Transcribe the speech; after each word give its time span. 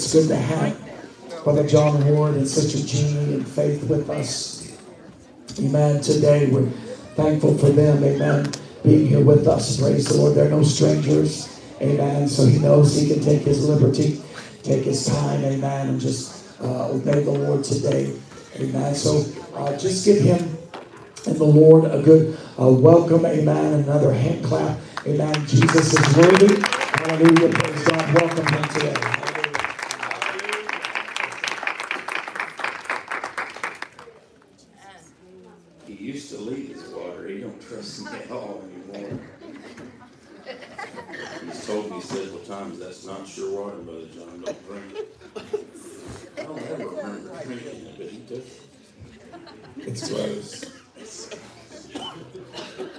It's 0.00 0.14
good 0.14 0.28
to 0.28 0.36
have 0.36 1.44
Brother 1.44 1.68
John 1.68 2.02
Ward 2.06 2.34
and 2.36 2.48
Sister 2.48 2.78
Jeannie 2.88 3.34
and 3.34 3.46
Faith 3.46 3.84
with 3.84 4.08
us. 4.08 4.74
Amen. 5.58 6.00
Today 6.00 6.50
we're 6.50 6.70
thankful 7.16 7.58
for 7.58 7.68
them. 7.68 8.02
Amen. 8.02 8.50
Being 8.82 9.08
here 9.08 9.22
with 9.22 9.46
us. 9.46 9.78
Praise 9.78 10.08
the 10.08 10.14
Lord. 10.14 10.36
They're 10.36 10.48
no 10.48 10.62
strangers. 10.62 11.60
Amen. 11.82 12.28
So 12.28 12.46
he 12.46 12.58
knows 12.58 12.96
he 12.96 13.12
can 13.12 13.22
take 13.22 13.42
his 13.42 13.68
liberty, 13.68 14.22
take 14.62 14.84
his 14.84 15.04
time. 15.04 15.44
Amen. 15.44 15.90
And 15.90 16.00
just 16.00 16.58
uh, 16.62 16.88
obey 16.88 17.22
the 17.22 17.32
Lord 17.32 17.62
today. 17.62 18.16
Amen. 18.56 18.94
So 18.94 19.26
uh, 19.54 19.76
just 19.76 20.06
give 20.06 20.22
him 20.22 20.56
and 21.26 21.36
the 21.36 21.44
Lord 21.44 21.84
a 21.84 22.00
good 22.00 22.38
uh, 22.58 22.68
welcome. 22.68 23.26
Amen. 23.26 23.74
Another 23.74 24.14
hand 24.14 24.46
clap. 24.46 24.78
Amen. 25.06 25.34
Jesus 25.46 25.92
is 25.92 26.16
worthy. 26.16 26.58
Hallelujah. 26.62 27.52
Praise 27.52 27.84
God. 27.84 28.14
Welcome 28.14 28.46
him 28.46 28.68
today. 28.70 29.20
He 35.90 36.06
used 36.06 36.30
to 36.30 36.38
lead 36.38 36.68
his 36.68 36.88
water. 36.90 37.26
He 37.26 37.40
don't 37.40 37.60
trust 37.60 38.04
me 38.04 38.12
at 38.12 38.30
all 38.30 38.62
anymore. 38.92 39.18
He's 41.44 41.66
told 41.66 41.90
me 41.90 42.00
several 42.00 42.38
times 42.40 42.78
that's 42.78 43.04
not 43.04 43.26
I 44.10 44.14
don't. 47.44 48.44
It's 49.78 50.08
gross. 50.08 50.64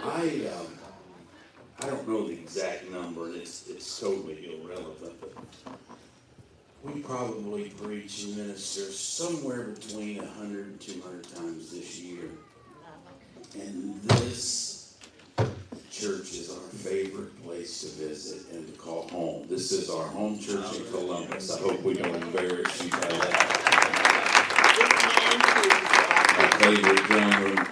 I 0.04 0.50
um, 0.54 0.68
I 1.80 1.86
don't 1.88 2.08
know 2.08 2.28
the 2.28 2.34
exact 2.34 2.90
number, 2.92 3.28
and 3.28 3.36
it's 3.36 3.68
it's 3.70 4.00
totally 4.00 4.60
irrelevant, 4.62 5.14
but 5.22 5.34
we 6.84 7.02
probably 7.02 7.70
preach 7.70 8.24
and 8.24 8.38
minister 8.38 8.82
somewhere 8.92 9.66
between 9.66 10.18
100 10.18 10.66
and 10.66 10.80
200 10.82 11.24
times 11.36 11.72
this 11.72 12.00
year. 12.00 12.30
And 13.54 14.02
this 14.04 14.71
church 15.92 16.32
is 16.36 16.50
our 16.50 16.70
favorite 16.70 17.44
place 17.44 17.82
to 17.82 17.88
visit 18.06 18.50
and 18.54 18.66
to 18.66 18.74
call 18.80 19.10
home. 19.10 19.46
This 19.50 19.74
is 19.74 19.90
our 19.90 20.08
home 20.08 20.40
church 20.40 20.78
in 20.78 20.86
Columbus. 20.86 21.52
I 21.52 21.60
hope 21.60 21.84
we 21.84 21.96
don't 21.96 22.16
embarrass 22.16 22.82
you 22.82 22.90
by 22.90 23.00
that. 23.00 23.58
My 26.38 26.48
favorite 26.60 27.08
gentleman, 27.08 27.68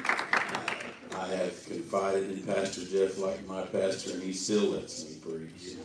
I 1.16 1.28
have 1.28 1.66
confided 1.66 2.32
in 2.32 2.44
Pastor 2.44 2.86
Jeff 2.86 3.18
like 3.20 3.48
my 3.48 3.62
pastor, 3.62 4.12
and 4.12 4.24
he 4.24 4.34
still 4.34 4.72
lets 4.72 5.06
me 5.06 5.16
preach. 5.22 5.78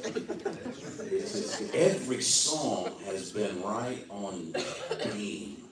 Every 1.72 2.20
song 2.20 2.90
has 3.05 3.30
been 3.30 3.62
right 3.62 4.05
on 4.10 4.52
theme 4.55 5.68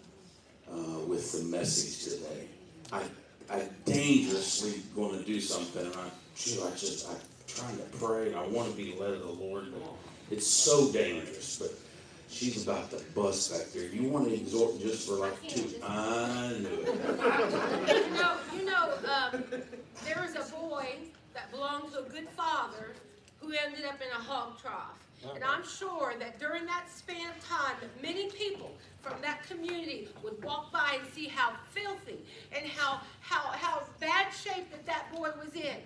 uh, 0.70 1.00
with 1.08 1.32
the 1.32 1.42
message 1.44 2.04
today. 2.14 2.46
I 2.92 3.02
I 3.50 3.68
dangerously 3.84 4.82
going 4.94 5.18
to 5.18 5.24
do 5.24 5.40
something, 5.40 5.84
and 5.86 5.94
I 5.94 6.06
I 6.06 6.70
just 6.76 7.08
I'm 7.08 7.16
trying 7.46 7.76
to 7.76 7.82
pray, 7.98 8.28
and 8.28 8.36
I 8.36 8.46
want 8.46 8.70
to 8.70 8.76
be 8.76 8.94
led 8.98 9.10
of 9.10 9.20
the 9.22 9.32
Lord, 9.32 9.66
but 9.72 9.82
it's 10.30 10.46
so 10.46 10.90
dangerous. 10.92 11.58
But 11.58 11.72
she's 12.28 12.62
about 12.62 12.90
to 12.90 13.02
bust 13.14 13.52
back 13.52 13.72
there. 13.72 13.88
You 13.88 14.08
want 14.08 14.28
to 14.28 14.34
exhort 14.34 14.80
just 14.80 15.06
for 15.06 15.14
like 15.14 15.48
two? 15.48 15.70
I 15.82 16.56
knew 16.58 16.68
it. 16.68 18.06
You 18.06 18.10
know, 18.14 18.36
you 18.56 18.64
know, 18.64 18.92
um, 19.12 19.44
there 20.04 20.22
was 20.22 20.34
a 20.36 20.50
boy 20.52 20.86
that 21.34 21.50
belonged 21.50 21.92
to 21.92 22.00
a 22.00 22.08
good 22.08 22.28
father 22.30 22.94
who 23.40 23.52
ended 23.64 23.84
up 23.84 24.00
in 24.00 24.08
a 24.08 24.22
hog 24.22 24.58
trough. 24.60 24.98
And 25.34 25.44
I'm 25.44 25.62
sure 25.64 26.14
that 26.18 26.40
during 26.40 26.66
that 26.66 26.86
span 26.92 27.30
of 27.30 27.46
time, 27.46 27.76
that 27.80 28.02
many 28.02 28.28
people 28.30 28.72
from 29.02 29.20
that 29.20 29.46
community 29.48 30.08
would 30.22 30.42
walk 30.44 30.72
by 30.72 30.98
and 31.00 31.12
see 31.12 31.26
how 31.26 31.52
filthy 31.72 32.24
and 32.52 32.64
how 32.66 33.00
how 33.20 33.40
how 33.52 33.82
bad 34.00 34.32
shape 34.32 34.70
that 34.70 34.86
that 34.86 35.12
boy 35.14 35.30
was 35.44 35.54
in. 35.54 35.76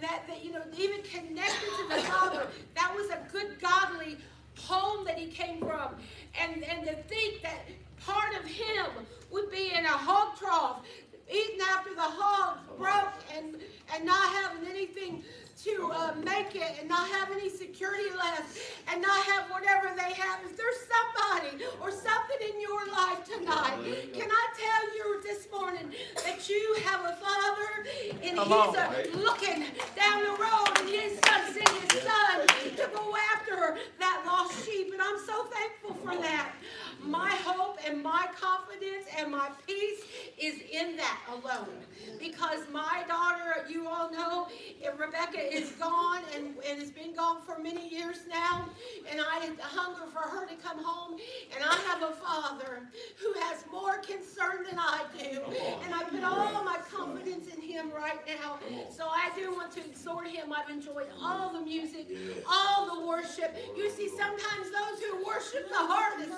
That, 0.00 0.22
that 0.26 0.44
you 0.44 0.52
know, 0.52 0.62
even 0.76 1.02
connected 1.02 1.68
to 1.76 1.94
the 1.94 2.02
father, 2.02 2.46
that 2.74 2.92
was 2.96 3.10
a 3.10 3.20
good 3.30 3.60
godly 3.60 4.16
home 4.58 5.04
that 5.04 5.18
he 5.18 5.26
came 5.26 5.58
from. 5.58 5.94
And 6.40 6.62
and 6.64 6.86
to 6.86 6.94
think 6.94 7.42
that 7.42 7.66
part 8.04 8.34
of 8.36 8.44
him 8.44 8.86
would 9.30 9.50
be 9.50 9.72
in 9.74 9.84
a 9.84 9.88
hog 9.88 10.36
trough, 10.38 10.82
eating 11.30 11.60
after 11.70 11.94
the 11.94 12.00
hogs 12.00 12.60
broke 12.78 13.12
and 13.36 13.56
and 13.94 14.04
not 14.04 14.28
having 14.34 14.68
anything 14.70 15.22
to 15.64 15.90
uh, 15.92 16.14
make 16.24 16.54
it 16.56 16.76
and 16.80 16.88
not 16.88 17.08
have 17.08 17.30
any 17.30 17.48
security 17.48 18.10
left 18.16 18.58
and 18.92 19.00
not 19.00 19.24
have 19.26 19.48
whatever 19.50 19.94
they 19.96 20.12
have. 20.14 20.40
If 20.44 20.56
there's 20.56 20.76
somebody 20.90 21.64
or 21.80 21.90
something 21.90 22.38
in 22.52 22.60
your 22.60 22.86
life 22.88 23.24
tonight, 23.24 23.78
can 24.12 24.28
I 24.30 24.46
tell 24.58 24.96
you 24.96 25.22
this 25.22 25.46
morning 25.52 25.92
that 26.24 26.48
you 26.48 26.76
have 26.84 27.00
a 27.00 27.16
father 27.16 27.86
and 28.22 28.36
Come 28.36 28.48
he's 28.48 28.56
on, 28.56 28.76
uh, 28.76 28.90
right? 28.92 29.14
looking 29.14 29.64
down 29.96 30.22
the 30.22 30.30
road 30.42 30.78
and 30.80 30.88
his 30.88 31.18
son 31.20 31.52
sent 31.52 31.68
his 31.92 32.02
son 32.02 32.46
to 32.76 32.90
go 32.94 33.14
after 33.34 33.78
that 34.00 34.22
lost 34.26 34.64
sheep. 34.66 34.92
And 34.92 35.00
I'm 35.00 35.18
so 35.24 35.44
thankful 35.44 35.94
for 35.94 36.16
that. 36.20 36.52
My 37.04 37.30
hope 37.30 37.78
and 37.86 38.02
my 38.02 38.26
confidence 38.40 39.06
and 39.18 39.30
my 39.30 39.50
peace 39.66 40.02
is 40.38 40.60
in 40.72 40.96
that 40.96 41.20
alone. 41.30 41.68
Because 42.18 42.60
my 42.72 43.02
daughter, 43.08 43.66
you 43.68 43.88
all 43.88 44.10
know, 44.12 44.48
Rebecca 44.98 45.51
is 45.52 45.70
gone 45.72 46.22
and, 46.34 46.54
and 46.68 46.80
has 46.80 46.90
been 46.90 47.14
gone 47.14 47.42
for 47.42 47.58
many 47.58 47.88
years 47.88 48.18
now. 48.28 48.64
And 49.10 49.20
I 49.20 49.50
hunger 49.60 50.06
for 50.12 50.20
her 50.28 50.46
to 50.46 50.54
come 50.56 50.82
home. 50.82 51.18
And 51.54 51.62
I 51.62 51.74
have 51.88 52.02
a 52.02 52.12
father 52.12 52.82
who 53.16 53.32
has 53.40 53.64
more 53.70 53.98
concern 53.98 54.64
than 54.68 54.78
I 54.78 55.02
do. 55.18 55.40
And 55.84 55.94
I 55.94 56.04
put 56.04 56.24
all 56.24 56.64
my 56.64 56.78
confidence 56.94 57.48
in 57.54 57.60
him 57.60 57.90
right 57.94 58.20
now. 58.26 58.58
So 58.90 59.06
I 59.06 59.30
do 59.36 59.52
want 59.52 59.72
to 59.72 59.80
exhort 59.84 60.28
him. 60.28 60.52
I've 60.52 60.70
enjoyed 60.70 61.08
all 61.20 61.52
the 61.52 61.60
music, 61.60 62.08
all 62.48 62.94
the 63.00 63.06
worship. 63.06 63.56
You 63.76 63.90
see, 63.90 64.08
sometimes 64.08 64.70
those 64.70 65.00
who 65.02 65.24
worship 65.24 65.68
the 65.68 65.76
hardest, 65.76 66.30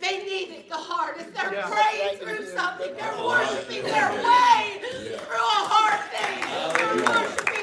they 0.00 0.18
need 0.24 0.50
it 0.50 0.68
the 0.68 0.76
hardest. 0.76 1.34
They're 1.34 1.52
Yeah. 1.54 1.68
praying 1.68 2.18
through 2.18 2.46
something. 2.46 2.94
They're 2.96 3.22
worshiping 3.24 3.82
their 3.82 4.10
way 4.12 4.80
through 4.80 5.36
a 5.36 5.62
hard 5.72 6.00
thing. 6.10 6.40
They're 6.74 7.04
worshiping 7.04 7.59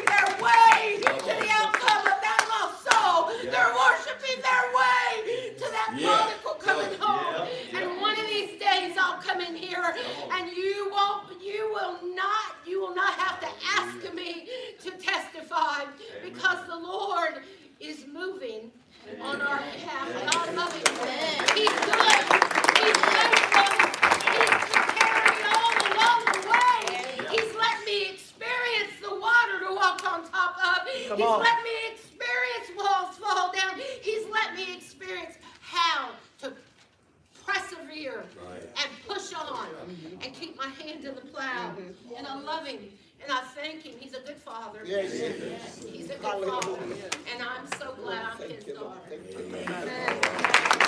way 0.47 0.97
to 1.02 1.31
the 1.44 1.50
outcome 1.62 2.03
of 2.13 2.18
that 2.25 2.41
lost 2.53 2.78
soul. 2.88 3.18
They're 3.52 3.74
worshiping 3.84 4.40
their 4.47 4.66
way 4.80 5.53
to 5.58 5.66
that 5.75 5.90
Yeah. 5.97 6.08
prodigal 6.08 6.56
coming 6.68 7.00
home. 7.00 7.47
And 7.75 8.02
one 8.02 8.19
of 8.19 8.28
these 8.28 8.59
days 8.59 8.97
I'll 8.97 9.22
come 9.22 9.41
in 9.41 9.56
here 9.56 9.96
and 10.34 10.52
you 10.56 10.90
won't, 10.91 11.41
you 11.41 11.72
will 11.74 12.00
not, 12.16 12.50
you 12.66 12.81
will 12.81 12.96
not 12.96 13.13
have 13.16 13.40
to 13.41 13.50
ask 13.80 14.13
me 14.13 14.50
to 14.84 14.91
testify 14.91 15.86
because 16.24 16.59
the 16.68 16.78
Lord 16.78 17.41
is 17.80 18.06
moving 18.07 18.72
on 19.22 19.41
our 19.41 19.59
behalf. 19.59 20.09
And 20.22 20.30
I 20.30 20.52
love 20.53 20.74
him. 20.74 20.88
He's 21.56 21.69
good. 21.69 22.18
He's 22.80 22.97
faithful. 22.97 23.37
On 30.18 30.30
top 30.32 30.56
of. 30.58 30.88
Come 31.08 31.18
He's 31.18 31.26
on. 31.26 31.40
let 31.40 31.64
me 31.64 31.70
experience 31.92 32.68
walls 32.78 33.18
fall 33.18 33.52
down. 33.54 33.80
He's 34.02 34.26
let 34.32 34.56
me 34.56 34.76
experience 34.76 35.36
how 35.62 36.12
to 36.42 36.54
persevere 37.46 38.24
Right. 38.50 38.62
and 38.64 38.90
push 39.08 39.34
on 39.34 39.68
and 40.22 40.34
keep 40.34 40.58
my 40.58 40.68
hand 40.68 41.06
in 41.06 41.16
the 41.16 41.22
plow. 41.22 41.72
Mm-hmm. 41.78 42.16
And 42.18 42.28
I 42.28 42.40
love 42.42 42.66
him 42.66 42.80
and 43.24 43.32
I 43.32 43.42
thank 43.56 43.84
him. 43.84 43.94
He's 44.00 44.14
a 44.14 44.22
good 44.22 44.38
father. 44.38 44.82
Yes, 44.86 45.12
he 45.14 45.18
is. 45.20 45.84
He's 45.86 46.06
a 46.10 46.16
good 46.16 46.48
father. 46.48 46.78
And 47.34 47.44
I'm 47.44 47.68
so 47.80 47.94
glad 48.02 48.24
I'm 48.42 48.50
his 48.50 48.64
daughter. 48.66 49.00
Amen. 49.12 49.66
Amen. 49.68 50.87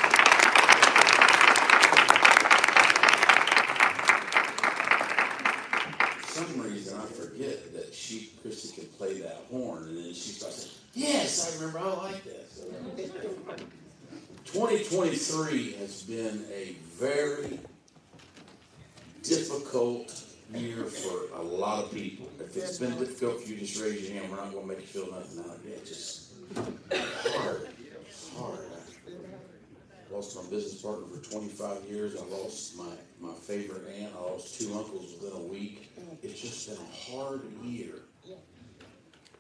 Some 6.40 6.62
reason 6.62 7.00
I 7.00 7.06
forget 7.06 7.74
that 7.74 7.94
she, 7.94 8.32
Christy, 8.42 8.82
can 8.82 8.90
play 8.98 9.20
that 9.22 9.42
horn, 9.52 9.84
and 9.84 9.98
then 9.98 10.14
she 10.14 10.32
starts 10.32 10.64
saying, 10.64 10.74
"Yes, 10.94 11.60
I 11.60 11.66
remember. 11.66 11.80
I 11.80 11.94
like 12.12 12.24
that." 12.24 12.52
So, 12.52 12.64
2023 14.46 15.74
has 15.74 16.04
been 16.04 16.46
a 16.52 16.76
very 16.98 17.60
difficult 19.24 20.24
year 20.54 20.86
for 20.86 21.38
a 21.38 21.42
lot 21.44 21.84
of 21.86 21.92
people. 21.92 22.28
If 22.40 22.56
it's 22.58 22.80
been 22.80 22.98
difficult 22.98 23.44
for 23.44 23.50
you, 23.50 23.58
just 23.58 23.82
raise 23.82 24.10
your 24.10 24.20
hand. 24.20 24.32
We're 24.32 24.38
not 24.38 24.52
going 24.52 24.68
to 24.68 24.74
make 24.74 24.82
you 24.82 24.88
feel 24.88 25.12
nothing 25.12 25.40
out. 25.50 25.60
Yeah, 25.68 25.76
just 25.86 26.32
hard, 27.36 27.70
hard. 28.36 28.60
I 30.10 30.16
lost 30.16 30.36
my 30.36 30.42
business 30.50 30.82
partner 30.82 31.06
for 31.06 31.30
25 31.32 31.84
years. 31.84 32.16
I 32.16 32.26
lost 32.36 32.78
my, 32.78 32.84
my 33.20 33.34
favorite 33.34 33.84
aunt. 34.00 34.14
I 34.18 34.22
lost 34.22 34.60
two 34.60 34.74
uncles 34.74 35.16
within 35.20 35.40
a 35.40 35.44
week. 35.44 35.92
It's 36.24 36.42
just 36.42 36.68
been 36.68 36.78
a 36.78 37.12
hard 37.12 37.42
year. 37.64 37.96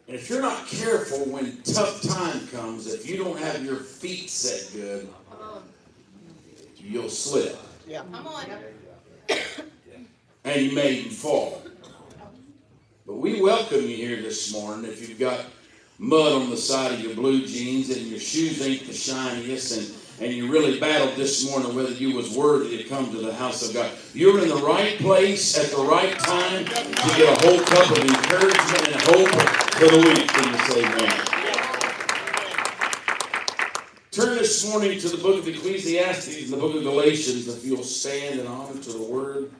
And 0.07 0.15
if 0.15 0.29
you're 0.29 0.41
not 0.41 0.67
careful 0.67 1.19
when 1.25 1.61
tough 1.63 2.01
time 2.01 2.47
comes, 2.47 2.91
if 2.91 3.07
you 3.07 3.17
don't 3.17 3.37
have 3.39 3.63
your 3.63 3.77
feet 3.77 4.29
set 4.29 4.71
good, 4.73 5.09
you'll 6.77 7.09
slip. 7.09 7.57
Yeah. 7.87 8.03
Come 8.11 8.27
on. 8.27 8.45
And 10.43 10.61
you 10.61 10.71
may 10.71 10.93
even 10.93 11.11
fall. 11.11 11.61
But 13.05 13.15
we 13.15 13.41
welcome 13.41 13.81
you 13.81 13.95
here 13.95 14.21
this 14.21 14.53
morning. 14.53 14.89
If 14.89 15.07
you've 15.07 15.19
got 15.19 15.45
mud 15.97 16.31
on 16.31 16.49
the 16.49 16.57
side 16.57 16.93
of 16.93 17.01
your 17.01 17.13
blue 17.15 17.45
jeans 17.45 17.89
and 17.95 18.07
your 18.07 18.19
shoes 18.19 18.65
ain't 18.65 18.87
the 18.87 18.93
shiniest 18.93 19.77
and 19.77 19.98
and 20.21 20.33
you 20.33 20.51
really 20.51 20.79
battled 20.79 21.15
this 21.15 21.49
morning 21.49 21.73
whether 21.73 21.91
you 21.91 22.13
was 22.13 22.35
worthy 22.35 22.77
to 22.77 22.83
come 22.83 23.09
to 23.11 23.17
the 23.17 23.33
house 23.33 23.67
of 23.67 23.73
God. 23.73 23.91
You're 24.13 24.41
in 24.41 24.49
the 24.49 24.55
right 24.55 24.97
place 24.97 25.57
at 25.57 25.71
the 25.71 25.81
right 25.81 26.17
time 26.19 26.65
to 26.65 27.07
get 27.15 27.29
a 27.29 27.47
whole 27.47 27.59
cup 27.59 27.89
of 27.91 27.97
encouragement 27.97 28.87
and 28.87 29.01
hope 29.01 29.29
for 29.75 29.87
the 29.87 29.97
week. 29.97 30.27
Can 30.27 30.53
you 30.53 30.59
say 30.67 30.83
amen? 30.85 31.25
Turn 34.11 34.37
this 34.37 34.69
morning 34.69 34.99
to 34.99 35.07
the 35.07 35.17
book 35.17 35.39
of 35.39 35.47
Ecclesiastes 35.47 36.43
and 36.43 36.51
the 36.51 36.57
book 36.57 36.75
of 36.75 36.83
Galatians 36.83 37.47
if 37.47 37.63
you'll 37.63 37.83
stand 37.83 38.41
in 38.41 38.47
honor 38.47 38.77
to 38.81 38.91
the 38.91 39.03
word. 39.03 39.51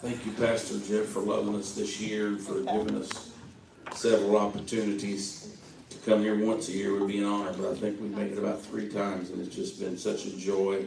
Thank 0.00 0.24
you, 0.24 0.32
Pastor 0.32 0.78
Jeff, 0.78 1.06
for 1.06 1.20
loving 1.20 1.56
us 1.56 1.74
this 1.74 2.00
year 2.00 2.28
and 2.28 2.40
for 2.40 2.62
giving 2.62 2.96
us 2.96 3.32
several 3.92 4.38
opportunities 4.38 5.39
come 6.04 6.22
here 6.22 6.38
once 6.44 6.68
a 6.68 6.72
year 6.72 6.94
would 6.98 7.08
be 7.08 7.18
an 7.18 7.24
honor, 7.24 7.52
but 7.52 7.70
I 7.70 7.74
think 7.74 8.00
we've 8.00 8.10
made 8.10 8.32
it 8.32 8.38
about 8.38 8.62
three 8.62 8.88
times, 8.88 9.30
and 9.30 9.44
it's 9.44 9.54
just 9.54 9.80
been 9.80 9.96
such 9.98 10.26
a 10.26 10.36
joy, 10.36 10.86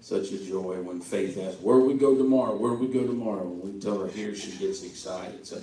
such 0.00 0.32
a 0.32 0.38
joy 0.38 0.80
when 0.82 1.00
Faith 1.00 1.38
asks, 1.38 1.60
"Where 1.60 1.78
we 1.78 1.94
go 1.94 2.16
tomorrow? 2.16 2.56
Where 2.56 2.74
we 2.74 2.86
go 2.86 3.06
tomorrow?" 3.06 3.44
When 3.44 3.74
we 3.74 3.80
tell 3.80 3.98
her 4.00 4.08
here, 4.08 4.34
she 4.34 4.52
gets 4.52 4.82
excited. 4.82 5.46
So, 5.46 5.60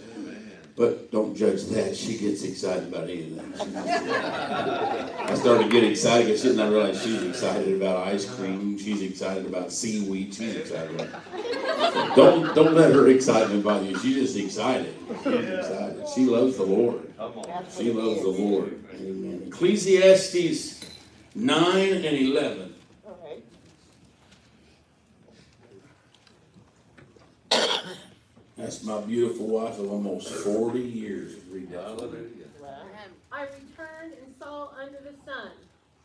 but 0.75 1.12
don't 1.12 1.36
judge 1.36 1.66
that. 1.66 1.96
She 1.96 2.18
gets 2.18 2.44
excited 2.44 2.88
about 2.88 3.04
anything. 3.04 3.54
I 3.60 5.36
started 5.36 5.70
getting 5.70 5.92
excited 5.92 6.28
because 6.28 6.42
she 6.42 6.50
didn't 6.50 6.72
realize 6.72 7.04
she's 7.04 7.22
excited 7.22 7.75
about 7.75 8.08
ice 8.08 8.25
cream. 8.34 8.78
She's 8.78 9.02
excited 9.02 9.46
about 9.46 9.72
seaweed. 9.72 10.34
She's 10.34 10.56
excited 10.56 11.00
about. 11.00 12.16
Don't 12.16 12.56
don't 12.56 12.74
let 12.74 12.92
her 12.94 13.08
excitement 13.10 13.64
bother 13.64 13.86
you. 13.86 14.00
She's 14.00 14.16
just 14.16 14.38
excited. 14.38 14.96
She's 15.24 15.50
excited. 15.50 16.08
She 16.16 16.25
loves 16.25 16.58
the 16.58 16.64
Lord. 16.64 17.14
She 17.78 17.92
loves 17.92 18.22
the 18.22 18.30
Lord. 18.30 18.84
Amen. 18.96 19.44
Ecclesiastes 19.48 20.84
9 21.36 22.06
and 22.06 22.06
11. 22.06 22.73
That's 28.63 28.81
my 28.81 29.01
beautiful 29.01 29.48
wife 29.48 29.77
of 29.77 29.92
almost 29.92 30.30
40 30.30 30.80
years. 30.80 31.36
I 33.30 33.42
returned 33.42 34.13
and 34.13 34.33
saw 34.39 34.69
under 34.81 35.00
the 35.00 35.13
sun 35.30 35.51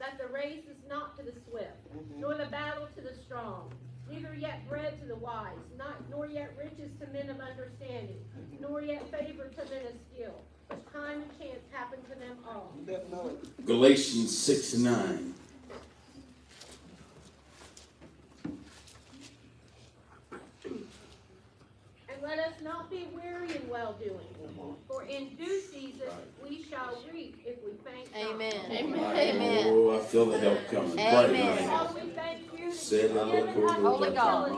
that 0.00 0.18
the 0.18 0.26
race 0.34 0.64
is 0.68 0.76
not 0.88 1.16
to 1.18 1.22
the 1.22 1.34
swift, 1.48 1.70
nor 2.16 2.34
the 2.34 2.46
battle 2.46 2.88
to 2.96 3.00
the 3.00 3.14
strong, 3.24 3.70
neither 4.10 4.34
yet 4.34 4.68
bread 4.68 5.00
to 5.00 5.06
the 5.06 5.14
wise, 5.14 5.54
not, 5.76 6.10
nor 6.10 6.26
yet 6.26 6.52
riches 6.58 6.90
to 7.00 7.06
men 7.12 7.30
of 7.30 7.38
understanding, 7.38 8.24
nor 8.60 8.82
yet 8.82 9.08
favor 9.08 9.44
to 9.44 9.64
men 9.72 9.86
of 9.86 9.92
skill 10.12 10.34
But 10.68 10.92
time 10.92 11.22
and 11.22 11.38
chance 11.38 11.60
happen 11.70 12.00
to 12.10 12.18
them 12.18 12.38
all. 12.44 12.72
Galatians 13.66 14.36
6 14.36 14.74
9. 14.78 15.34
And 22.18 22.28
let 22.28 22.38
us 22.40 22.54
not 22.64 22.90
be 22.90 23.06
weary 23.14 23.54
in 23.54 23.68
well 23.68 23.94
doing, 23.98 24.26
for 24.88 25.04
in 25.04 25.36
due 25.36 25.60
season 25.60 26.08
we 26.42 26.64
shall 26.64 27.00
reap 27.12 27.40
if 27.44 27.56
we 27.64 27.72
faint 27.88 28.12
not. 28.12 28.34
Amen. 28.34 28.54
Amen. 28.70 29.16
Amen. 29.16 29.66
Oh, 29.68 29.96
I 29.96 30.00
feel 30.00 30.26
the 30.26 30.38
help 30.38 30.58
coming. 30.68 30.98
Amen. 30.98 31.68
Lord, 31.68 31.94
we 31.94 32.10
thank 32.10 32.40
you. 32.58 32.72
Holy 33.82 34.10
God. 34.10 34.50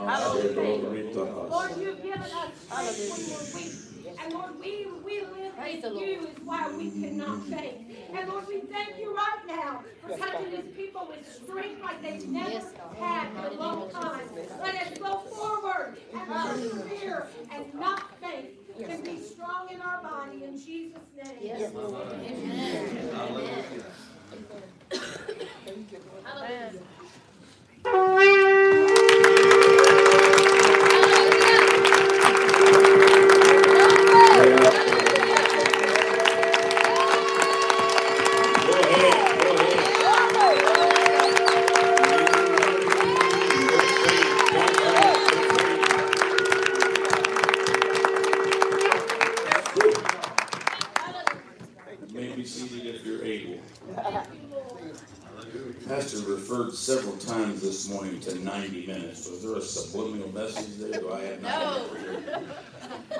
Lord, 1.49 1.71
you've 1.77 2.01
given 2.01 2.21
us 2.21 2.51
when 2.69 3.19
we're 3.29 3.55
weak. 3.55 3.90
And 4.19 4.33
Lord, 4.33 4.59
we, 4.59 4.87
we 5.03 5.21
live 5.21 5.55
Praise 5.57 5.83
in 5.83 5.95
you 5.95 6.27
is 6.27 6.39
why 6.43 6.71
we 6.71 6.89
cannot 6.89 7.43
faint. 7.45 7.91
And 8.13 8.29
Lord, 8.29 8.47
we 8.47 8.61
thank 8.61 8.97
you 8.99 9.15
right 9.15 9.39
now 9.47 9.83
for 10.01 10.17
touching 10.17 10.51
these 10.51 10.75
people 10.75 11.07
with 11.07 11.41
strength 11.43 11.81
like 11.81 12.01
they've 12.01 12.27
never 12.27 12.49
yes, 12.49 12.73
had 12.99 13.29
in 13.31 13.37
a 13.37 13.59
long 13.59 13.89
time. 13.91 14.21
Let 14.61 14.75
us 14.75 14.97
go 14.97 15.19
forward 15.19 15.97
and 16.13 16.27
persevere 16.27 17.27
and 17.51 17.73
not 17.75 18.19
faint. 18.19 18.49
And 18.87 19.03
be 19.03 19.21
strong 19.21 19.67
in 19.69 19.81
our 19.81 20.01
body 20.01 20.43
in 20.43 20.57
Jesus' 20.57 20.99
name. 21.23 21.37
Yes, 21.41 21.73
Lord. 21.73 21.93
Amen. 22.13 23.09
Amen. 23.13 23.83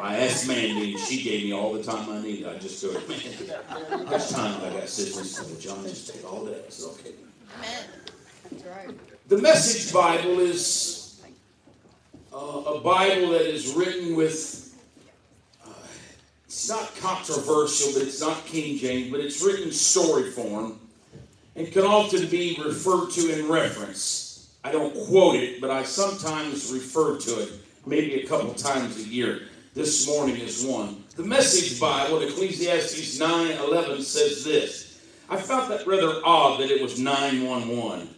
I 0.02 0.18
asked 0.18 0.48
Mandy, 0.48 0.94
and 0.94 1.00
she 1.00 1.24
gave 1.24 1.44
me 1.44 1.54
all 1.54 1.74
the 1.74 1.84
time 1.84 2.10
I 2.10 2.22
needed. 2.22 2.48
I 2.48 2.58
just 2.58 2.84
go, 2.84 2.94
man, 2.94 3.62
how 3.90 3.98
much 4.04 4.30
time 4.30 4.62
I 4.64 4.80
got 4.80 4.90
sisters? 4.90 5.36
So 5.36 5.60
John, 5.60 5.84
just 5.84 6.14
take 6.14 6.32
all 6.32 6.46
day. 6.46 6.62
I 6.66 6.70
said, 6.70 6.92
okay. 6.94 7.14
Amen. 7.58 7.86
That's 8.50 8.64
right. 8.66 8.98
The 9.28 9.38
Message 9.38 9.94
Bible 9.94 10.40
is 10.40 11.22
uh, 12.34 12.38
a 12.38 12.80
Bible 12.82 13.30
that 13.30 13.48
is 13.48 13.74
written 13.74 14.16
with, 14.16 14.76
uh, 15.66 15.70
it's 16.46 16.70
not 16.70 16.96
controversial, 16.98 17.94
but 17.94 18.02
it's 18.08 18.20
not 18.22 18.46
King 18.46 18.78
James, 18.78 19.12
but 19.12 19.20
it's 19.20 19.44
written 19.44 19.72
story 19.72 20.32
form 20.32 20.80
and 21.56 21.72
can 21.72 21.84
often 21.84 22.28
be 22.28 22.58
referred 22.64 23.12
to 23.12 23.40
in 23.40 23.50
reference. 23.50 24.54
I 24.64 24.72
don't 24.72 24.94
quote 25.08 25.36
it, 25.36 25.60
but 25.60 25.72
I 25.72 25.84
sometimes 25.84 26.72
refer 26.72 27.18
to 27.18 27.42
it, 27.42 27.52
maybe 27.86 28.22
a 28.22 28.28
couple 28.28 28.54
times 28.54 28.98
a 28.98 29.04
year. 29.04 29.42
This 29.74 30.08
morning 30.08 30.36
is 30.38 30.66
one. 30.66 31.04
The 31.16 31.24
Message 31.24 31.80
Bible, 31.80 32.22
Ecclesiastes 32.22 33.20
9 33.20 33.52
11, 33.52 34.02
says 34.02 34.44
this. 34.44 35.02
I 35.30 35.38
found 35.38 35.72
that 35.72 35.88
rather 35.88 36.20
odd 36.26 36.60
that 36.60 36.70
it 36.70 36.82
was 36.82 37.00
911. 37.00 38.10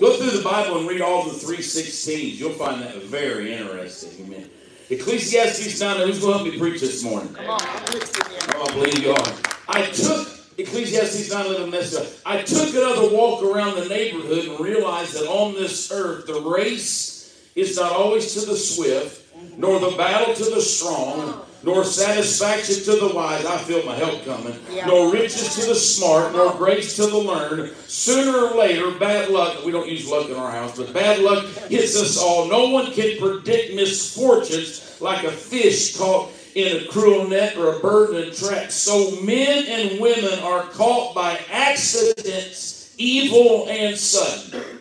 Go 0.00 0.16
through 0.16 0.30
the 0.30 0.42
Bible 0.44 0.78
and 0.78 0.88
read 0.88 1.00
all 1.00 1.24
the 1.24 1.30
316s. 1.30 2.36
You'll 2.36 2.52
find 2.52 2.82
that 2.82 2.94
very 3.04 3.54
interesting. 3.54 4.26
Amen. 4.26 4.50
Ecclesiastes 4.90 5.80
9, 5.80 6.06
who's 6.06 6.20
going 6.20 6.32
to 6.32 6.38
help 6.38 6.52
me 6.52 6.58
preach 6.58 6.80
this 6.80 7.02
morning? 7.02 7.34
Oh, 7.38 7.56
I 7.58 8.74
believe 8.74 9.02
you 9.02 9.12
are. 9.12 9.34
I 9.68 9.86
took 9.86 10.28
Ecclesiastes 10.58 11.32
9 11.32 11.46
11 11.46 11.70
message. 11.70 12.18
I 12.26 12.42
took 12.42 12.68
another 12.70 13.08
walk 13.14 13.42
around 13.42 13.76
the 13.76 13.88
neighborhood 13.88 14.44
and 14.44 14.60
realized 14.60 15.14
that 15.14 15.26
on 15.26 15.54
this 15.54 15.90
earth, 15.90 16.26
the 16.26 16.40
race 16.40 17.13
is 17.54 17.76
not 17.76 17.92
always 17.92 18.34
to 18.34 18.46
the 18.46 18.56
swift, 18.56 19.22
nor 19.56 19.78
the 19.78 19.96
battle 19.96 20.34
to 20.34 20.44
the 20.44 20.60
strong, 20.60 21.40
nor 21.62 21.84
satisfaction 21.84 22.84
to 22.84 23.00
the 23.00 23.14
wise. 23.14 23.44
I 23.46 23.56
feel 23.58 23.84
my 23.84 23.94
help 23.94 24.24
coming. 24.24 24.58
Yeah. 24.70 24.86
Nor 24.86 25.12
riches 25.12 25.54
to 25.56 25.66
the 25.68 25.74
smart, 25.74 26.32
nor 26.32 26.52
grace 26.54 26.96
to 26.96 27.06
the 27.06 27.16
learned. 27.16 27.74
Sooner 27.86 28.36
or 28.38 28.58
later, 28.58 28.90
bad 28.98 29.30
luck, 29.30 29.64
we 29.64 29.72
don't 29.72 29.88
use 29.88 30.08
luck 30.08 30.28
in 30.28 30.36
our 30.36 30.50
house, 30.50 30.76
but 30.76 30.92
bad 30.92 31.20
luck 31.20 31.46
hits 31.68 32.00
us 32.00 32.18
all. 32.18 32.48
No 32.48 32.68
one 32.68 32.92
can 32.92 33.18
predict 33.18 33.74
misfortunes 33.74 35.00
like 35.00 35.24
a 35.24 35.30
fish 35.30 35.96
caught 35.96 36.30
in 36.54 36.76
a 36.76 36.86
cruel 36.88 37.26
net 37.26 37.56
or 37.56 37.76
a 37.76 37.80
bird 37.80 38.10
in 38.14 38.28
a 38.28 38.30
trap. 38.30 38.70
So 38.70 39.20
men 39.22 39.64
and 39.66 40.00
women 40.00 40.38
are 40.40 40.64
caught 40.64 41.14
by 41.14 41.40
accidents, 41.50 42.94
evil 42.98 43.66
and 43.68 43.96
sudden. 43.96 44.73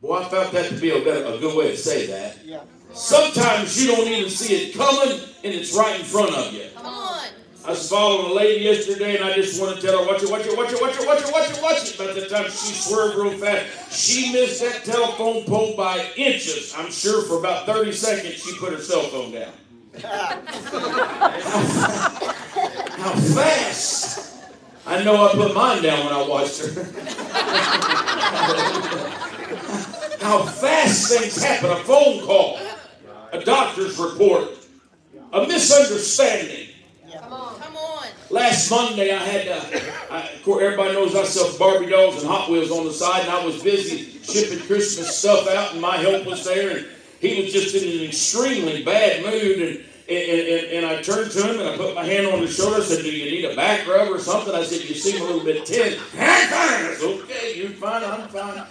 Boy, 0.00 0.18
I 0.18 0.28
found 0.28 0.52
that 0.52 0.68
to 0.68 0.76
be 0.76 0.90
a, 0.90 1.04
better, 1.04 1.24
a 1.24 1.38
good 1.38 1.56
way 1.56 1.72
to 1.72 1.76
say 1.76 2.06
that. 2.06 2.38
Sometimes 2.94 3.82
you 3.82 3.90
don't 3.90 4.06
even 4.06 4.30
see 4.30 4.54
it 4.54 4.74
coming, 4.74 5.18
and 5.42 5.54
it's 5.54 5.74
right 5.76 5.98
in 5.98 6.06
front 6.06 6.34
of 6.34 6.52
you. 6.52 6.66
Come 6.74 6.86
on. 6.86 7.26
I 7.64 7.70
was 7.70 7.88
following 7.90 8.30
a 8.30 8.34
lady 8.34 8.64
yesterday, 8.64 9.16
and 9.16 9.24
I 9.24 9.34
just 9.34 9.60
want 9.60 9.74
to 9.74 9.82
tell 9.84 9.98
her, 9.98 10.06
watch 10.06 10.22
it, 10.22 10.30
watch 10.30 10.46
it, 10.46 10.56
watch 10.56 10.72
it, 10.72 10.80
watch 10.80 10.94
it, 10.94 11.06
watch 11.06 11.20
it, 11.20 11.32
watch 11.32 11.50
it, 11.50 11.60
watch 11.60 11.90
it. 11.90 11.98
By 11.98 12.12
the 12.12 12.28
time 12.28 12.44
she 12.44 12.72
swerved 12.72 13.16
real 13.18 13.36
fast, 13.38 13.92
she 13.92 14.32
missed 14.32 14.60
that 14.62 14.84
telephone 14.84 15.44
pole 15.44 15.76
by 15.76 16.08
inches. 16.16 16.72
I'm 16.76 16.92
sure 16.92 17.22
for 17.22 17.40
about 17.40 17.66
30 17.66 17.90
seconds, 17.92 18.34
she 18.36 18.56
put 18.56 18.72
her 18.72 18.80
cell 18.80 19.02
phone 19.02 19.32
down. 19.32 19.52
How 22.98 23.14
fast? 23.34 24.36
I 24.86 25.02
know 25.02 25.28
I 25.28 25.32
put 25.32 25.52
mine 25.54 25.82
down 25.82 26.04
when 26.06 26.14
I 26.14 26.26
watched 26.26 26.60
her. 26.64 26.84
How 30.28 30.42
fast 30.42 31.08
things 31.08 31.42
happen. 31.42 31.70
A 31.70 31.76
phone 31.76 32.20
call, 32.20 32.58
a 33.32 33.40
doctor's 33.40 33.98
report, 33.98 34.50
a 35.32 35.46
misunderstanding. 35.46 36.68
Come 37.10 37.32
on. 37.32 37.58
Come 37.58 37.76
on. 37.78 38.08
Last 38.28 38.70
Monday, 38.70 39.10
I 39.10 39.24
had, 39.24 39.48
uh, 39.48 39.80
I, 40.10 40.28
of 40.28 40.42
course, 40.42 40.62
everybody 40.62 40.92
knows 40.92 41.16
I 41.16 41.24
sell 41.24 41.58
Barbie 41.58 41.88
dolls 41.88 42.20
and 42.20 42.30
Hot 42.30 42.50
Wheels 42.50 42.70
on 42.70 42.84
the 42.84 42.92
side, 42.92 43.22
and 43.22 43.30
I 43.30 43.42
was 43.42 43.62
busy 43.62 44.20
shipping 44.22 44.58
Christmas 44.66 45.16
stuff 45.16 45.48
out, 45.48 45.72
and 45.72 45.80
my 45.80 45.96
help 45.96 46.26
was 46.26 46.44
there, 46.44 46.76
and 46.76 46.86
he 47.20 47.42
was 47.42 47.50
just 47.50 47.74
in 47.74 47.98
an 47.98 48.04
extremely 48.04 48.84
bad 48.84 49.24
mood, 49.24 49.58
and 49.60 49.84
and, 50.10 50.16
and, 50.16 50.66
and, 50.72 50.86
I 50.86 51.02
turned 51.02 51.30
to 51.32 51.42
him 51.42 51.60
and 51.60 51.68
I 51.68 51.76
put 51.76 51.94
my 51.94 52.02
hand 52.02 52.26
on 52.28 52.40
his 52.40 52.56
shoulder. 52.56 52.80
I 52.80 52.80
said, 52.80 53.02
Do 53.02 53.10
you 53.14 53.30
need 53.30 53.44
a 53.44 53.54
back 53.54 53.86
rub 53.86 54.08
or 54.08 54.18
something? 54.18 54.54
I 54.54 54.62
said, 54.62 54.88
You 54.88 54.94
seem 54.94 55.20
a 55.20 55.24
little 55.26 55.44
bit 55.44 55.66
tense. 55.66 56.00
I'm 56.14 56.48
fine. 56.48 56.86
I 56.86 56.94
said, 56.94 57.20
Okay, 57.20 57.58
you're 57.58 57.68
fine. 57.72 58.02
I'm 58.04 58.26
fine. 58.28 58.64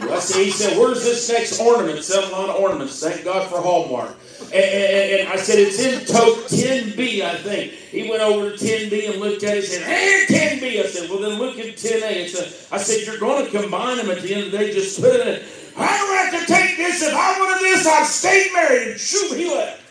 He 0.00 0.50
said, 0.50 0.78
Where's 0.78 1.04
this 1.04 1.28
next 1.28 1.60
ornament? 1.60 2.08
A 2.08 2.20
lot 2.30 2.50
of 2.50 2.56
ornaments. 2.56 3.00
Thank 3.00 3.24
God 3.24 3.48
for 3.48 3.60
Hallmark. 3.60 4.16
And, 4.46 4.54
and, 4.54 5.20
and 5.20 5.28
I 5.28 5.36
said, 5.36 5.58
It's 5.58 5.78
in 5.78 6.04
tote 6.04 6.46
10B, 6.48 7.22
I 7.22 7.36
think. 7.36 7.72
He 7.72 8.10
went 8.10 8.22
over 8.22 8.50
to 8.50 8.56
10B 8.56 9.10
and 9.10 9.20
looked 9.20 9.44
at 9.44 9.56
it 9.56 9.64
and 9.64 9.64
said, 9.64 9.82
Hey, 9.82 10.24
10B. 10.28 10.80
I 10.82 10.86
said, 10.86 11.08
Well, 11.08 11.20
then 11.20 11.38
look 11.38 11.58
at 11.58 11.76
10A. 11.76 12.72
I 12.72 12.78
said, 12.78 13.06
You're 13.06 13.18
going 13.18 13.44
to 13.44 13.50
combine 13.50 13.98
them 13.98 14.10
at 14.10 14.22
the 14.22 14.34
end 14.34 14.46
of 14.46 14.52
the 14.52 14.58
day. 14.58 14.72
Just 14.72 15.00
put 15.00 15.14
it 15.14 15.26
in. 15.26 15.42
I 15.76 15.98
don't 15.98 16.32
have 16.32 16.46
to 16.46 16.52
take 16.52 16.76
this. 16.76 17.02
If 17.02 17.14
I 17.14 17.38
wanted 17.38 17.60
this, 17.62 17.86
I'd 17.86 18.06
stay 18.06 18.50
married. 18.52 18.88
And 18.88 19.00
shoot, 19.00 19.36
he 19.36 19.54
left. 19.54 19.82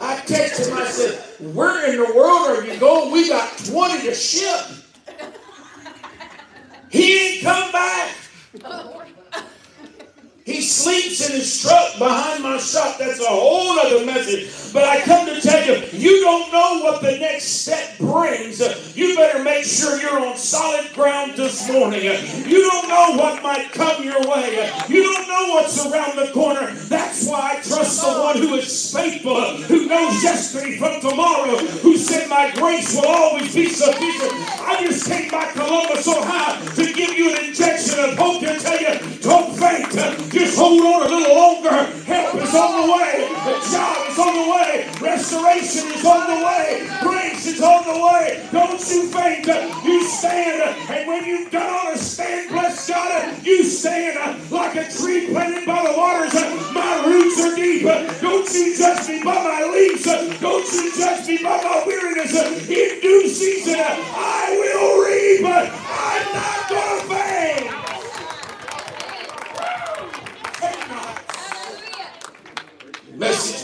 I 0.00 0.16
texted 0.26 0.68
him, 0.70 0.76
I 0.76 0.84
said, 0.84 1.54
Where 1.54 1.90
in 1.90 1.96
the 1.96 2.14
world 2.14 2.58
are 2.58 2.64
you 2.64 2.78
going? 2.78 3.12
We 3.12 3.28
got 3.28 3.56
20 3.58 4.02
to 4.02 4.14
ship. 4.14 4.77
He 6.90 7.36
ain't 7.36 7.42
come 7.44 7.72
back. 7.72 8.14
He 10.48 10.62
sleeps 10.62 11.28
in 11.28 11.36
his 11.36 11.60
truck 11.60 11.98
behind 11.98 12.42
my 12.42 12.56
shop. 12.56 12.96
That's 12.96 13.20
a 13.20 13.26
whole 13.26 13.78
other 13.78 14.06
message. 14.06 14.48
But 14.72 14.84
I 14.84 15.02
come 15.02 15.26
to 15.26 15.38
tell 15.42 15.62
you, 15.66 15.86
you 15.92 16.22
don't 16.22 16.50
know 16.50 16.80
what 16.82 17.02
the 17.02 17.18
next 17.18 17.44
step 17.44 17.98
brings. 17.98 18.58
You 18.96 19.14
better 19.14 19.44
make 19.44 19.66
sure 19.66 20.00
you're 20.00 20.26
on 20.26 20.38
solid 20.38 20.90
ground 20.94 21.34
this 21.36 21.70
morning. 21.70 22.02
You 22.02 22.62
don't 22.70 22.88
know 22.88 23.22
what 23.22 23.42
might 23.42 23.72
come 23.72 24.02
your 24.02 24.22
way. 24.22 24.72
You 24.88 25.02
don't 25.02 25.28
know 25.28 25.54
what's 25.54 25.84
around 25.84 26.16
the 26.16 26.32
corner. 26.32 26.72
That's 26.72 27.28
why 27.28 27.56
I 27.58 27.60
trust 27.60 28.00
the 28.00 28.18
one 28.18 28.38
who 28.38 28.54
is 28.54 28.90
faithful, 28.90 29.54
who 29.68 29.84
knows 29.84 30.22
yesterday 30.22 30.78
from 30.78 31.02
tomorrow, 31.02 31.58
who 31.58 31.98
said, 31.98 32.26
My 32.30 32.50
grace 32.54 32.94
will 32.94 33.06
always 33.06 33.54
be 33.54 33.68
sufficient. 33.68 34.32
I 34.62 34.78
just 34.80 35.06
came 35.06 35.30
by 35.30 35.52
Columbus, 35.52 36.08
Ohio 36.08 36.74
to 36.74 36.92
give 36.94 37.12
you 37.18 37.36
an 37.36 37.44
injection 37.44 37.98
of 38.00 38.16
hope 38.16 38.40
to 38.40 38.58
tell 38.58 38.80
you, 38.80 39.18
don't 39.20 39.54
faint. 39.58 39.88
Just 40.38 40.56
hold 40.56 40.80
on 40.80 41.02
a 41.02 41.16
little 41.16 41.34
longer. 41.34 41.84
Help 42.06 42.34
is 42.36 42.54
on 42.54 42.86
the 42.86 42.92
way. 42.92 43.28
Job 43.72 44.08
is 44.08 44.18
on 44.18 44.34
the 44.38 44.50
way. 44.52 44.88
Restoration 45.00 45.90
is 45.90 46.04
on 46.04 46.30
the 46.30 46.46
way. 46.46 46.88
Grace 47.02 47.46
is 47.48 47.60
on 47.60 47.82
the 47.82 47.98
way. 48.06 48.48
Don't 48.52 48.78
you 48.88 49.08
faint. 49.08 49.46
You 49.84 50.04
stand. 50.04 50.62
And 50.90 51.08
when 51.08 51.24
you've 51.24 51.50
done 51.50 51.68
on 51.68 51.94
a 51.94 51.98
stand, 51.98 52.50
bless 52.50 52.88
God, 52.88 53.44
you 53.44 53.64
stand 53.64 54.50
like 54.52 54.76
a 54.76 54.88
tree 54.92 55.26
planted 55.26 55.66
by 55.66 55.90
the 55.90 55.98
waters. 55.98 56.34
My 56.72 57.04
roots 57.04 57.40
are 57.42 57.56
deep. 57.56 57.82
Don't 58.22 58.48
you 58.54 58.76
judge 58.78 59.08
me 59.08 59.24
by 59.24 59.34
my 59.34 59.68
leaves. 59.72 60.04
Don't 60.04 60.72
you 60.72 60.96
judge 60.96 61.26
me 61.26 61.38
by 61.42 61.60
my 61.64 61.82
weariness. 61.84 62.32
In 62.68 63.00
due 63.00 63.28
season, 63.28 63.74
I 63.80 64.56
will 64.56 65.04
reap. 65.04 65.44
I'm 65.44 66.32
not 66.32 66.68
going 66.68 67.00
to 67.00 67.06
faint. 67.08 67.78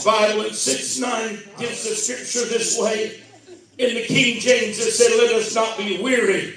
Message 0.04 0.28
Bible 0.28 0.44
in 0.46 0.54
6 0.54 0.98
9 0.98 1.38
gives 1.58 1.88
the 1.88 1.94
scripture 1.94 2.48
this 2.48 2.78
way. 2.78 3.20
In 3.78 3.94
the 3.94 4.04
King 4.04 4.40
James, 4.40 4.78
it 4.78 4.92
said, 4.92 5.10
Let 5.18 5.34
us 5.34 5.54
not 5.54 5.76
be 5.78 6.00
weary. 6.00 6.54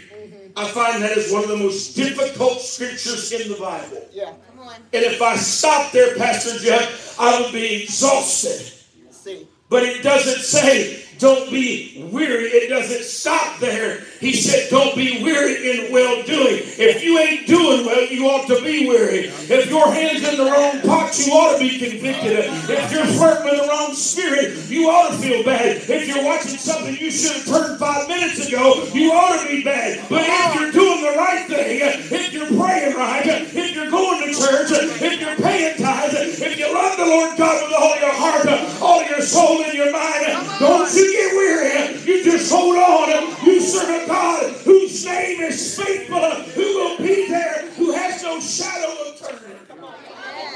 I 0.55 0.67
find 0.69 1.03
that 1.03 1.17
is 1.17 1.31
one 1.31 1.43
of 1.43 1.49
the 1.49 1.57
most 1.57 1.95
difficult 1.95 2.61
scriptures 2.61 3.31
in 3.31 3.51
the 3.51 3.57
Bible. 3.57 4.07
Yeah. 4.11 4.33
Come 4.49 4.67
on. 4.67 4.75
And 4.93 5.05
if 5.05 5.21
I 5.21 5.35
stop 5.35 5.91
there, 5.91 6.15
Pastor 6.15 6.57
Jeff, 6.59 7.19
I 7.19 7.41
would 7.41 7.51
be 7.51 7.83
exhausted. 7.83 8.73
See. 9.11 9.47
But 9.69 9.83
it 9.83 10.03
doesn't 10.03 10.43
say 10.43 11.03
don't 11.19 11.49
be 11.51 12.09
weary. 12.11 12.45
It 12.45 12.69
doesn't 12.69 13.03
stop 13.03 13.59
there. 13.59 14.03
He 14.19 14.33
said, 14.33 14.69
Don't 14.69 14.95
be 14.95 15.23
weary 15.23 15.87
in 15.87 15.91
well 15.91 16.23
doing. 16.23 16.63
If 16.77 17.03
you 17.03 17.17
ain't 17.19 17.47
doing 17.47 17.85
well, 17.85 18.05
you 18.05 18.25
ought 18.27 18.47
to 18.47 18.61
be 18.63 18.87
weary. 18.87 19.25
If 19.27 19.69
your 19.69 19.91
hand's 19.91 20.27
in 20.27 20.37
the 20.37 20.45
wrong 20.45 20.81
pot, 20.81 21.17
you 21.19 21.31
ought 21.33 21.53
to 21.53 21.59
be 21.59 21.77
convicted. 21.77 22.45
If 22.69 22.91
you're 22.91 23.05
flirting 23.05 23.45
with 23.45 23.61
the 23.61 23.67
wrong 23.67 23.93
spirit, 23.93 24.69
you 24.69 24.89
ought 24.89 25.11
to 25.11 25.17
feel 25.17 25.43
bad. 25.43 25.77
If 25.77 26.07
you're 26.07 26.23
watching 26.23 26.57
something 26.57 26.97
you 26.97 27.11
should 27.11 27.35
have 27.37 27.45
turned 27.45 27.79
five 27.79 28.07
minutes 28.07 28.47
ago, 28.47 28.85
you 28.93 29.11
ought 29.11 29.41
to 29.41 29.47
be 29.47 29.63
bad. 29.63 30.07
But 30.09 30.23
if 30.25 30.55
you're 30.55 30.71
doing 30.71 31.01
the 31.01 31.17
right 31.17 31.45
thing, 31.47 31.81
if 31.81 32.33
you're 32.33 32.47
praying 32.47 32.95
right, 32.95 33.25
if 33.25 33.75
you're 33.75 33.91
going 33.91 34.21
to 34.21 34.33
church, 34.33 34.71
if 34.71 35.21
you're 35.21 35.35
paying 35.35 35.77
tithes, 35.77 36.41
if 36.41 36.57
you 36.57 36.73
love 36.73 36.97
the 36.97 37.05
Lord 37.05 37.37
God 37.37 37.63
with 37.63 37.75
all 37.77 37.95
your 37.99 38.13
heart, 38.13 38.47
all 38.81 39.03
your 39.03 39.21
soul, 39.21 39.63
and 39.63 39.73
your 39.73 39.91
mind, 39.91 40.25
don't 40.59 40.93
you 40.93 41.11
get 41.11 41.35
weary. 41.35 42.01
You 42.03 42.23
just 42.23 42.51
hold 42.51 42.75
on. 42.75 43.45
You 43.45 43.61
serve 43.61 44.06
God 44.07 44.51
whose 44.63 45.05
name 45.05 45.41
is 45.41 45.77
faithful, 45.77 46.19
who 46.19 46.61
will 46.61 46.97
be 46.97 47.27
there, 47.27 47.69
who 47.71 47.91
has 47.91 48.23
no 48.23 48.39
shadow 48.39 49.09
of 49.09 49.19
turning. 49.19 49.57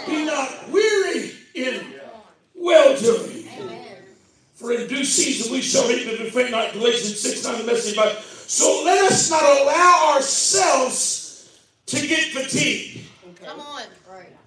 Be 0.07 0.25
not 0.25 0.69
weary 0.69 1.31
in 1.53 1.85
well 2.55 2.99
doing. 2.99 3.47
For 4.55 4.71
in 4.73 4.87
due 4.87 5.03
season 5.03 5.51
we 5.51 5.61
shall 5.61 5.87
reap 5.87 6.07
if 6.07 6.19
we 6.19 6.29
faint 6.29 6.51
not. 6.51 6.73
Galatians 6.73 7.19
6 7.19 7.43
9, 7.43 7.57
the 7.59 7.63
message 7.65 7.93
about. 7.93 8.21
So 8.21 8.83
let 8.85 9.11
us 9.11 9.29
not 9.29 9.43
allow 9.43 10.13
ourselves 10.15 11.59
to 11.87 12.07
get 12.07 12.31
fatigued. 12.31 13.07
Come 13.43 13.59
on. 13.59 13.83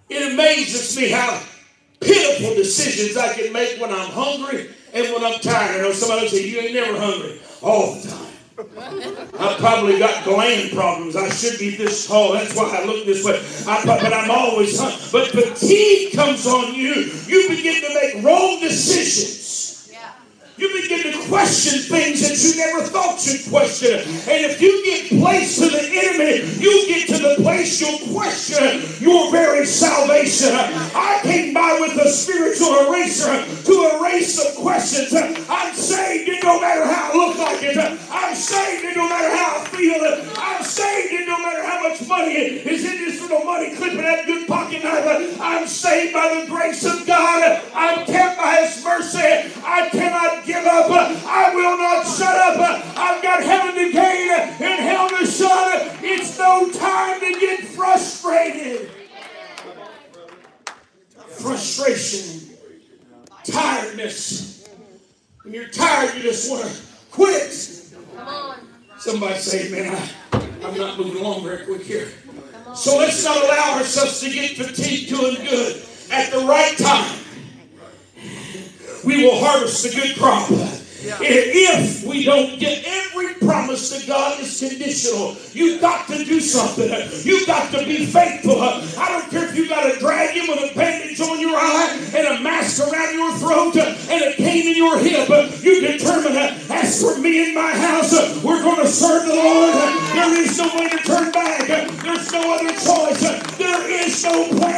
It 0.08 0.32
amazes 0.32 0.96
me 0.96 1.08
how 1.10 1.42
pitiful 2.00 2.54
decisions 2.54 3.16
I 3.16 3.34
can 3.34 3.52
make 3.52 3.80
when 3.80 3.90
I'm 3.90 4.10
hungry 4.10 4.70
and 4.92 5.12
when 5.12 5.24
I'm 5.24 5.40
tired. 5.40 5.80
I 5.80 5.82
know 5.82 5.92
somebody 5.92 6.22
will 6.22 6.28
say, 6.30 6.46
You 6.46 6.60
ain't 6.60 6.74
never 6.74 6.98
hungry 6.98 7.40
all 7.62 7.94
the 7.94 8.08
time. 8.08 8.23
I 8.56 9.56
probably 9.58 9.98
got 9.98 10.24
gland 10.24 10.70
problems. 10.72 11.16
I 11.16 11.28
should 11.28 11.58
be 11.58 11.76
this 11.76 12.06
tall. 12.06 12.32
That's 12.34 12.54
why 12.54 12.70
I 12.76 12.84
look 12.84 13.04
this 13.04 13.24
way. 13.24 13.42
I, 13.66 13.84
but 13.84 14.12
I'm 14.12 14.30
always. 14.30 14.78
But 15.10 15.28
fatigue 15.28 16.12
comes 16.12 16.46
on 16.46 16.74
you. 16.74 17.10
You 17.26 17.48
begin 17.48 17.82
to 17.82 17.94
make 17.94 18.24
wrong 18.24 18.60
decisions. 18.60 19.43
You 20.56 20.70
begin 20.72 21.12
to 21.12 21.28
question 21.28 21.80
things 21.80 22.22
that 22.22 22.38
you 22.38 22.54
never 22.62 22.86
thought 22.86 23.18
you'd 23.26 23.50
question. 23.50 23.98
And 24.30 24.46
if 24.46 24.60
you 24.60 24.84
get 24.84 25.20
placed 25.20 25.58
to 25.58 25.68
the 25.68 25.82
enemy, 25.82 26.46
you 26.62 26.86
get 26.86 27.08
to 27.08 27.18
the 27.18 27.42
place 27.42 27.80
you'll 27.80 27.98
question 28.14 28.82
your 29.00 29.32
very 29.32 29.66
salvation. 29.66 30.54
I 30.54 31.18
came 31.24 31.54
by 31.54 31.78
with 31.80 31.98
a 31.98 32.08
spiritual 32.08 32.86
eraser 32.86 33.44
to 33.64 33.98
erase 33.98 34.38
some 34.38 34.62
questions. 34.62 35.12
I'm 35.12 35.74
saved, 35.74 36.28
it 36.28 36.44
no 36.44 36.60
matter 36.60 36.86
how 36.86 37.10
I 37.12 37.16
look 37.16 37.38
like 37.38 37.62
it. 37.62 37.76
I'm 37.76 38.34
saved, 38.36 38.84
it 38.84 38.96
no 38.96 39.08
matter 39.08 39.36
how 39.36 39.60
I 39.60 39.64
feel 39.66 40.04
it. 40.04 40.38
I'm 40.38 40.62
saved, 40.62 41.14
it 41.14 41.26
no 41.26 41.38
matter 41.38 41.64
how 41.64 41.88
much 41.88 42.06
money 42.06 42.32
is 42.32 42.84
in 42.84 43.04
this 43.04 43.20
little 43.20 43.44
money 43.44 43.74
clip 43.74 43.92
in 43.92 44.02
that 44.02 44.26
good 44.26 44.46
pocket 44.46 44.84
knife. 44.84 45.40
I'm 45.40 45.66
saved 45.66 46.12
by 46.14 46.40
the 46.40 46.46
grace 46.48 46.84
of 46.84 47.04
God. 47.06 47.60
I'm 47.74 48.06
kept 48.06 48.38
by 48.38 48.62
His 48.62 48.84
mercy. 48.84 49.50
I 49.64 49.88
cannot 49.90 50.43
give 50.46 50.64
up. 50.64 50.90
I 50.90 51.54
will 51.54 51.78
not 51.78 52.06
shut 52.06 52.36
up. 52.36 52.96
I've 52.96 53.22
got 53.22 53.42
heaven 53.42 53.74
to 53.74 53.92
gain 53.92 54.30
and 54.30 54.80
hell 54.80 55.08
to 55.08 55.26
shun. 55.26 55.98
It's 56.02 56.38
no 56.38 56.70
time 56.70 57.20
to 57.20 57.40
get 57.40 57.64
frustrated. 57.64 58.90
Frustration, 61.28 62.56
tiredness. 63.44 64.68
When 65.42 65.52
you're 65.52 65.68
tired, 65.68 66.14
you 66.16 66.22
just 66.22 66.50
want 66.50 66.64
to 66.64 66.80
quit. 67.10 67.52
Somebody 68.98 69.38
say, 69.38 69.70
man, 69.70 69.94
I, 70.32 70.38
I'm 70.64 70.76
not 70.78 70.98
moving 70.98 71.20
along 71.20 71.44
very 71.44 71.64
quick 71.66 71.82
here. 71.82 72.08
So 72.74 72.98
let's 72.98 73.22
not 73.24 73.36
allow 73.44 73.78
ourselves 73.78 74.20
to 74.20 74.30
get 74.30 74.56
fatigued 74.56 75.10
doing 75.10 75.36
good 75.44 75.84
at 76.10 76.32
the 76.32 76.38
right 76.38 76.76
time 76.78 77.23
we 79.04 79.24
will 79.24 79.38
harvest 79.38 79.84
a 79.86 79.90
good 79.94 80.16
crop. 80.16 80.48
If 81.06 82.04
we 82.04 82.24
don't 82.24 82.58
get 82.58 82.82
every 82.86 83.34
promise 83.34 83.90
to 83.92 84.06
God 84.06 84.40
is 84.40 84.58
conditional, 84.58 85.36
you've 85.52 85.80
got 85.80 86.08
to 86.08 86.24
do 86.24 86.40
something. 86.40 86.88
You've 87.22 87.46
got 87.46 87.70
to 87.72 87.84
be 87.84 88.06
faithful. 88.06 88.60
I 88.62 89.08
don't 89.10 89.30
care 89.30 89.48
if 89.48 89.54
you 89.54 89.68
got 89.68 89.94
a 89.94 89.98
drag 89.98 90.34
him 90.34 90.46
with 90.48 90.72
a 90.72 90.74
bandage 90.74 91.20
on 91.20 91.38
your 91.40 91.56
eye 91.56 92.10
and 92.16 92.26
a 92.26 92.40
mask 92.40 92.80
around 92.80 93.14
your 93.14 93.36
throat 93.36 93.76
and 93.76 94.22
a 94.24 94.32
cane 94.34 94.66
in 94.66 94.76
your 94.76 94.98
hip. 94.98 95.28
You 95.62 95.80
determine, 95.82 96.36
as 96.70 97.02
for 97.02 97.20
me 97.20 97.44
and 97.44 97.54
my 97.54 97.72
house, 97.72 98.42
we're 98.42 98.62
going 98.62 98.80
to 98.80 98.88
serve 98.88 99.26
the 99.26 99.34
Lord. 99.34 99.74
There 100.14 100.40
is 100.40 100.56
no 100.56 100.74
way 100.74 100.88
to 100.88 100.98
turn 100.98 101.30
back. 101.32 101.66
There's 101.68 102.32
no 102.32 102.54
other 102.54 102.72
choice. 102.72 103.20
There 103.58 103.90
is 103.90 104.24
no 104.24 104.48
plan 104.56 104.73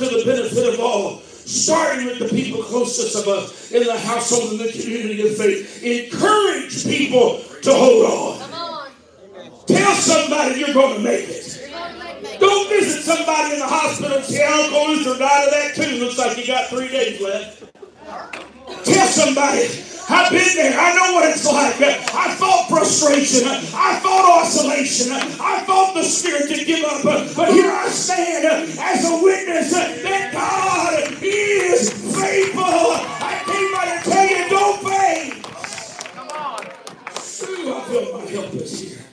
work 0.00 0.10
to 0.10 0.16
the 0.16 0.24
benefit 0.24 0.74
of 0.74 0.80
all 0.80 1.20
starting 1.20 2.06
with 2.06 2.18
the 2.18 2.28
people 2.28 2.62
closest 2.62 3.14
of 3.16 3.28
us 3.28 3.70
in 3.70 3.84
the 3.84 3.98
household 3.98 4.50
and 4.50 4.60
the 4.60 4.72
community 4.72 5.28
of 5.28 5.36
faith. 5.36 5.82
Encourage 5.82 6.84
people 6.84 7.38
to 7.62 7.72
hold 7.72 8.04
on. 8.04 8.38
Come 8.40 8.54
on. 8.54 8.90
Tell 9.66 9.94
somebody 9.94 10.58
you're 10.58 10.74
going 10.74 10.96
to 10.96 11.02
make 11.02 11.28
it. 11.28 11.70
Make. 12.20 12.40
Don't 12.40 12.68
visit 12.68 13.02
somebody 13.02 13.54
in 13.54 13.60
the 13.60 13.66
hospital 13.66 14.16
and 14.16 14.24
say, 14.24 14.44
Uncle 14.44 14.88
Luther 14.88 15.18
died 15.18 15.44
of 15.46 15.50
that 15.52 15.72
too. 15.76 15.96
Looks 15.98 16.18
like 16.18 16.36
you 16.36 16.46
got 16.46 16.68
three 16.68 16.88
days 16.88 17.20
left. 17.20 17.62
Tell 18.84 19.06
somebody, 19.06 19.68
I've 20.08 20.30
been 20.30 20.56
there. 20.56 20.78
I 20.78 20.94
know 20.94 21.14
what 21.14 21.30
it's 21.30 21.44
like. 21.44 21.80
I 21.80 22.34
felt 22.34 22.68
frustration. 22.68 23.46
I 23.48 23.98
felt 24.00 24.24
oscillation. 24.24 25.12
I 25.12 25.64
felt 25.64 25.94
the 25.94 26.04
spirit 26.04 26.48
to 26.54 26.64
give 26.64 26.84
up. 26.84 27.02
But 27.02 27.52
here 27.52 27.70
I 27.70 27.88
stand 27.88 28.44
as 28.78 29.04
a 29.10 29.22
witness 29.22 29.72
that 29.72 30.32
God 30.32 31.22
is 31.22 31.90
faithful. 32.16 32.62
I 32.62 33.42
came 33.46 33.72
by 33.72 33.96
to 33.96 34.10
tell 34.10 34.26
you, 34.28 34.48
don't 34.48 34.78
faint. 34.88 35.44
Come 36.14 36.28
on. 36.28 36.64
Ooh, 37.48 37.74
I 37.74 37.80
feel 37.88 38.18
my 38.18 38.24
help 38.30 38.54
is 38.54 38.80
here. 38.80 39.04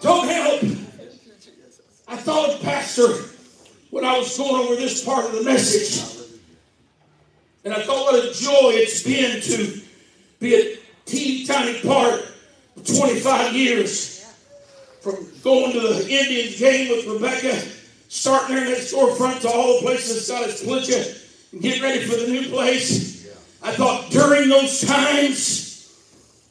Don't 0.00 0.28
help. 0.28 0.62
I 2.08 2.16
thought, 2.16 2.60
Pastor, 2.60 3.08
when 3.90 4.04
I 4.04 4.16
was 4.16 4.36
going 4.38 4.54
over 4.54 4.76
this 4.76 5.04
part 5.04 5.24
of 5.24 5.32
the 5.32 5.42
message, 5.42 6.30
and 7.64 7.74
I 7.74 7.82
thought 7.82 8.12
what 8.12 8.24
a 8.24 8.32
joy 8.32 8.70
it's 8.74 9.02
been 9.02 9.40
to 9.40 9.85
be 10.40 10.54
a 10.54 10.78
teeny 11.04 11.46
tiny 11.46 11.80
part 11.80 12.20
of 12.76 12.86
25 12.86 13.54
years 13.54 14.24
from 15.00 15.26
going 15.42 15.72
to 15.72 15.80
the 15.80 16.08
Indians 16.08 16.58
game 16.58 16.90
with 16.90 17.06
Rebecca, 17.06 17.62
starting 18.08 18.56
there 18.56 18.64
in 18.64 18.72
that 18.72 18.80
storefront 18.80 19.40
to 19.42 19.48
all 19.48 19.80
the 19.80 19.86
places 19.86 20.28
God 20.28 20.50
has 20.50 20.62
put 20.62 20.88
you, 20.88 21.02
and 21.52 21.62
getting 21.62 21.82
ready 21.82 22.04
for 22.04 22.16
the 22.16 22.26
new 22.26 22.48
place. 22.48 23.28
I 23.62 23.72
thought 23.72 24.10
during 24.10 24.48
those 24.48 24.80
times, 24.80 25.96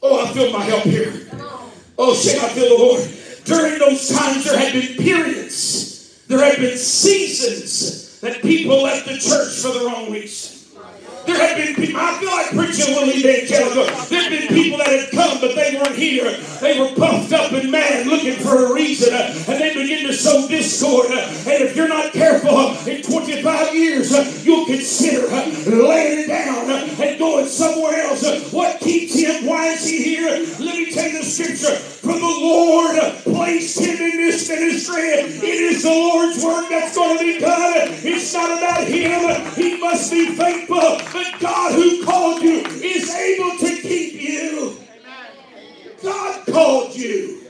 oh, 0.02 0.24
I 0.24 0.32
feel 0.32 0.52
my 0.52 0.64
help 0.64 0.84
here. 0.84 1.28
Oh, 1.98 2.14
say 2.14 2.38
I 2.38 2.48
feel 2.50 2.76
the 2.76 2.84
Lord. 2.84 3.10
During 3.44 3.78
those 3.78 4.08
times, 4.08 4.44
there 4.44 4.58
had 4.58 4.72
been 4.72 4.96
periods, 4.96 6.24
there 6.26 6.42
had 6.42 6.56
been 6.56 6.76
seasons 6.76 8.20
that 8.20 8.42
people 8.42 8.82
left 8.82 9.06
the 9.06 9.18
church 9.18 9.54
for 9.60 9.78
the 9.78 9.84
wrong 9.86 10.10
reason. 10.10 10.55
There 11.26 11.36
had 11.36 11.56
been 11.56 11.74
people, 11.74 12.00
I 12.00 12.18
feel 12.18 12.30
like 12.30 12.50
preaching 12.50 12.94
Willie 12.94 13.16
Evangelical. 13.18 13.84
There 14.06 14.22
had 14.22 14.30
been 14.30 14.48
people 14.48 14.78
that 14.78 14.88
had 14.88 15.10
come, 15.10 15.40
but 15.40 15.54
they 15.56 15.76
weren't 15.76 15.96
here. 15.96 16.30
They 16.60 16.78
were 16.78 16.94
puffed 16.94 17.32
up 17.32 17.52
and 17.52 17.70
mad, 17.70 18.06
looking 18.06 18.34
for 18.36 18.66
a 18.66 18.72
reason, 18.72 19.12
uh, 19.12 19.34
and 19.48 19.60
they 19.60 19.74
begin 19.74 20.06
to 20.06 20.12
sow 20.14 20.46
discord. 20.48 21.10
uh, 21.10 21.16
and 21.18 21.64
if 21.64 21.74
you're 21.74 21.88
not 21.88 22.12
careful, 22.12 22.56
uh, 22.56 22.84
in 22.86 23.02
25 23.02 23.74
years, 23.74 24.44
you'll 24.44 24.66
consider 24.66 25.26
laying 25.26 26.20
it 26.20 26.28
down 26.28 26.70
and 26.70 27.18
going 27.18 27.46
somewhere 27.48 28.02
else. 28.02 28.22
What 28.52 28.80
keeps 28.80 29.14
him? 29.14 29.44
Why 29.46 29.68
is 29.68 29.84
he 29.86 30.02
here? 30.02 30.30
Let 30.30 30.76
me 30.76 30.92
tell 30.92 31.08
you 31.10 31.18
the 31.18 31.24
scripture. 31.24 31.95
For 32.06 32.14
the 32.14 32.20
Lord 32.20 32.96
placed 33.24 33.80
him 33.80 33.96
in 33.98 34.18
this 34.18 34.48
ministry. 34.50 35.02
It 35.02 35.44
is 35.44 35.84
the 35.84 35.90
Lord's 35.90 36.44
work 36.44 36.68
that's 36.70 36.96
going 36.96 37.18
to 37.18 37.24
be 37.24 37.40
done. 37.40 37.88
It's 38.04 38.34
not 38.34 38.58
about 38.58 38.88
him. 38.88 39.52
He 39.54 39.78
must 39.80 40.12
be 40.12 40.34
faithful. 40.36 40.78
But 41.12 41.40
God 41.40 41.74
who 41.74 42.04
called 42.06 42.42
you 42.42 42.60
is 42.60 43.10
able 43.14 43.58
to 43.58 43.82
keep 43.82 44.14
you. 44.22 44.78
God 46.02 46.46
called 46.46 46.96
you. 46.96 47.42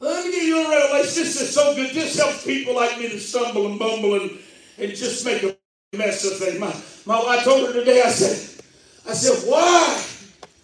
Let 0.00 0.26
me 0.26 0.32
give 0.32 0.44
you 0.44 0.66
a 0.66 0.70
revelation. 0.70 1.24
This 1.24 1.40
is 1.40 1.54
so 1.54 1.74
good. 1.74 1.94
This 1.94 2.18
helps 2.18 2.44
people 2.44 2.76
like 2.76 2.98
me 2.98 3.10
to 3.10 3.20
stumble 3.20 3.66
and 3.68 3.78
bumble 3.78 4.14
and, 4.20 4.32
and 4.78 4.94
just 4.94 5.24
make 5.26 5.42
a 5.44 5.56
mess 5.96 6.24
of 6.30 6.38
things. 6.38 6.60
My, 6.60 6.74
my 7.06 7.24
wife 7.24 7.44
told 7.44 7.68
her 7.68 7.74
today, 7.74 8.02
I 8.02 8.10
said, 8.10 8.64
I 9.08 9.14
said, 9.14 9.50
why? 9.50 10.04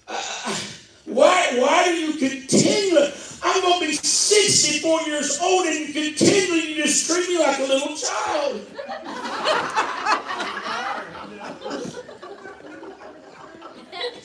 I- 0.09 0.43
I- 0.47 0.70
why, 1.15 1.59
why 1.59 1.85
do 1.87 1.95
you 1.95 2.13
continue? 2.15 2.99
I'm 3.43 3.63
going 3.63 3.81
to 3.81 3.87
be 3.87 3.93
64 3.93 5.03
years 5.03 5.39
old 5.41 5.67
and 5.67 5.89
you 5.89 5.93
continue 5.93 6.75
to 6.75 6.83
just 6.83 7.07
treat 7.11 7.29
me 7.29 7.39
like 7.39 7.59
a 7.59 7.63
little 7.63 7.97
child. 7.97 8.67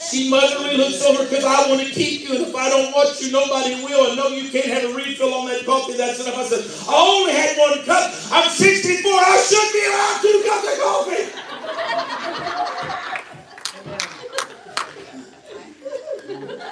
She 0.09 0.29
motherly 0.29 0.77
looks 0.77 1.01
over 1.03 1.23
because 1.23 1.43
I 1.43 1.67
want 1.67 1.81
to 1.81 1.91
keep 1.91 2.29
you, 2.29 2.35
and 2.35 2.45
if 2.45 2.55
I 2.55 2.69
don't 2.69 2.91
want 2.93 3.19
you, 3.21 3.31
nobody 3.31 3.83
will. 3.83 4.07
And 4.07 4.17
no, 4.17 4.27
you 4.27 4.49
can't 4.49 4.67
have 4.67 4.83
a 4.91 4.93
refill 4.93 5.33
on 5.33 5.47
that 5.47 5.65
coffee. 5.65 5.93
That's 5.97 6.19
enough. 6.21 6.37
I 6.37 6.43
said, 6.45 6.63
I 6.87 6.93
only 6.93 7.33
had 7.33 7.57
one 7.57 7.83
cup. 7.83 8.11
I'm 8.31 8.49
64. 8.49 9.11
I 9.11 9.37
should 9.41 9.73
be 9.73 9.83
allowed 9.89 10.21
two 10.21 10.43
cups 10.47 10.67
of 10.71 10.79
coffee. 10.79 11.45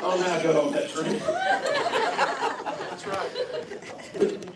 Oh, 0.05 0.17
now 0.19 0.35
I 0.35 0.43
got 0.43 0.55
on 0.55 0.71
that 0.73 0.89
train. 0.89 0.92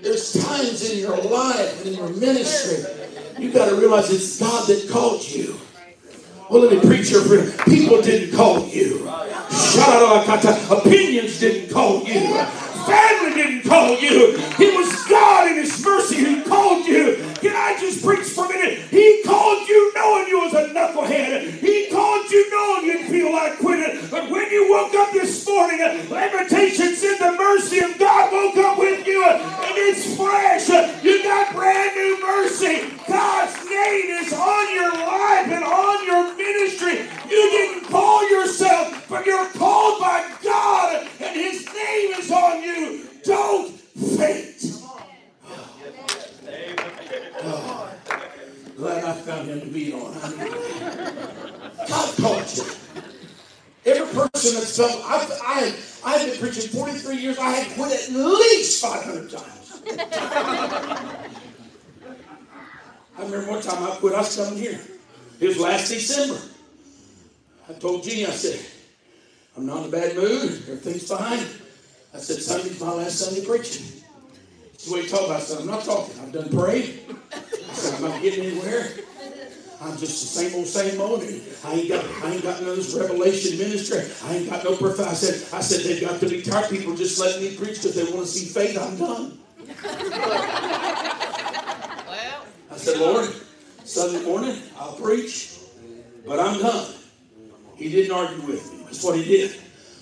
There's 0.01 0.33
times 0.45 0.91
in 0.91 0.99
your 0.99 1.17
life 1.17 1.79
and 1.79 1.87
in 1.87 1.93
your 1.95 2.09
ministry, 2.09 2.83
you 3.37 3.51
got 3.51 3.69
to 3.69 3.75
realize 3.75 4.11
it's 4.11 4.39
God 4.39 4.67
that 4.67 4.89
called 4.89 5.27
you. 5.27 5.59
Well, 6.49 6.61
let 6.61 6.71
me 6.71 6.79
preach 6.87 7.11
your 7.11 7.23
friend. 7.23 7.53
People 7.65 8.01
didn't 8.01 8.35
call 8.35 8.65
you. 8.67 9.07
Opinions 10.69 11.39
didn't 11.39 11.73
call 11.73 12.03
you. 12.03 12.35
Family 12.85 13.33
didn't 13.35 13.69
call 13.69 13.97
you. 13.99 14.35
It 14.59 14.77
was 14.77 14.96
this 25.75 26.09
morning, 26.09 26.31
invitation 26.31 26.86
one 63.57 63.65
time 63.65 63.83
I 63.83 63.95
quit, 63.95 64.13
I 64.13 64.19
was 64.19 64.35
coming 64.35 64.59
here. 64.59 64.79
It 65.39 65.47
was 65.47 65.57
last 65.59 65.89
December. 65.89 66.39
I 67.67 67.73
told 67.73 68.03
Jeannie, 68.03 68.27
I 68.27 68.31
said, 68.31 68.59
I'm 69.55 69.65
not 69.65 69.79
in 69.79 69.85
a 69.85 69.91
bad 69.91 70.15
mood. 70.15 70.51
Everything's 70.69 71.07
fine. 71.07 71.43
I 72.13 72.19
said, 72.19 72.37
Sunday's 72.41 72.79
my 72.79 72.93
last 72.93 73.17
Sunday 73.17 73.43
preaching. 73.45 73.85
Said, 74.77 74.93
are 74.93 75.01
you 75.01 75.09
talking 75.09 75.25
about, 75.25 75.41
son? 75.41 75.61
I'm 75.61 75.67
not 75.67 75.83
talking. 75.83 76.19
I've 76.21 76.31
done 76.31 76.49
prayed. 76.49 77.01
I 77.31 77.73
said, 77.73 77.95
I'm 77.95 78.11
not 78.11 78.21
getting 78.21 78.45
anywhere. 78.45 78.89
I'm 79.81 79.97
just 79.97 80.21
the 80.21 80.27
same 80.27 80.55
old, 80.55 80.67
same 80.67 81.01
old. 81.01 81.23
I 81.65 81.73
ain't 81.73 81.89
got, 81.89 82.05
I 82.23 82.33
ain't 82.33 82.43
got 82.43 82.61
none 82.61 82.69
of 82.71 82.75
this 82.75 82.93
revelation 82.93 83.57
ministry. 83.57 84.03
I 84.23 84.35
ain't 84.35 84.49
got 84.49 84.63
no 84.63 84.75
prophet. 84.75 85.07
I 85.07 85.13
said, 85.13 85.53
I 85.53 85.61
said 85.61 85.83
they've 85.83 86.01
got 86.01 86.19
to 86.19 86.29
be 86.29 86.43
tired. 86.43 86.69
People 86.69 86.95
just 86.95 87.19
letting 87.19 87.41
me 87.41 87.55
preach 87.55 87.81
because 87.81 87.95
they 87.95 88.03
want 88.03 88.27
to 88.27 88.27
see 88.27 88.45
faith. 88.45 88.77
I'm 88.77 88.97
done. 88.97 89.39
Well, 92.07 92.45
I 92.71 92.77
said, 92.77 92.99
Lord, 92.99 93.29
Sunday 93.87 94.21
morning 94.25 94.61
I'll 94.77 94.91
preach, 94.93 95.59
but 96.25 96.41
I'm 96.41 96.59
done. 96.59 96.93
He 97.77 97.89
didn't 97.89 98.11
argue 98.11 98.45
with 98.45 98.73
me. 98.73 98.83
That's 98.83 99.01
what 99.01 99.15
he 99.17 99.23
did. 99.23 99.55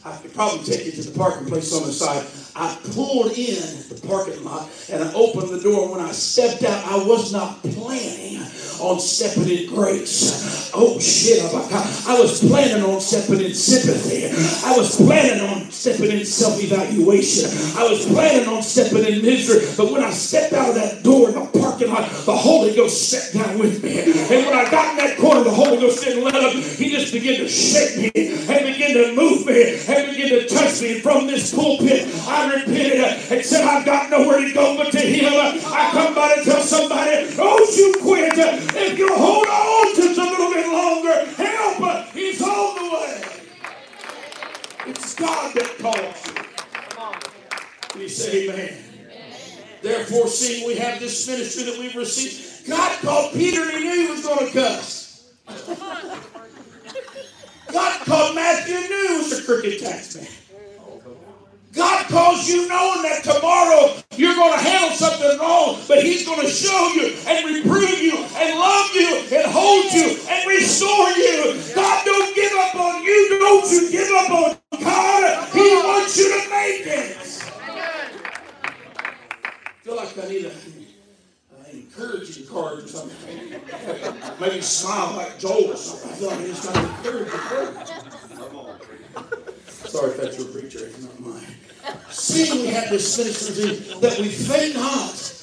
I 0.04 0.18
could 0.18 0.34
probably 0.34 0.64
take 0.64 0.88
you 0.88 0.92
to 0.94 1.04
the 1.04 1.18
parking 1.18 1.48
place 1.48 1.72
on 1.72 1.84
the 1.84 1.94
side. 1.94 2.26
I 2.58 2.78
pulled 2.94 3.32
in 3.38 3.62
the 3.90 4.02
parking 4.08 4.44
lot 4.46 4.70
and 4.90 5.04
I 5.04 5.14
opened 5.14 5.50
the 5.50 5.60
door. 5.60 5.92
When 5.92 6.00
I 6.00 6.12
stepped 6.12 6.64
out, 6.64 6.86
I 6.86 7.04
was 7.06 7.34
not 7.34 7.62
planning 7.62 8.40
on 8.80 9.00
stepping 9.00 9.50
in 9.50 9.74
grace. 9.74 10.72
Oh 10.74 11.00
shit, 11.00 11.44
I 11.44 12.20
was 12.20 12.40
planning 12.40 12.84
on 12.84 13.02
stepping 13.02 13.42
in 13.42 13.54
sympathy. 13.54 14.28
I 14.66 14.78
was 14.78 14.96
planning 14.96 15.42
on 15.50 15.72
stepping 15.72 16.12
in 16.12 16.26
self-evaluation. 16.26 17.50
I 17.78 17.90
was 17.90 18.06
planning 18.06 18.48
on 18.48 18.62
stepping 18.62 19.06
in 19.06 19.22
misery. 19.22 19.66
But 19.76 19.92
when 19.92 20.04
I 20.04 20.12
stepped 20.12 20.54
out 20.54 20.70
of 20.70 20.76
that 20.76 21.04
door 21.04 21.30
in 21.30 21.36
the 21.36 21.46
parking 21.60 21.90
lot, 21.90 22.10
the 22.26 22.36
Holy 22.36 22.74
Ghost 22.76 23.10
sat 23.10 23.34
down 23.34 23.60
with 23.60 23.84
me. 23.84 24.00
And 24.00 24.46
when 24.46 24.54
I 24.54 24.70
got 24.70 24.92
in 24.92 24.98
that 24.98 25.18
corner, 25.18 25.44
the 25.44 25.52
Holy 25.52 25.78
Ghost 25.78 26.04
didn't 26.04 26.24
let 26.24 26.36
up. 26.36 26.54
He 26.54 26.90
just 26.90 27.12
began 27.12 27.40
to 27.40 27.48
shake 27.48 27.98
me 27.98 28.12
and 28.16 28.66
begin 28.66 28.94
to 28.94 29.14
move 29.16 29.46
me 29.46 29.80
and 29.88 30.12
begin 30.12 30.30
to 30.30 30.48
touch 30.48 30.82
me. 30.82 30.94
And 30.96 31.04
from 31.04 31.28
this 31.28 31.54
pulpit, 31.54 32.08
I 32.28 32.45
repented 32.50 33.02
and 33.32 33.46
said, 33.46 33.64
I've 33.64 33.86
got 33.86 34.10
nowhere 34.10 34.40
to 34.40 34.54
go 34.54 34.78
but 34.78 34.92
to 34.92 35.00
Him. 35.00 35.32
I 35.66 35.90
come 35.92 36.16
by 36.16 36.36
to 36.36 36.44
tell 36.44 36.62
somebody, 36.62 37.36
don't 37.36 37.78
you 37.78 37.94
quit. 38.02 38.34
If 38.38 38.98
you 38.98 39.16
hold 39.16 39.48
on 39.48 39.96
just 39.96 40.20
a 40.20 40.24
little 40.24 40.52
bit 40.54 40.68
longer, 40.68 41.26
help 41.36 41.56
he's 42.16 42.42
on 42.42 42.76
the 42.76 42.84
way. 42.94 43.22
It's 44.88 45.16
God 45.16 45.54
that 45.56 45.78
calls 45.80 46.28
you. 47.96 48.02
You 48.02 48.10
say 48.10 48.50
amen. 48.50 48.74
Therefore, 49.82 50.28
seeing 50.28 50.68
we 50.68 50.76
have 50.76 51.00
this 51.00 51.28
ministry 51.28 51.64
that 51.64 51.80
we've 51.80 51.96
received, 51.96 52.68
God 52.68 53.00
called 53.00 53.34
Peter 53.34 53.62
and 53.62 53.72
he 53.72 53.80
knew 53.84 54.08
he 54.08 54.12
was 54.12 54.26
going 54.26 54.48
to 54.48 54.52
cuss. 54.52 55.32
God 57.72 58.06
called 58.06 58.36
Matthew 58.36 58.76
and 58.76 58.90
knew 58.90 59.08
he 59.10 59.18
was 59.18 59.40
a 59.40 59.44
crooked 59.44 59.80
tax 59.80 60.16
man. 60.16 60.28
God 61.76 62.08
calls 62.08 62.48
you 62.48 62.68
knowing 62.70 63.02
that 63.04 63.24
tomorrow 63.24 63.98
you're 64.16 64.36
going 64.36 64.54
to 64.54 64.64
handle 64.64 64.96
something 64.96 65.38
wrong, 65.40 65.82
but 65.88 66.02
He's 66.02 66.26
going 66.26 66.40
to 66.40 66.48
show 66.48 66.94
you 66.96 67.14
and 67.28 67.46
reprove 67.54 68.00
you 68.00 68.16
and 68.16 68.58
love 68.58 68.96
you 68.96 69.18
and 69.36 69.46
hold 69.52 69.92
you 69.92 70.18
and 70.30 70.48
restore 70.48 71.10
you. 71.12 71.62
God 71.76 72.06
don't 72.06 72.34
give 72.36 72.52
up 72.54 72.76
on 72.76 73.04
you. 73.04 73.40
Don't 73.40 73.72
you 73.72 73.92
give 73.92 74.10
up 74.12 74.32
on 74.32 74.58
God. 74.82 75.50
He 75.54 75.76
wants 75.84 76.18
you 76.18 76.30
to 76.30 76.50
make 76.50 76.88
it. 76.88 77.18
Feel 79.84 79.98
like 79.98 80.18
I 80.18 80.28
need 80.30 80.46
a 80.46 80.52
encouraging 81.74 82.48
card 82.48 82.80
or 82.80 82.88
something. 82.88 83.62
Maybe 84.40 84.62
smile 84.62 85.16
like 85.16 85.40
Joel 85.40 85.72
or 85.72 85.76
something. 85.76 86.12
I 86.12 86.16
feel 86.16 86.30
like 86.30 86.40
I 86.40 86.48
just 86.48 86.74
got 86.74 87.04
to 87.04 87.20
encourage 87.20 87.90
you. 87.90 87.96
Sorry 89.68 90.12
if 90.12 90.18
that's 90.18 90.38
your 90.38 90.48
preacher, 90.48 90.86
it's 90.86 91.02
not 91.02 91.20
mine. 91.20 91.56
Seeing 92.10 92.62
we 92.62 92.68
have 92.68 92.90
this 92.90 93.18
ministry 93.18 93.76
that 94.00 94.20
we 94.20 94.30
faint 94.30 94.76
not. 94.76 95.35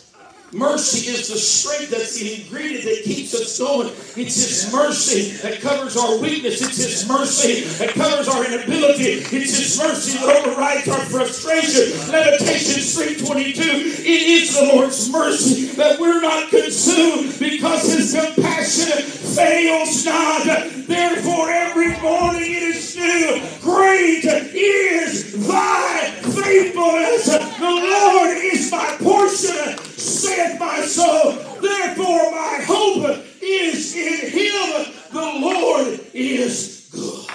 Mercy 0.55 1.09
is 1.09 1.29
the 1.29 1.39
strength 1.39 1.91
that's 1.91 2.21
the 2.21 2.43
ingredient 2.43 2.85
that 2.85 3.05
keeps 3.05 3.33
us 3.35 3.59
going. 3.59 3.89
It's 3.89 4.37
His 4.37 4.71
mercy 4.71 5.33
that 5.41 5.63
covers 5.63 5.97
our 5.97 6.19
weakness. 6.19 6.61
It's 6.61 6.77
His 6.77 7.09
mercy 7.09 7.63
that 7.79 7.95
covers 7.95 8.29
our 8.29 8.45
inability. 8.45 9.25
It's 9.33 9.57
His 9.57 9.79
mercy 9.79 10.19
that 10.19 10.45
overrides 10.45 10.89
our 10.89 11.01
frustration. 11.07 12.13
Lamentations 12.13 12.95
3.22. 12.95 14.01
It 14.01 14.07
is 14.07 14.55
the 14.55 14.75
Lord's 14.75 15.11
mercy 15.11 15.73
that 15.77 15.99
we're 15.99 16.21
not 16.21 16.51
consumed 16.51 17.39
because 17.39 17.91
His 17.91 18.13
compassion 18.13 19.03
fails 19.33 20.05
not. 20.05 20.45
Therefore, 20.87 21.51
every 21.51 21.99
morning 22.03 22.43
it 22.43 22.63
is 22.63 22.95
new. 22.95 23.41
Great 23.63 24.25
is 24.27 25.49
thy 25.49 26.11
faithfulness. 26.21 27.25
The 27.25 27.71
Lord 27.71 28.37
is 28.37 28.71
my 28.71 28.97
portion 29.01 29.92
saith 30.03 30.59
my 30.59 30.81
soul. 30.83 31.33
Therefore, 31.61 32.31
my 32.31 32.61
hope 32.67 33.25
is 33.41 33.95
in 33.97 34.31
him. 34.31 34.93
The 35.13 35.21
Lord 35.21 36.01
is 36.13 36.89
good. 36.93 37.29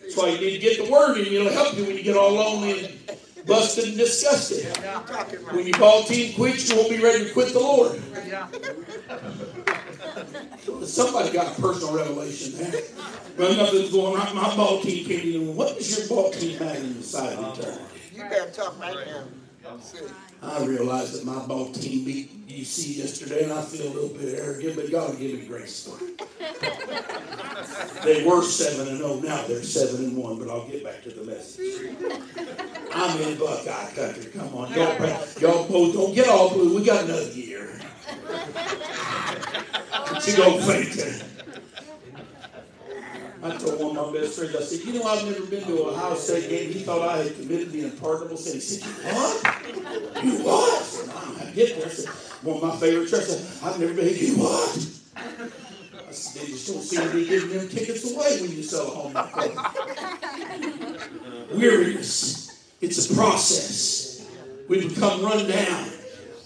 That's 0.00 0.16
why 0.16 0.28
you 0.30 0.38
need 0.40 0.52
to 0.52 0.58
get 0.58 0.84
the 0.84 0.90
word 0.92 1.18
in. 1.18 1.26
It'll 1.26 1.52
help 1.52 1.76
you 1.76 1.84
when 1.84 1.96
you 1.96 2.02
get 2.02 2.16
all 2.16 2.32
lonely 2.32 2.84
and 2.84 3.46
busted 3.46 3.84
and 3.88 3.96
disgusted. 3.96 4.66
When 5.52 5.66
your 5.66 5.78
ball 5.78 6.04
team 6.04 6.34
quits, 6.34 6.68
you 6.70 6.76
won't 6.76 6.90
be 6.90 7.00
ready 7.00 7.24
to 7.24 7.32
quit 7.32 7.52
the 7.52 7.60
Lord. 7.60 8.00
Somebody 10.86 11.32
got 11.32 11.56
a 11.56 11.60
personal 11.60 11.94
revelation 11.94 12.52
there. 12.58 12.82
Well, 13.38 13.56
nothing's 13.56 13.90
going 13.92 14.20
on. 14.20 14.34
My 14.34 14.54
ball 14.56 14.80
team 14.82 15.06
can't 15.06 15.24
even. 15.24 15.56
What 15.56 15.76
is 15.78 15.98
your 15.98 16.08
ball 16.08 16.30
team 16.30 16.62
at 16.62 16.76
in 16.76 16.96
the 16.96 17.02
side 17.02 17.38
of? 17.38 17.58
You 18.14 18.22
better 18.24 18.50
talk 18.50 18.78
right 18.78 19.06
now. 19.06 19.24
I 20.42 20.64
realized 20.64 21.14
that 21.14 21.24
my 21.24 21.38
ball 21.46 21.70
team 21.72 22.04
beat 22.04 22.48
UC 22.48 22.96
yesterday, 22.98 23.44
and 23.44 23.52
I 23.52 23.62
feel 23.62 23.86
a 23.86 23.92
little 23.94 24.08
bit 24.08 24.34
arrogant, 24.38 24.76
but 24.76 24.90
God 24.90 25.18
give 25.18 25.38
me 25.38 25.46
grace 25.46 25.86
for 25.86 26.04
it. 26.40 28.02
they 28.04 28.24
were 28.26 28.42
seven 28.42 28.88
and 28.88 28.98
zero. 28.98 29.12
Oh, 29.12 29.20
now 29.20 29.46
they're 29.46 29.62
seven 29.62 30.04
and 30.06 30.16
one. 30.16 30.38
But 30.38 30.48
I'll 30.50 30.66
get 30.68 30.82
back 30.84 31.02
to 31.04 31.10
the 31.10 31.22
message. 31.24 31.94
I'm 32.94 33.20
in 33.20 33.38
Buckeye 33.38 33.90
country. 33.94 34.30
Come 34.32 34.54
on, 34.54 34.72
y'all, 34.72 34.98
y'all 35.40 35.68
both 35.68 35.94
don't 35.94 36.14
get 36.14 36.28
all 36.28 36.50
blue. 36.50 36.76
We 36.76 36.84
got 36.84 37.04
another 37.04 37.30
year. 37.30 37.80
But 39.92 40.26
you 40.26 40.36
go 40.36 40.58
faint. 40.60 41.24
I 43.44 43.56
told 43.56 43.80
one 43.80 43.96
of 43.96 44.12
my 44.12 44.20
best 44.20 44.38
friends, 44.38 44.54
I 44.54 44.60
said, 44.60 44.86
you 44.86 44.92
know, 45.00 45.02
I've 45.02 45.24
never 45.24 45.44
been 45.46 45.64
to 45.64 45.82
a 45.82 45.90
Ohio 45.90 46.14
State 46.14 46.48
game. 46.48 46.70
He 46.70 46.78
thought 46.80 47.08
I 47.08 47.24
had 47.24 47.34
committed 47.34 47.72
the 47.72 47.84
unpardonable 47.84 48.36
sin. 48.36 48.54
He 48.54 48.60
said, 48.60 48.84
what? 49.12 50.24
You 50.24 50.32
what? 50.44 50.80
I 50.80 50.84
said, 50.84 51.48
I 51.48 51.50
get 51.50 51.76
there. 51.76 51.86
I 51.86 51.90
said, 51.90 52.08
one 52.44 52.56
of 52.58 52.62
my 52.62 52.76
favorite 52.76 53.08
churches. 53.08 53.60
I've 53.64 53.80
never 53.80 53.94
been. 53.94 54.16
You 54.16 54.36
what? 54.36 54.76
I 55.16 56.12
said, 56.12 56.42
they 56.42 56.46
just 56.52 56.68
don't 56.68 56.82
seem 56.82 57.02
to 57.02 57.12
be 57.12 57.26
giving 57.26 57.50
them 57.50 57.68
tickets 57.68 58.04
away 58.14 58.40
when 58.42 58.52
you 58.52 58.62
sell 58.62 58.86
a 58.86 58.90
home. 58.90 59.14
Weariness. 61.58 62.76
It's 62.80 63.10
a 63.10 63.14
process. 63.14 64.24
We 64.68 64.88
become 64.88 65.20
run 65.24 65.48
down. 65.48 65.88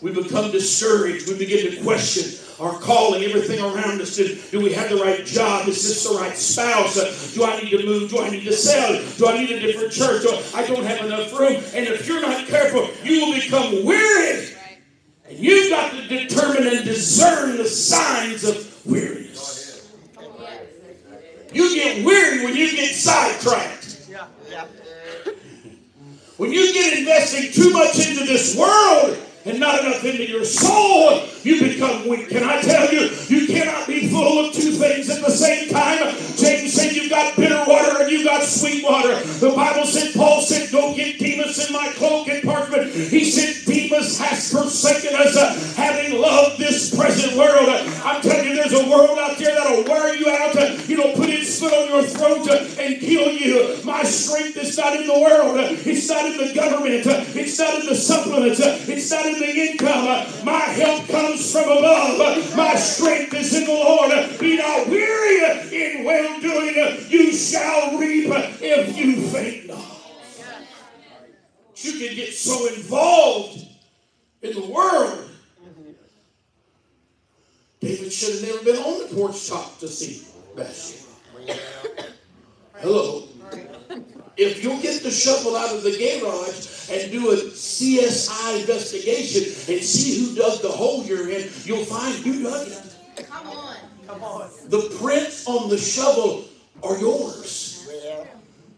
We 0.00 0.12
become 0.12 0.50
discouraged. 0.50 1.28
We 1.28 1.36
begin 1.36 1.72
to 1.72 1.82
question 1.82 2.45
our 2.58 2.72
calling, 2.78 3.22
everything 3.22 3.60
around 3.60 4.00
us. 4.00 4.16
Do, 4.16 4.34
do 4.50 4.60
we 4.60 4.72
have 4.72 4.88
the 4.88 4.96
right 4.96 5.24
job? 5.24 5.68
Is 5.68 5.86
this 5.86 6.08
the 6.08 6.16
right 6.16 6.36
spouse? 6.36 7.34
Do 7.34 7.44
I 7.44 7.60
need 7.60 7.70
to 7.70 7.84
move? 7.84 8.10
Do 8.10 8.20
I 8.20 8.30
need 8.30 8.44
to 8.44 8.52
sell? 8.52 9.02
Do 9.18 9.28
I 9.28 9.38
need 9.38 9.50
a 9.50 9.60
different 9.60 9.92
church? 9.92 10.24
I 10.54 10.66
don't 10.66 10.84
have 10.84 11.04
enough 11.04 11.32
room. 11.38 11.62
And 11.74 11.86
if 11.86 12.08
you're 12.08 12.20
not 12.20 12.46
careful, 12.46 12.88
you 13.04 13.26
will 13.26 13.34
become 13.34 13.84
weary. 13.84 14.48
And 15.28 15.38
you've 15.38 15.70
got 15.70 15.92
to 15.92 16.06
determine 16.08 16.66
and 16.66 16.84
discern 16.84 17.58
the 17.58 17.66
signs 17.66 18.44
of 18.44 18.86
weariness. 18.86 19.92
You 21.52 21.74
get 21.74 22.04
weary 22.04 22.44
when 22.44 22.56
you 22.56 22.70
get 22.72 22.94
sidetracked. 22.94 24.08
When 26.36 26.52
you 26.52 26.72
get 26.74 26.98
investing 26.98 27.50
too 27.50 27.72
much 27.72 27.98
into 27.98 28.24
this 28.24 28.56
world 28.56 29.25
and 29.46 29.60
not 29.60 29.80
enough 29.80 30.04
into 30.04 30.28
your 30.28 30.44
soul, 30.44 31.22
you 31.44 31.60
become 31.62 32.08
weak. 32.08 32.28
Can 32.28 32.42
I 32.42 32.60
tell 32.60 32.92
you, 32.92 33.08
you 33.28 33.46
cannot 33.46 33.86
be 33.86 34.08
full 34.08 34.44
of 34.44 34.52
two 34.52 34.72
things 34.72 35.08
at 35.08 35.22
the 35.22 35.30
same 35.30 35.68
time. 35.68 36.14
James 36.36 36.74
said 36.74 36.92
you've 36.92 37.10
got 37.10 37.36
bitter 37.36 37.62
water 37.66 38.02
and 38.02 38.10
you've 38.10 38.24
got 38.24 38.42
sweet 38.42 38.84
water. 38.84 39.14
The 39.38 39.50
Bible 39.50 39.86
said, 39.86 40.14
Paul 40.14 40.42
said, 40.42 40.70
go 40.72 40.94
get 40.94 41.18
Demas 41.20 41.64
in 41.64 41.72
my 41.72 41.92
cloak 41.92 42.28
and 42.28 42.42
parchment. 42.42 42.92
He 42.92 43.24
said, 43.24 43.64
Demas 43.64 44.18
has 44.18 44.50
forsaken 44.52 45.14
us, 45.14 45.36
uh, 45.36 45.54
having 45.76 46.20
loved 46.20 46.58
this 46.58 46.94
present 46.94 47.36
world. 47.36 47.68
I'm 48.04 48.20
telling 48.22 48.48
you, 48.48 48.56
there's 48.56 48.72
a 48.72 48.90
world 48.90 49.16
out 49.18 49.38
there 49.38 49.54
that'll 49.54 49.84
wear 49.84 50.14
you 50.16 50.28
out. 50.28 50.56
Uh, 50.56 50.76
foot 51.58 51.72
on 51.72 51.88
your 51.88 52.02
throat 52.02 52.48
and 52.78 53.00
kill 53.00 53.30
you. 53.30 53.82
My 53.84 54.02
strength 54.02 54.56
is 54.56 54.76
not 54.76 54.96
in 54.96 55.06
the 55.06 55.12
world. 55.12 55.56
It's 55.58 56.08
not 56.08 56.26
in 56.26 56.36
the 56.36 56.54
government. 56.54 57.04
It's 57.36 57.58
not 57.58 57.80
in 57.80 57.86
the 57.86 57.94
supplements. 57.94 58.60
It's 58.60 59.10
not 59.10 59.26
in 59.26 59.38
the 59.38 59.50
income. 59.50 60.04
My 60.44 60.60
help 60.60 61.08
comes 61.08 61.52
from 61.52 61.64
above. 61.64 62.56
My 62.56 62.74
strength 62.74 63.34
is 63.34 63.54
in 63.54 63.64
the 63.64 63.72
Lord. 63.72 64.10
Be 64.38 64.56
not 64.56 64.88
weary 64.88 65.36
in 65.72 66.04
well 66.04 66.40
doing. 66.40 67.06
You 67.08 67.32
shall 67.32 67.98
reap 67.98 68.30
if 68.60 68.96
you 68.96 69.22
faint 69.28 69.68
not. 69.68 69.96
You 71.76 71.92
can 71.92 72.16
get 72.16 72.32
so 72.32 72.66
involved 72.74 73.64
in 74.42 74.54
the 74.54 74.66
world. 74.66 75.30
David 77.80 78.12
should 78.12 78.34
have 78.34 78.42
never 78.42 78.64
been 78.64 78.82
on 78.82 79.08
the 79.08 79.14
porch 79.14 79.48
top 79.48 79.78
to 79.80 79.88
see 79.88 80.26
Bathsheba. 80.56 81.05
Hello. 82.76 83.28
If 84.36 84.62
you'll 84.62 84.80
get 84.80 85.02
the 85.02 85.10
shovel 85.10 85.56
out 85.56 85.74
of 85.74 85.82
the 85.82 85.92
garage 85.92 86.90
and 86.90 87.10
do 87.10 87.30
a 87.30 87.36
CSI 87.36 88.60
investigation 88.60 89.44
and 89.74 89.82
see 89.82 90.24
who 90.24 90.36
dug 90.36 90.60
the 90.60 90.68
hole 90.68 91.02
you're 91.04 91.30
in, 91.30 91.48
you'll 91.64 91.84
find 91.84 92.24
you 92.24 92.42
dug 92.42 92.68
it. 92.68 93.26
Come 93.28 93.46
on. 93.48 93.76
Come 94.06 94.22
on. 94.22 94.50
The 94.68 94.94
prints 95.00 95.46
on 95.46 95.70
the 95.70 95.78
shovel 95.78 96.44
are 96.82 96.98
yours. 96.98 97.88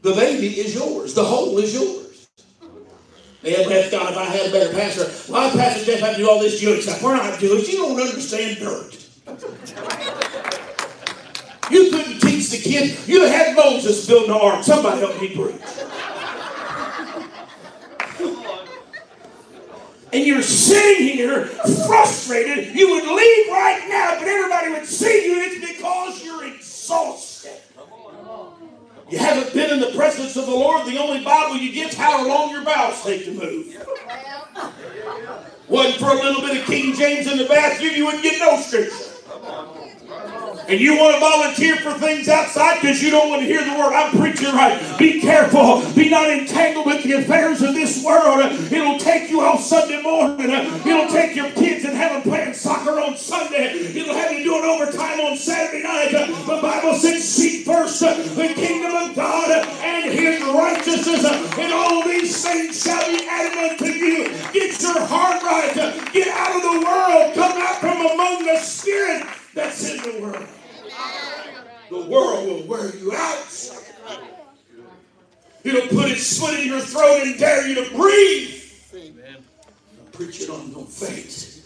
The 0.02 0.14
baby 0.14 0.60
is 0.60 0.74
yours. 0.74 1.14
The 1.14 1.24
hole 1.24 1.58
is 1.58 1.74
yours. 1.74 2.28
Yeah, 3.42 3.64
but 3.64 3.90
God, 3.90 4.12
if 4.12 4.18
I 4.18 4.24
had 4.24 4.46
a 4.48 4.52
better 4.52 4.72
pastor, 4.72 5.04
why 5.32 5.50
Pastor 5.50 5.84
Jeff 5.84 6.00
have 6.00 6.16
to 6.16 6.22
do 6.22 6.30
all 6.30 6.40
this 6.40 6.60
Jewish 6.60 6.84
stuff? 6.84 7.02
We're 7.02 7.16
not 7.16 7.38
Jewish. 7.38 7.68
You 7.68 7.78
don't 7.78 8.00
understand 8.00 8.58
dirt. 8.58 8.94
You 11.70 11.90
couldn't 11.90 12.20
the 12.50 12.58
kids. 12.58 13.08
You 13.08 13.26
had 13.26 13.56
Moses 13.56 14.06
building 14.06 14.30
the 14.30 14.38
ark. 14.38 14.64
Somebody 14.64 15.00
help 15.00 15.20
me 15.20 15.34
preach. 15.34 15.60
and 20.12 20.26
you're 20.26 20.42
sitting 20.42 21.16
here 21.16 21.44
frustrated, 21.44 22.74
you 22.74 22.90
would 22.90 23.04
leave 23.04 23.48
right 23.48 23.86
now, 23.88 24.18
but 24.18 24.28
everybody 24.28 24.70
would 24.70 24.86
see 24.86 25.26
you, 25.26 25.40
it's 25.42 25.72
because 25.72 26.24
you're 26.24 26.44
exhausted. 26.46 27.52
You 29.10 29.18
haven't 29.18 29.54
been 29.54 29.70
in 29.70 29.80
the 29.80 29.96
presence 29.96 30.36
of 30.36 30.44
the 30.44 30.52
Lord. 30.52 30.86
The 30.86 30.98
only 30.98 31.24
Bible 31.24 31.56
you 31.56 31.72
get 31.72 31.92
is 31.92 31.94
how 31.96 32.26
long 32.28 32.50
your 32.50 32.62
bowels 32.62 33.02
take 33.02 33.24
to 33.24 33.32
move. 33.32 33.74
Wasn't 35.66 35.96
for 35.96 36.10
a 36.10 36.14
little 36.14 36.42
bit 36.42 36.58
of 36.58 36.66
King 36.66 36.94
James 36.94 37.26
in 37.26 37.38
the 37.38 37.44
bathroom, 37.44 37.94
you 37.94 38.04
wouldn't 38.04 38.22
get 38.22 38.38
no 38.38 38.57
and 40.68 40.78
you 40.78 40.98
want 40.98 41.14
to 41.14 41.20
volunteer 41.20 41.76
for 41.76 41.92
things 41.94 42.28
outside 42.28 42.80
because 42.80 43.02
you 43.02 43.10
don't 43.10 43.30
want 43.30 43.40
to 43.40 43.46
hear 43.46 43.64
the 43.64 43.70
word, 43.70 43.94
I'm 43.94 44.16
preaching 44.18 44.54
right. 44.54 44.98
Be 44.98 45.20
careful. 45.20 45.82
Be 45.94 46.10
not 46.10 46.28
entangled 46.30 46.84
with 46.86 47.02
the 47.04 47.12
affairs 47.14 47.62
of 47.62 47.74
this 47.74 48.04
world. 48.04 48.40
It'll 48.70 48.98
take 48.98 49.30
you 49.30 49.40
off 49.40 49.62
Sunday 49.62 50.02
morning. 50.02 50.50
It'll 50.50 51.08
take 51.08 51.34
your 51.34 51.50
kids 51.52 51.84
and 51.84 51.96
have 51.96 52.12
them 52.12 52.22
playing 52.22 52.52
soccer 52.52 53.00
on 53.00 53.16
Sunday. 53.16 53.78
It'll 53.96 54.14
have 54.14 54.30
you 54.32 54.44
doing 54.44 54.64
overtime 54.64 55.20
on 55.20 55.36
Saturday 55.38 55.82
night. 55.82 56.10
The 56.10 56.60
Bible 56.60 56.94
says, 56.94 57.26
seek 57.26 57.64
first 57.64 58.00
the 58.00 58.52
kingdom 58.54 58.94
of 58.94 59.16
God 59.16 59.50
and 59.50 60.12
his 60.12 60.42
righteousness, 60.42 61.24
and 61.58 61.72
all 61.72 62.04
these 62.04 62.44
things 62.44 62.82
shall 62.82 63.06
be 63.06 63.26
added 63.26 63.72
unto 63.72 63.86
you. 63.86 64.24
Get 64.52 64.80
your 64.82 65.00
heart 65.06 65.42
right. 65.42 65.74
Get 66.12 66.28
out 66.28 66.56
of 66.56 66.62
the 66.62 66.86
world. 66.86 67.34
Come 67.34 67.62
out 67.62 67.80
from 67.80 68.00
among 68.00 68.44
the 68.44 68.58
spirit 68.58 69.26
that's 69.54 69.90
in 69.90 69.96
the 70.02 70.20
world. 70.20 70.46
The 71.90 72.00
world 72.00 72.46
will 72.46 72.66
wear 72.66 72.94
you 72.96 73.12
out. 73.14 73.46
It'll 75.64 75.88
put 75.88 76.10
its 76.10 76.38
foot 76.38 76.58
in 76.58 76.66
your 76.66 76.80
throat 76.80 77.22
and 77.22 77.38
dare 77.38 77.66
you 77.66 77.74
to 77.84 77.96
breathe. 77.96 78.54
Preach 80.12 80.42
it 80.42 80.50
on, 80.50 80.72
don't 80.72 80.88
faint. 80.88 81.62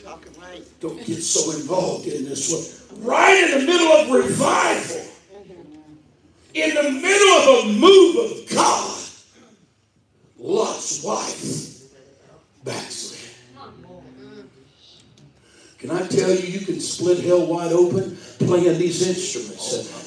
Don't 0.81 1.05
get 1.05 1.23
so 1.23 1.53
involved 1.53 2.07
in 2.07 2.25
this 2.25 2.51
one. 2.91 3.05
Right 3.05 3.45
in 3.45 3.61
the 3.61 3.67
middle 3.67 3.93
of 3.93 4.11
revival, 4.11 5.07
in 6.55 6.75
the 6.75 6.91
middle 6.91 7.29
of 7.39 7.65
a 7.65 7.73
move 7.73 8.17
of 8.31 8.51
God, 8.55 9.01
Lot's 10.39 11.03
wife 11.03 11.95
backslid. 12.65 13.21
Can 15.79 15.91
I 15.91 16.07
tell 16.07 16.31
you, 16.31 16.47
you 16.47 16.67
can 16.67 16.81
split 16.81 17.25
hell 17.25 17.47
wide 17.47 17.73
open 17.73 18.17
playing 18.47 18.79
these 18.79 19.07
instruments. 19.07 20.03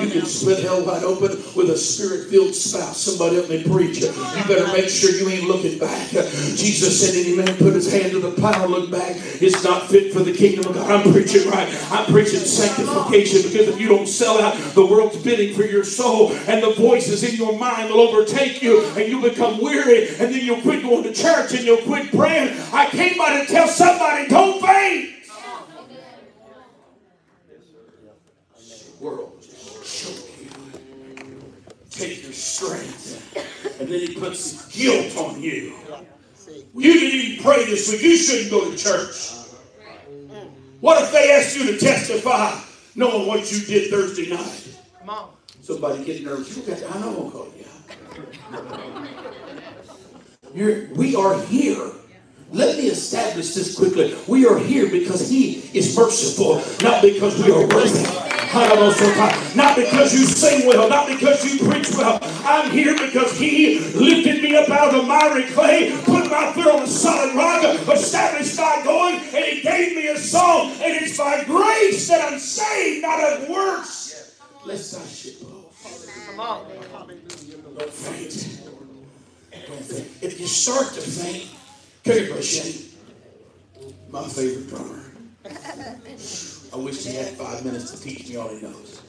You 0.00 0.10
can 0.10 0.24
split 0.26 0.62
hell 0.62 0.84
wide 0.84 1.04
open 1.04 1.30
with 1.54 1.70
a 1.70 1.76
spirit 1.76 2.28
filled 2.28 2.54
spouse. 2.54 2.98
Somebody 2.98 3.36
help 3.36 3.48
me 3.50 3.62
preach. 3.62 4.00
You 4.00 4.44
better 4.48 4.66
make 4.72 4.88
sure 4.88 5.10
you 5.10 5.28
ain't 5.28 5.44
looking 5.44 5.78
back. 5.78 6.08
Jesus 6.10 7.00
said, 7.00 7.14
Any 7.14 7.36
man 7.36 7.56
put 7.56 7.74
his 7.74 7.92
hand 7.92 8.12
to 8.12 8.20
the 8.20 8.30
plow, 8.32 8.66
look 8.66 8.90
back, 8.90 9.16
it's 9.40 9.62
not 9.62 9.88
fit 9.88 10.12
for 10.12 10.20
the 10.20 10.32
kingdom 10.32 10.66
of 10.70 10.74
God. 10.74 10.90
I'm 10.90 11.12
preaching 11.12 11.48
right. 11.50 11.68
I'm 11.90 12.06
preaching 12.06 12.40
sanctification 12.40 13.42
because 13.42 13.68
if 13.68 13.80
you 13.80 13.88
don't 13.88 14.08
sell 14.08 14.40
out, 14.40 14.54
the 14.74 14.84
world's 14.84 15.22
bidding 15.22 15.54
for 15.54 15.64
your 15.64 15.84
soul, 15.84 16.32
and 16.48 16.62
the 16.62 16.72
voices 16.74 17.22
in 17.22 17.36
your 17.36 17.58
mind 17.58 17.90
will 17.90 18.00
overtake 18.00 18.62
you, 18.62 18.84
and 18.96 19.08
you 19.08 19.20
become 19.20 19.60
weary, 19.60 20.08
and 20.08 20.32
then 20.32 20.40
you'll 20.44 20.62
quit 20.62 20.82
going 20.82 21.02
to 21.04 21.12
church 21.12 21.52
and 21.54 21.64
you'll 21.64 21.82
quit 21.82 22.10
praying. 22.10 22.56
I 22.72 22.86
came 22.86 23.18
by 23.18 23.40
to 23.40 23.46
tell 23.46 23.68
somebody, 23.68 24.28
don't 24.28 24.60
faint. 24.60 25.20
world 29.00 29.32
choke 29.82 30.28
you, 30.38 30.50
take 32.00 32.22
your 32.22 32.32
strength, 32.32 33.78
and 33.80 33.88
then 33.88 34.00
he 34.00 34.14
puts 34.14 34.74
guilt 34.74 35.16
on 35.16 35.40
you. 35.40 35.74
You 36.74 36.92
didn't 36.92 37.20
even 37.20 37.44
pray 37.44 37.64
this 37.64 37.90
week. 37.90 38.02
You 38.02 38.16
shouldn't 38.16 38.50
go 38.50 38.70
to 38.70 38.76
church. 38.76 39.32
What 40.80 41.02
if 41.02 41.12
they 41.12 41.30
asked 41.32 41.56
you 41.56 41.66
to 41.66 41.78
testify 41.78 42.58
knowing 42.94 43.26
what 43.26 43.52
you 43.52 43.60
did 43.60 43.90
Thursday 43.90 44.30
night? 44.30 44.78
Come 45.00 45.10
on. 45.10 45.30
Somebody 45.60 46.04
get 46.04 46.24
nervous. 46.24 46.56
You 46.56 46.62
got, 46.62 46.82
I 46.96 47.00
know 47.00 47.24
I'm 47.24 47.30
call 47.30 47.52
you 47.56 47.66
You're, 50.54 50.94
we 50.94 51.14
are 51.14 51.38
here. 51.42 51.92
Let 52.50 52.78
me 52.78 52.86
establish 52.86 53.54
this 53.54 53.76
quickly. 53.76 54.16
We 54.26 54.46
are 54.46 54.58
here 54.58 54.90
because 54.90 55.28
He 55.28 55.58
is 55.78 55.96
merciful, 55.96 56.56
not 56.82 57.02
because 57.02 57.38
we 57.44 57.52
are 57.52 57.66
worthy. 57.68 58.29
Not 58.52 59.76
because 59.76 60.12
you 60.12 60.24
sing 60.24 60.66
well, 60.66 60.88
not 60.88 61.06
because 61.06 61.44
you 61.44 61.64
preach 61.68 61.88
well. 61.90 62.18
I'm 62.44 62.70
here 62.70 62.94
because 62.94 63.38
He 63.38 63.78
lifted 63.78 64.42
me 64.42 64.56
up 64.56 64.68
out 64.68 64.92
of 64.92 65.02
the 65.02 65.06
miry 65.06 65.44
clay, 65.52 65.92
put 66.02 66.28
my 66.28 66.52
foot 66.52 66.66
on 66.66 66.82
a 66.82 66.86
solid 66.86 67.36
rock, 67.36 67.62
established 67.88 68.56
my 68.56 68.80
going, 68.82 69.16
and 69.16 69.44
He 69.44 69.60
gave 69.62 69.94
me 69.94 70.08
a 70.08 70.18
song. 70.18 70.72
And 70.82 71.04
it's 71.04 71.16
by 71.16 71.44
grace 71.44 72.08
that 72.08 72.32
I'm 72.32 72.40
saved, 72.40 73.02
not 73.02 73.20
of 73.22 73.48
works. 73.48 74.36
Lest 74.64 74.98
I 74.98 75.06
should 75.06 75.40
boast. 75.40 76.08
Come 76.26 76.40
on. 76.40 76.66
Don't 77.78 77.92
faint. 77.92 78.62
Don't 79.66 79.84
faint. 79.84 80.08
If 80.22 80.40
you 80.40 80.46
start 80.46 80.92
to 80.94 81.00
faint, 81.00 81.50
here, 82.02 82.26
Brother 82.26 82.42
My 84.10 84.28
favorite 84.28 84.68
drummer. 84.68 84.96
I 86.72 86.76
wish 86.76 87.04
he 87.04 87.14
had 87.14 87.28
five 87.34 87.64
minutes 87.64 87.90
to 87.90 88.00
teach 88.00 88.28
me 88.28 88.36
all 88.36 88.48
he 88.48 88.62
knows. 88.62 89.02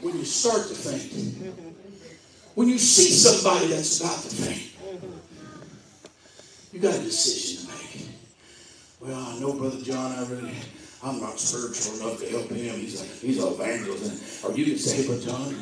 When 0.00 0.16
you 0.16 0.24
start 0.24 0.66
to 0.68 0.74
faint, 0.74 1.54
when 2.54 2.68
you 2.68 2.78
see 2.78 3.10
somebody 3.10 3.68
that's 3.68 4.00
about 4.00 4.18
to 4.22 4.28
faint, 4.30 4.72
you 6.72 6.80
got 6.80 6.94
a 6.94 6.98
decision 6.98 7.66
to 7.66 7.72
make. 7.72 8.08
Well, 9.00 9.20
I 9.20 9.38
know 9.38 9.52
Brother 9.54 9.80
John, 9.82 10.12
I 10.12 10.26
really, 10.28 10.54
I'm 11.04 11.20
not 11.20 11.38
spiritual 11.38 12.00
enough 12.00 12.20
to 12.20 12.28
help 12.30 12.48
him. 12.48 12.78
He's 12.80 13.00
a, 13.00 13.04
he's 13.26 13.42
an 13.42 13.52
evangelist. 13.52 14.44
Or 14.44 14.52
you 14.52 14.64
can 14.64 14.78
say, 14.78 15.06
Brother 15.06 15.22
John, 15.22 15.54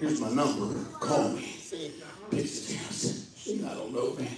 here's 0.00 0.20
my 0.20 0.30
number. 0.30 0.74
Call 0.98 1.28
me. 1.30 1.56
Picks 2.30 2.70
it 2.70 3.62
down. 3.62 3.70
I 3.70 3.74
don't 3.74 3.92
know, 3.94 4.14
man. 4.14 4.28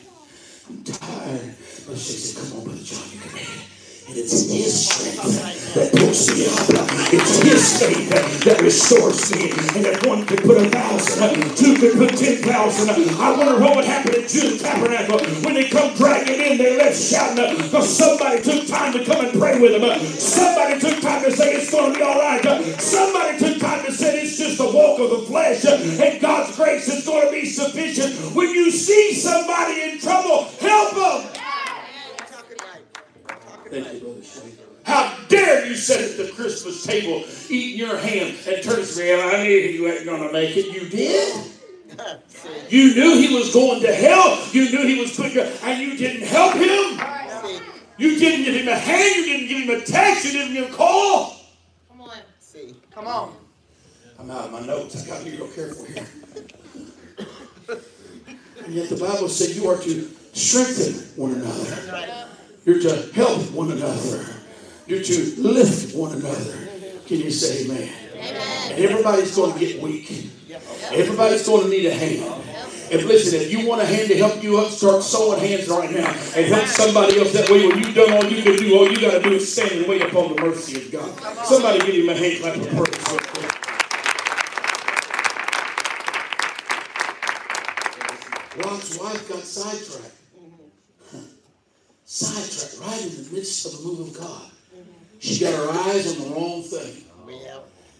I'm 0.69 0.85
tired. 0.85 1.55
But 1.87 1.97
she 1.97 2.13
said, 2.13 2.51
come 2.51 2.59
on, 2.59 2.65
Brother 2.65 2.83
John, 2.85 3.11
you 3.13 3.21
can 3.21 3.33
make 3.35 3.43
it. 3.43 3.72
And 4.09 4.17
it's 4.17 4.51
His 4.51 4.89
strength 4.89 5.75
that 5.75 5.93
pulls 5.93 6.29
me 6.35 6.47
up. 6.47 6.91
It's 7.13 7.43
His 7.43 7.81
faith 7.81 8.45
that 8.45 8.61
restores 8.61 9.31
me. 9.33 9.51
And 9.79 9.87
if 9.87 10.05
one 10.07 10.27
could 10.27 10.43
put 10.43 10.59
a 10.59 10.69
thousand, 10.69 11.57
two 11.57 11.77
could 11.77 11.97
put 11.97 12.19
ten 12.19 12.43
thousand. 12.43 12.91
I 12.91 13.37
wonder 13.37 13.61
what 13.61 13.77
would 13.77 13.85
happen 13.85 14.15
at 14.15 14.29
Judah 14.29 14.59
Tabernacle 14.59 15.19
when 15.45 15.55
they 15.55 15.69
come 15.69 15.95
dragging 15.95 16.41
in. 16.41 16.59
They 16.59 16.77
left 16.77 17.01
shouting 17.01 17.57
because 17.57 17.89
somebody 17.89 18.43
took 18.43 18.67
time 18.67 18.93
to 18.93 19.05
come 19.05 19.25
and 19.25 19.39
pray 19.39 19.61
with 19.61 19.81
them. 19.81 20.05
Somebody 20.19 20.81
took 20.81 21.01
time 21.01 21.23
to 21.25 21.33
say 21.33 21.55
it's 21.55 21.71
going 21.71 21.93
to 21.93 21.99
be 21.99 22.05
all 22.05 22.19
right. 22.19 22.43
Somebody 22.81 23.39
took 23.39 23.61
time 23.61 23.85
to 23.87 23.93
say 23.93 24.23
it's 24.23 24.37
just 24.37 24.61
a 24.61 24.65
walk 24.65 24.99
of 25.01 25.11
the 25.11 25.27
flesh 25.27 25.65
and 25.65 26.21
God's 26.21 26.57
grace 26.57 26.89
is 26.89 27.07
going 27.07 27.27
to 27.27 27.33
be 27.33 27.47
sufficient. 27.47 28.15
When 28.35 28.49
you 28.51 28.71
see 28.71 29.15
somebody 29.15 29.83
in 29.83 30.01
trouble, 30.01 30.45
help 30.61 30.95
them. 30.95 31.42
Thank 33.73 33.91
you, 33.95 34.01
Brother 34.01 34.23
Shane. 34.23 34.59
How 34.85 35.17
dare 35.29 35.65
you 35.65 35.75
sit 35.77 36.11
at 36.11 36.27
the 36.27 36.31
Christmas 36.35 36.85
table 36.85 37.25
eating 37.49 37.79
your 37.79 37.97
ham 37.97 38.37
and 38.47 38.63
turn 38.63 38.85
to 38.85 38.99
me, 38.99 39.13
and 39.13 39.23
I 39.23 39.43
knew 39.43 39.49
you 39.49 39.83
weren't 39.85 40.05
going 40.05 40.27
to 40.27 40.31
make 40.31 40.55
it. 40.55 40.67
You 40.67 40.89
did? 40.89 41.51
You 42.71 42.95
knew 42.95 43.19
he 43.19 43.35
was 43.35 43.53
going 43.53 43.83
to 43.83 43.93
hell. 43.93 44.43
You 44.51 44.71
knew 44.71 44.87
he 44.87 44.99
was 44.99 45.15
putting, 45.15 45.39
and 45.39 45.81
you 45.81 45.97
didn't 45.97 46.27
help 46.27 46.55
him. 46.55 46.99
You 47.99 48.19
didn't 48.19 48.47
give 48.47 48.55
him 48.55 48.69
a 48.69 48.75
hand. 48.75 49.15
You 49.15 49.25
didn't 49.25 49.49
give 49.49 49.69
him 49.69 49.81
a 49.81 49.85
text. 49.85 50.25
You 50.25 50.33
didn't 50.33 50.55
give 50.55 50.67
him 50.67 50.73
a 50.73 50.77
call. 50.77 51.37
Come 51.91 52.01
on. 52.01 52.17
See. 52.41 52.75
Come 52.91 53.07
on. 53.07 53.37
I'm 54.19 54.31
out 54.31 54.47
of 54.47 54.53
my 54.53 54.61
notes. 54.61 55.05
I 55.05 55.07
got 55.07 55.19
to 55.19 55.25
be 55.31 55.37
real 55.37 55.49
careful 55.49 55.85
here. 55.85 56.07
and 58.65 58.75
yet 58.75 58.89
the 58.89 58.97
Bible 58.97 59.29
said 59.29 59.55
you 59.55 59.69
are 59.69 59.77
to 59.77 60.11
strengthen 60.33 60.95
one 61.23 61.33
another. 61.33 62.29
You're 62.65 62.81
to 62.81 63.13
help 63.13 63.51
one 63.51 63.73
another. 63.73 64.27
You're 64.87 65.03
to 65.03 65.35
lift 65.39 65.95
one 65.97 66.13
another. 66.13 66.69
Can 67.07 67.19
you 67.19 67.31
say 67.31 67.65
amen? 67.65 67.93
amen. 68.15 68.73
And 68.73 68.81
everybody's 68.85 69.35
going 69.35 69.53
to 69.53 69.59
get 69.59 69.83
weak. 69.83 70.31
Everybody's 70.93 71.47
going 71.47 71.65
to 71.65 71.69
need 71.69 71.87
a 71.87 71.95
hand. 71.95 72.43
And 72.93 73.03
listen, 73.05 73.41
if 73.41 73.51
you 73.51 73.67
want 73.67 73.81
a 73.81 73.87
hand 73.87 74.09
to 74.09 74.19
help 74.19 74.43
you 74.43 74.59
up, 74.59 74.71
start 74.71 75.03
sowing 75.03 75.41
hands 75.41 75.67
right 75.69 75.91
now 75.91 76.09
and 76.37 76.47
help 76.47 76.67
somebody 76.67 77.19
else. 77.19 77.33
That 77.33 77.49
way, 77.49 77.67
when 77.67 77.79
you've 77.79 77.95
done 77.95 78.13
all 78.13 78.25
you 78.25 78.43
can 78.43 78.57
do, 78.57 78.77
all 78.77 78.89
you 78.89 79.01
got 79.01 79.13
to 79.13 79.23
do 79.23 79.33
is 79.35 79.51
stand 79.51 79.73
and 79.73 79.87
wait 79.89 80.03
upon 80.03 80.35
the 80.35 80.43
mercy 80.43 80.77
of 80.77 80.93
God. 80.93 81.47
Somebody 81.47 81.79
give 81.81 82.05
him 82.05 82.11
a 82.11 82.15
hand 82.15 82.41
clap 82.41 82.57
of 82.57 82.69
praise. 82.69 83.03
Right 88.55 88.99
wife 89.01 89.29
got 89.29 89.43
sidetracked. 89.43 90.12
Sidetracked 92.23 92.79
right 92.81 93.03
in 93.03 93.25
the 93.25 93.31
midst 93.33 93.67
of 93.67 93.79
the 93.79 93.85
move 93.85 94.01
of 94.01 94.21
God. 94.21 94.51
She 95.19 95.41
got 95.41 95.55
her 95.55 95.71
eyes 95.71 96.07
on 96.13 96.29
the 96.29 96.35
wrong 96.35 96.63
thing. 96.63 97.05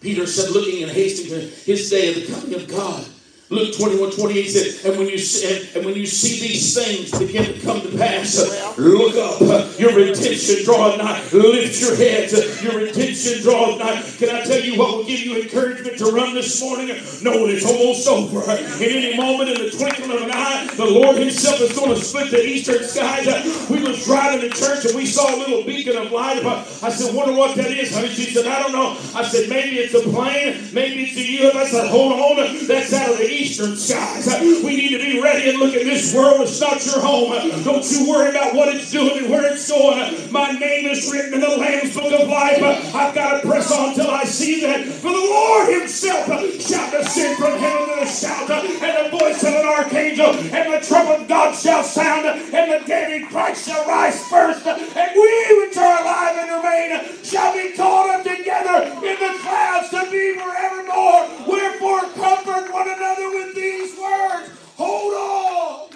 Peter 0.01 0.27
said, 0.27 0.51
looking 0.51 0.81
in 0.81 0.89
haste 0.89 1.25
his 1.65 1.89
day 1.89 2.09
of 2.09 2.15
the 2.15 2.33
coming 2.33 2.53
of 2.55 2.67
God. 2.67 3.05
Luke 3.49 3.75
21, 3.77 4.11
28 4.11 4.47
said, 4.47 4.89
and 4.89 4.97
when 4.97 5.07
you 5.07 5.17
see, 5.17 5.69
and 5.75 5.85
when 5.85 5.95
you 5.95 6.07
see 6.07 6.47
these 6.47 6.73
things 6.73 7.11
begin 7.19 7.53
to 7.53 7.59
come 7.59 7.81
to 7.81 7.97
pass, 7.97 8.39
look 8.79 9.15
up. 9.15 9.79
Your 9.79 9.93
redemption 9.93 10.63
draweth 10.63 10.97
nigh. 10.97 11.21
Lift 11.31 11.79
your 11.81 11.95
heads. 11.95 12.33
Your 12.63 12.79
redemption 12.79 13.43
draweth 13.43 13.77
nigh. 13.77 14.01
Can 14.17 14.35
I 14.35 14.43
tell 14.43 14.59
you 14.59 14.79
what 14.79 14.97
will 14.97 15.03
give 15.03 15.19
you 15.19 15.39
encouragement 15.39 15.97
to 15.99 16.05
run 16.05 16.33
this 16.33 16.59
morning? 16.61 16.87
Knowing 17.21 17.55
it's 17.55 17.65
almost 17.65 18.07
over. 18.07 18.41
In 18.81 18.89
any 18.89 19.17
moment, 19.17 19.49
in 19.49 19.61
the 19.61 19.69
twinkling 19.69 20.11
of 20.11 20.23
an 20.23 20.31
eye, 20.31 20.67
the 20.75 20.85
Lord 20.85 21.17
Himself 21.17 21.61
is 21.61 21.77
going 21.77 21.89
to 21.89 21.97
split 21.97 22.31
the 22.31 22.43
eastern 22.43 22.83
skies. 22.83 23.27
We 23.69 23.83
was 23.83 24.03
driving 24.05 24.49
to 24.49 24.57
church 24.57 24.85
and 24.85 24.95
we 24.95 25.05
saw 25.05 25.35
a 25.35 25.37
little 25.37 25.63
beacon 25.63 25.97
of 25.97 26.11
light. 26.11 26.43
I 26.43 26.89
said, 26.89 27.13
wonder 27.13 27.33
what 27.37 27.55
that 27.57 27.69
is, 27.69 27.93
honey. 27.93 28.07
She 28.07 28.33
said, 28.33 28.47
I 28.47 28.63
don't 28.63 28.71
know. 28.71 28.97
I 29.13 29.23
said, 29.23 29.49
maybe 29.49 29.77
it's 29.77 29.93
a 29.93 30.01
plane. 30.09 30.69
Maybe 30.73 31.03
it's 31.03 31.17
a 31.17 31.23
U. 31.23 31.51
I 31.53 31.65
said, 31.67 31.89
hold 31.89 32.13
on. 32.13 32.67
That's 32.67 32.91
out 32.93 33.11
of 33.11 33.17
the 33.17 33.29
east 33.29 33.42
eastern 33.43 33.75
skies. 33.75 34.25
We 34.63 34.75
need 34.77 34.89
to 34.95 34.99
be 34.99 35.19
ready 35.21 35.49
and 35.49 35.59
look 35.59 35.75
at 35.75 35.83
this 35.83 36.15
world. 36.15 36.41
It's 36.41 36.59
not 36.61 36.83
your 36.85 37.01
home. 37.01 37.31
Don't 37.63 37.83
you 37.91 38.09
worry 38.09 38.29
about 38.29 38.55
what 38.55 38.73
it's 38.73 38.89
doing 38.91 39.17
and 39.17 39.29
where 39.29 39.51
it's 39.51 39.69
going. 39.69 40.31
My 40.31 40.51
name 40.51 40.87
is 40.87 41.11
written 41.11 41.33
in 41.35 41.41
the 41.41 41.57
Lamb's 41.57 41.93
Book 41.93 42.13
of 42.13 42.29
Life. 42.29 42.63
I've 42.95 43.13
got 43.13 43.41
to 43.41 43.47
press 43.47 43.71
on 43.71 43.95
till 43.95 44.09
I 44.09 44.23
see 44.23 44.61
that. 44.61 44.85
For 44.85 45.11
the 45.11 45.17
Lord 45.17 45.69
Himself 45.79 46.27
shall 46.61 46.89
descend 46.91 47.37
from 47.37 47.59
heaven 47.59 47.89
with 47.89 48.07
a 48.07 48.11
shout, 48.11 48.49
and 48.49 49.11
the 49.11 49.17
voice 49.17 49.43
of 49.43 49.53
an 49.53 49.65
archangel, 49.65 50.27
and 50.27 50.73
the 50.73 50.85
trumpet 50.85 51.21
of 51.21 51.27
God 51.27 51.53
shall 51.53 51.83
sound, 51.83 52.25
and 52.25 52.71
the 52.71 52.87
dead 52.87 53.11
in 53.11 53.27
Christ 53.27 53.67
shall 53.67 53.85
rise 53.85 54.25
first, 54.29 54.65
and 54.65 55.11
we 55.15 55.65
which 55.67 55.75
are 55.77 56.01
alive 56.01 56.37
and 56.37 56.51
remain 56.63 57.23
shall 57.23 57.53
be 57.53 57.75
caught 57.75 58.09
up 58.09 58.23
together 58.23 58.83
in 59.05 59.19
the 59.19 59.37
clouds 59.41 59.89
to 59.89 60.07
be 60.09 60.35
forevermore. 60.35 61.27
Wherefore 61.47 62.01
comfort 62.15 62.71
one 62.71 62.89
another 62.89 63.22
with 63.29 63.55
these 63.55 63.97
words. 63.99 64.51
Hold 64.77 65.13
on. 65.13 65.89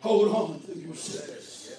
Hold 0.00 0.34
on 0.34 0.60
to 0.60 0.78
yourselves. 0.78 1.72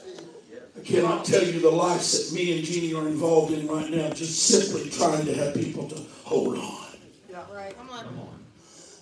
I 0.77 0.81
cannot 0.81 1.25
tell 1.25 1.43
you 1.43 1.59
the 1.59 1.71
lives 1.71 2.29
that 2.29 2.35
me 2.35 2.57
and 2.57 2.65
Jeannie 2.65 2.93
are 2.93 3.07
involved 3.07 3.53
in 3.53 3.67
right 3.67 3.89
now, 3.89 4.09
just 4.11 4.43
simply 4.43 4.89
trying 4.89 5.25
to 5.25 5.33
have 5.33 5.53
people 5.53 5.87
to 5.89 5.95
hold 6.23 6.57
on. 6.57 6.85
Yeah, 7.29 7.43
right. 7.51 7.75
Come 7.77 7.89
on. 7.89 8.27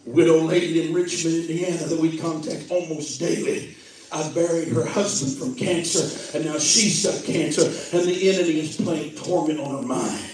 Widow 0.05 0.41
lady 0.41 0.87
in 0.87 0.93
Richmond, 0.93 1.49
Indiana, 1.49 1.85
that 1.85 1.99
we 1.99 2.17
contact 2.17 2.69
almost 2.69 3.19
daily. 3.19 3.75
I 4.11 4.29
buried 4.33 4.67
her 4.69 4.85
husband 4.85 5.35
from 5.37 5.55
cancer, 5.55 6.37
and 6.37 6.45
now 6.45 6.59
she's 6.59 7.05
got 7.05 7.23
cancer, 7.25 7.63
and 7.63 8.07
the 8.07 8.29
enemy 8.29 8.59
is 8.59 8.77
playing 8.77 9.15
torment 9.15 9.59
on 9.59 9.81
her 9.81 9.87
mind. 9.87 10.31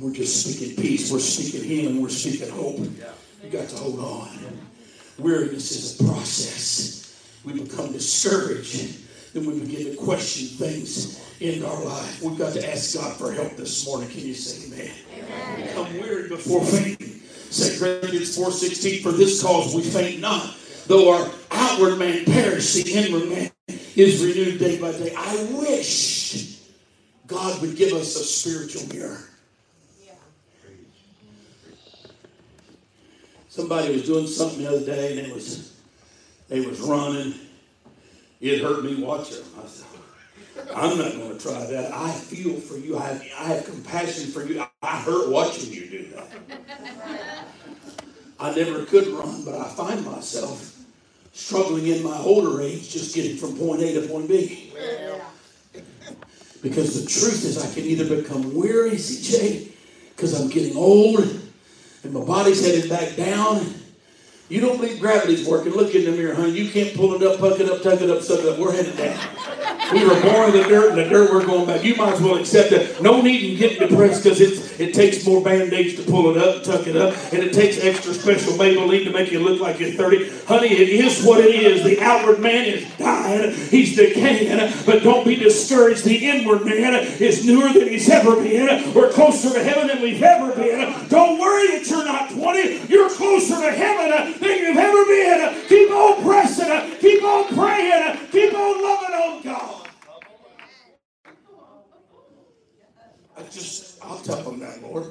We're 0.00 0.12
just 0.12 0.46
speaking 0.46 0.76
peace. 0.76 1.10
We're 1.10 1.18
speaking 1.18 1.68
healing. 1.68 2.00
We're 2.00 2.08
speaking 2.08 2.48
hope. 2.50 2.78
You 2.78 3.50
got 3.50 3.68
to 3.68 3.76
hold 3.76 3.98
on. 3.98 4.28
Weariness 5.18 5.72
is 5.72 6.00
a 6.00 6.04
process. 6.04 7.40
We 7.44 7.60
become 7.60 7.92
discouraged. 7.92 9.34
Then 9.34 9.46
we 9.46 9.58
begin 9.58 9.90
to 9.90 9.96
question 9.96 10.46
things 10.56 11.20
in 11.40 11.64
our 11.64 11.84
life. 11.84 12.22
We've 12.22 12.38
got 12.38 12.52
to 12.54 12.70
ask 12.70 12.94
God 12.94 13.16
for 13.16 13.32
help 13.32 13.56
this 13.56 13.86
morning. 13.86 14.08
Can 14.10 14.20
you 14.20 14.34
say 14.34 14.66
amen? 14.68 14.94
amen. 15.16 15.66
Become 15.66 16.00
weary 16.00 16.28
before 16.28 16.64
fainting. 16.64 17.20
2 17.50 17.78
Corinthians 17.80 18.38
4.16, 18.38 19.02
For 19.02 19.12
this 19.12 19.42
cause 19.42 19.74
we 19.74 19.82
faint 19.82 20.20
not, 20.20 20.54
though 20.86 21.10
our 21.12 21.28
outward 21.50 21.96
man 21.96 22.24
perish, 22.24 22.74
the 22.74 22.92
inward 22.92 23.28
man 23.28 23.50
is 23.96 24.24
renewed 24.24 24.60
day 24.60 24.78
by 24.78 24.92
day. 24.92 25.12
I 25.16 25.48
wish 25.58 26.60
God 27.26 27.60
would 27.60 27.76
give 27.76 27.92
us 27.94 28.14
a 28.14 28.24
spiritual 28.24 28.86
mirror. 28.94 29.27
Somebody 33.58 33.92
was 33.92 34.04
doing 34.04 34.28
something 34.28 34.62
the 34.62 34.68
other 34.68 34.86
day 34.86 35.18
and 35.18 35.26
it 35.26 35.34
was 35.34 35.74
they 36.48 36.60
was 36.60 36.78
running. 36.80 37.34
It 38.40 38.62
hurt 38.62 38.84
me 38.84 39.02
watching 39.02 39.38
them. 39.38 39.46
I 39.60 39.66
said, 39.66 39.86
I'm 40.76 40.96
not 40.96 41.10
going 41.14 41.36
to 41.36 41.42
try 41.42 41.66
that. 41.66 41.92
I 41.92 42.12
feel 42.12 42.54
for 42.54 42.76
you. 42.76 42.96
I 42.96 43.06
have, 43.08 43.22
I 43.36 43.44
have 43.54 43.64
compassion 43.64 44.30
for 44.30 44.44
you. 44.44 44.64
I 44.80 44.96
hurt 44.98 45.30
watching 45.30 45.72
you 45.72 45.90
do 45.90 46.06
that. 46.14 47.46
I 48.38 48.54
never 48.54 48.84
could 48.84 49.08
run, 49.08 49.44
but 49.44 49.56
I 49.56 49.68
find 49.70 50.06
myself 50.06 50.78
struggling 51.32 51.88
in 51.88 52.04
my 52.04 52.16
older 52.18 52.62
age 52.62 52.88
just 52.88 53.12
getting 53.12 53.36
from 53.36 53.58
point 53.58 53.82
A 53.82 54.00
to 54.00 54.06
point 54.06 54.28
B. 54.28 54.72
Because 56.62 57.02
the 57.02 57.10
truth 57.10 57.44
is, 57.44 57.58
I 57.58 57.74
can 57.74 57.82
either 57.82 58.22
become 58.22 58.54
weary, 58.54 58.92
CJ, 58.92 59.72
because 60.14 60.40
I'm 60.40 60.48
getting 60.48 60.76
old 60.76 61.47
and 62.02 62.12
my 62.12 62.24
body's 62.24 62.64
headed 62.64 62.88
back 62.88 63.16
down. 63.16 63.74
You 64.48 64.62
don't 64.62 64.78
believe 64.78 64.98
gravity's 64.98 65.46
working. 65.46 65.72
Look 65.72 65.94
in 65.94 66.04
the 66.04 66.12
mirror, 66.12 66.34
honey. 66.34 66.52
You 66.52 66.70
can't 66.70 66.96
pull 66.96 67.14
it 67.14 67.22
up, 67.22 67.38
puck 67.38 67.60
it 67.60 67.68
up, 67.68 67.82
tuck 67.82 68.00
it 68.00 68.08
up, 68.08 68.22
suck 68.22 68.40
it 68.40 68.46
up. 68.46 68.58
We're 68.58 68.72
headed 68.72 68.96
down. 68.96 69.18
We 69.92 70.04
were 70.04 70.20
born 70.22 70.50
in 70.50 70.62
the 70.62 70.68
dirt, 70.68 70.90
and 70.90 70.98
the 70.98 71.08
dirt 71.08 71.32
we're 71.32 71.44
going 71.44 71.66
back. 71.66 71.84
You 71.84 71.96
might 71.96 72.14
as 72.14 72.20
well 72.20 72.36
accept 72.36 72.72
it. 72.72 73.02
No 73.02 73.20
need 73.20 73.52
in 73.52 73.58
getting 73.58 73.88
depressed 73.88 74.22
because 74.22 74.40
it 74.78 74.94
takes 74.94 75.26
more 75.26 75.42
band-aids 75.42 75.96
to 75.96 76.10
pull 76.10 76.30
it 76.30 76.36
up, 76.36 76.62
tuck 76.62 76.86
it 76.86 76.96
up, 76.96 77.14
and 77.32 77.42
it 77.42 77.52
takes 77.52 77.78
extra 77.78 78.14
special 78.14 78.52
Maybelline 78.54 79.04
to 79.04 79.10
make 79.10 79.30
you 79.30 79.40
look 79.40 79.60
like 79.60 79.78
you're 79.78 79.90
30. 79.92 80.30
Honey, 80.46 80.68
it 80.68 80.88
is 80.88 81.24
what 81.24 81.40
it 81.40 81.54
is. 81.54 81.82
The 81.84 82.00
outward 82.00 82.40
man 82.40 82.64
is 82.64 82.88
dying. 82.96 83.54
He's 83.54 83.96
decaying. 83.96 84.72
But 84.86 85.02
don't 85.02 85.24
be 85.26 85.36
discouraged. 85.36 86.04
The 86.04 86.16
inward 86.28 86.64
man 86.64 86.94
is 86.94 87.44
newer 87.44 87.72
than 87.72 87.88
he's 87.88 88.08
ever 88.08 88.36
been. 88.36 88.94
We're 88.94 89.10
closer 89.12 89.52
to 89.52 89.62
heaven 89.62 89.88
than 89.88 90.02
we've 90.02 90.22
ever 90.22 90.54
been. 90.54 91.08
Don't 91.08 91.38
worry 91.38 91.78
that 91.78 91.86
you're 91.88 92.04
not 92.04 92.30
20. 92.30 92.86
You're 92.88 93.10
closer 93.10 93.56
to 93.56 93.70
heaven 93.72 94.38
than 94.40 94.58
you've 94.58 94.76
ever 94.76 95.04
been. 95.04 95.68
Keep 95.68 95.90
on 95.90 96.22
pressing. 96.22 96.98
Keep 96.98 97.22
on 97.22 97.54
praying. 97.54 98.18
Keep 98.30 98.54
on 98.54 98.82
loving 98.82 99.14
on 99.14 99.42
God. 99.42 99.88
I 103.36 103.42
just, 103.42 103.87
I'll 104.02 104.18
tell 104.20 104.42
them 104.42 104.60
that, 104.60 104.82
Lord. 104.82 105.06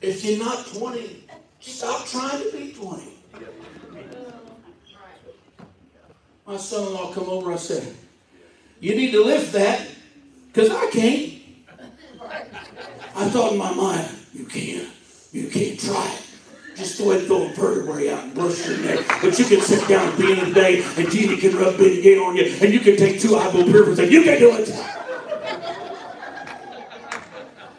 If 0.00 0.24
you're 0.24 0.38
not 0.38 0.66
20, 0.66 1.24
stop 1.60 2.06
trying 2.06 2.42
to 2.42 2.52
be 2.52 2.72
20. 2.72 3.02
My 6.46 6.56
son-in-law 6.56 7.12
come 7.12 7.28
over, 7.28 7.52
I 7.52 7.56
said, 7.56 7.94
you 8.80 8.96
need 8.96 9.12
to 9.12 9.24
lift 9.24 9.52
that, 9.52 9.86
because 10.48 10.70
I 10.70 10.90
can't. 10.90 11.40
I 13.14 13.28
thought 13.28 13.52
in 13.52 13.58
my 13.58 13.72
mind, 13.72 14.08
you 14.34 14.44
can't. 14.44 14.88
You 15.32 15.48
can't 15.48 15.78
try 15.78 16.12
it. 16.12 16.22
Just 16.76 16.98
go 16.98 17.10
ahead 17.10 17.20
and 17.20 17.28
throw 17.28 17.42
a 17.44 17.48
vertebrae 17.52 18.08
out 18.10 18.24
and 18.24 18.34
brush 18.34 18.66
your 18.66 18.78
neck. 18.78 19.06
But 19.22 19.38
you 19.38 19.44
can 19.44 19.60
sit 19.60 19.86
down 19.88 20.08
at 20.08 20.18
the 20.18 20.26
end 20.26 20.40
of 20.40 20.48
the 20.48 20.54
day 20.54 20.82
and 20.96 21.10
Jeannie 21.10 21.36
can 21.36 21.56
rub 21.56 21.74
Bengay 21.74 22.20
on 22.20 22.36
you 22.36 22.44
and 22.60 22.72
you 22.72 22.80
can 22.80 22.96
take 22.96 23.20
two 23.20 23.36
eyeball 23.36 23.62
ibuprofen 23.62 24.02
and 24.02 24.12
you 24.12 24.22
can 24.22 24.38
do 24.38 24.56
it. 24.56 24.68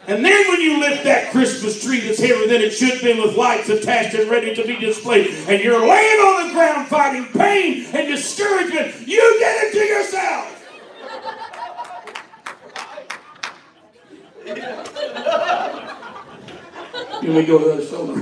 And 0.06 0.22
then 0.22 0.48
when 0.48 0.60
you 0.60 0.78
lift 0.80 1.04
that 1.04 1.30
Christmas 1.32 1.82
tree 1.82 2.00
that's 2.00 2.18
heavier 2.18 2.46
than 2.46 2.60
it 2.60 2.72
should 2.72 3.00
be 3.00 3.18
with 3.18 3.36
lights 3.36 3.70
attached 3.70 4.14
and 4.14 4.30
ready 4.30 4.54
to 4.54 4.66
be 4.66 4.76
displayed, 4.76 5.28
and 5.48 5.62
you're 5.62 5.80
laying 5.80 6.20
on 6.20 6.48
the 6.48 6.52
ground 6.52 6.88
fighting 6.88 7.26
pain 7.32 7.86
and 7.94 8.06
discouragement, 8.08 8.94
you 9.06 9.38
did 9.38 9.64
it 9.64 9.72
to 9.72 9.84
yourself. 9.86 10.50
Here 17.22 17.34
we 17.34 17.42
go 17.44 17.58
to 17.58 17.64
the 17.64 17.72
other 17.72 17.86
shoulder. 17.86 18.14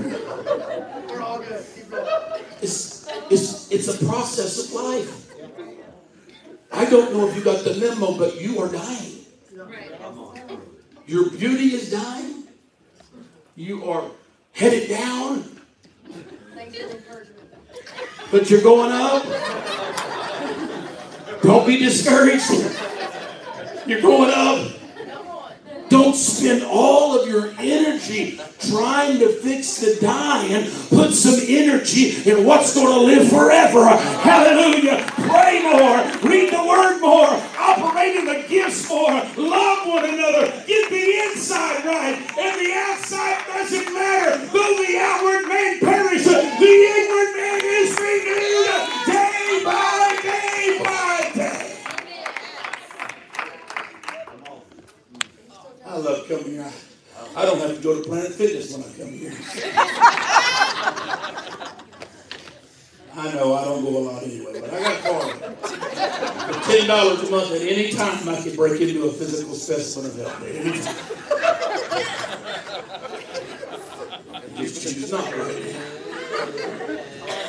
We're 1.08 1.20
all 1.20 1.38
good. 1.40 1.64
It's, 2.62 3.08
it's, 3.28 3.70
it's 3.72 3.88
a 3.88 4.06
process 4.06 4.66
of 4.66 4.72
life. 4.72 5.32
I 6.70 6.84
don't 6.88 7.12
know 7.12 7.28
if 7.28 7.36
you 7.36 7.42
got 7.42 7.64
the 7.64 7.74
memo, 7.74 8.16
but 8.16 8.40
you 8.40 8.60
are 8.60 8.68
dying. 8.68 9.11
Your 11.06 11.30
beauty 11.30 11.74
is 11.74 11.90
dying. 11.90 12.44
You 13.56 13.90
are 13.90 14.10
headed 14.52 14.88
down. 14.88 15.60
But 18.30 18.48
you're 18.48 18.62
going 18.62 18.92
up. 18.92 19.24
Don't 21.42 21.66
be 21.66 21.78
discouraged. 21.78 22.50
You're 23.86 24.00
going 24.00 24.30
up. 24.34 24.81
Don't 25.92 26.16
spend 26.16 26.62
all 26.62 27.20
of 27.20 27.28
your 27.28 27.52
energy 27.58 28.40
trying 28.60 29.18
to 29.18 29.28
fix 29.28 29.78
the 29.78 29.98
dying. 30.00 30.64
Put 30.88 31.12
some 31.12 31.38
energy 31.46 32.16
in 32.24 32.46
what's 32.46 32.74
going 32.74 32.86
to 32.86 33.00
live 33.00 33.28
forever. 33.28 33.84
Hallelujah. 34.24 35.04
Pray 35.28 35.60
more. 35.60 36.00
Read 36.30 36.50
the 36.50 36.64
word 36.66 36.98
more. 37.02 37.28
Operate 37.58 38.16
in 38.16 38.24
the 38.24 38.42
gifts 38.48 38.88
more. 38.88 39.20
Love 39.36 39.86
one 39.86 40.08
another. 40.08 40.46
Get 40.66 40.88
the 40.88 41.28
inside 41.28 41.84
right. 41.84 42.16
And 42.38 42.58
the 42.58 42.72
outside 42.72 43.44
doesn't 43.48 43.92
matter. 43.92 44.38
Though 44.46 44.82
the 44.82 44.96
outward 44.98 45.46
man 45.46 45.78
perishes, 45.78 46.24
the 46.24 46.72
inward 46.72 47.36
man 47.36 47.60
is 47.62 47.98
renewed. 48.00 48.32
I 55.92 55.96
love 55.98 56.26
coming 56.26 56.46
here. 56.46 56.64
I, 57.36 57.42
I 57.42 57.44
don't 57.44 57.58
have 57.60 57.76
to 57.76 57.82
go 57.82 57.94
to 58.00 58.08
Planet 58.08 58.32
Fitness 58.32 58.72
when 58.72 58.82
I 58.82 58.86
come 58.96 59.12
here. 59.12 59.32
I 63.14 63.32
know 63.34 63.52
I 63.52 63.64
don't 63.66 63.84
go 63.84 63.90
a 63.90 63.98
lot 63.98 64.22
anyway, 64.22 64.58
but 64.58 64.72
I 64.72 64.80
got 64.82 64.98
a 64.98 65.02
card. 65.02 65.36
For 66.54 66.70
ten 66.72 66.86
dollars 66.88 67.28
a 67.28 67.30
month, 67.30 67.52
at 67.52 67.60
any 67.60 67.92
time 67.92 68.26
I 68.26 68.40
can 68.40 68.56
break 68.56 68.80
into 68.80 69.04
a 69.04 69.12
physical 69.12 69.54
specimen 69.54 70.10
of 70.10 70.16
health. 70.16 70.42
At 70.42 70.48
any 70.48 70.80
time. 70.80 70.96
Just 74.56 74.82
choose 74.82 75.12
not 75.12 75.26
right. 75.26 75.76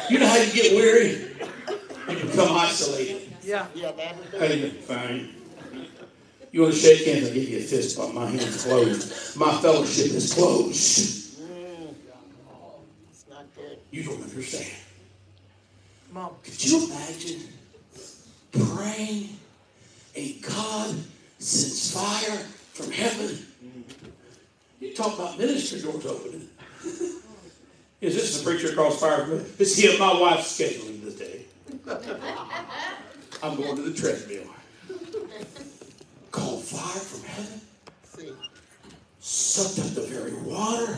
You 0.09 0.19
know 0.19 0.27
how 0.27 0.35
you 0.35 0.51
get 0.51 0.75
weary? 0.75 1.11
You 2.09 2.15
become 2.27 2.57
isolated. 2.57 3.33
Yeah. 3.41 3.67
Yeah, 3.73 3.93
that. 3.93 4.15
How 4.37 4.45
you 4.47 4.67
doing? 4.67 4.81
Fine. 4.81 5.42
You 6.53 6.61
want 6.61 6.75
to 6.75 6.79
shake 6.79 7.07
hands? 7.07 7.29
I'll 7.29 7.33
give 7.33 7.49
you 7.49 7.57
a 7.57 7.61
fist 7.61 7.97
bump. 7.97 8.13
My 8.13 8.27
hand's 8.27 8.63
closed. 8.63 9.35
My 9.35 9.59
fellowship 9.59 10.11
is 10.11 10.35
closed. 10.35 11.39
Mm. 11.41 11.95
It's 13.09 13.25
not 13.27 13.47
good. 13.55 13.79
You 13.89 14.03
don't 14.03 14.21
understand. 14.21 14.71
Mom. 16.11 16.29
Could 16.43 16.63
you 16.63 16.85
imagine 16.85 17.41
praying 18.51 19.29
a 20.13 20.33
God 20.33 20.95
sends 21.39 21.91
fire 21.91 22.37
from 22.73 22.91
heaven? 22.91 23.47
You 24.79 24.93
talk 24.93 25.17
about 25.17 25.39
ministry 25.39 25.81
doors 25.81 26.05
opening. 26.05 26.49
Is 28.01 28.13
this 28.15 28.37
the 28.37 28.43
preacher 28.43 28.69
across 28.69 28.99
fire 28.99 29.25
from? 29.25 29.43
Is 29.57 29.75
he 29.75 29.97
my 29.97 30.21
wife's 30.21 30.59
scheduling 30.59 31.01
this 31.03 31.15
day? 31.15 31.45
I'm 33.41 33.55
going 33.55 33.75
to 33.75 33.81
the 33.81 33.93
treadmill. 33.99 34.53
Called 36.33 36.63
fire 36.63 36.99
from 36.99 37.23
heaven, 37.29 37.61
sucked 39.19 39.77
up 39.77 39.93
the 39.93 40.01
very 40.01 40.33
water, 40.33 40.97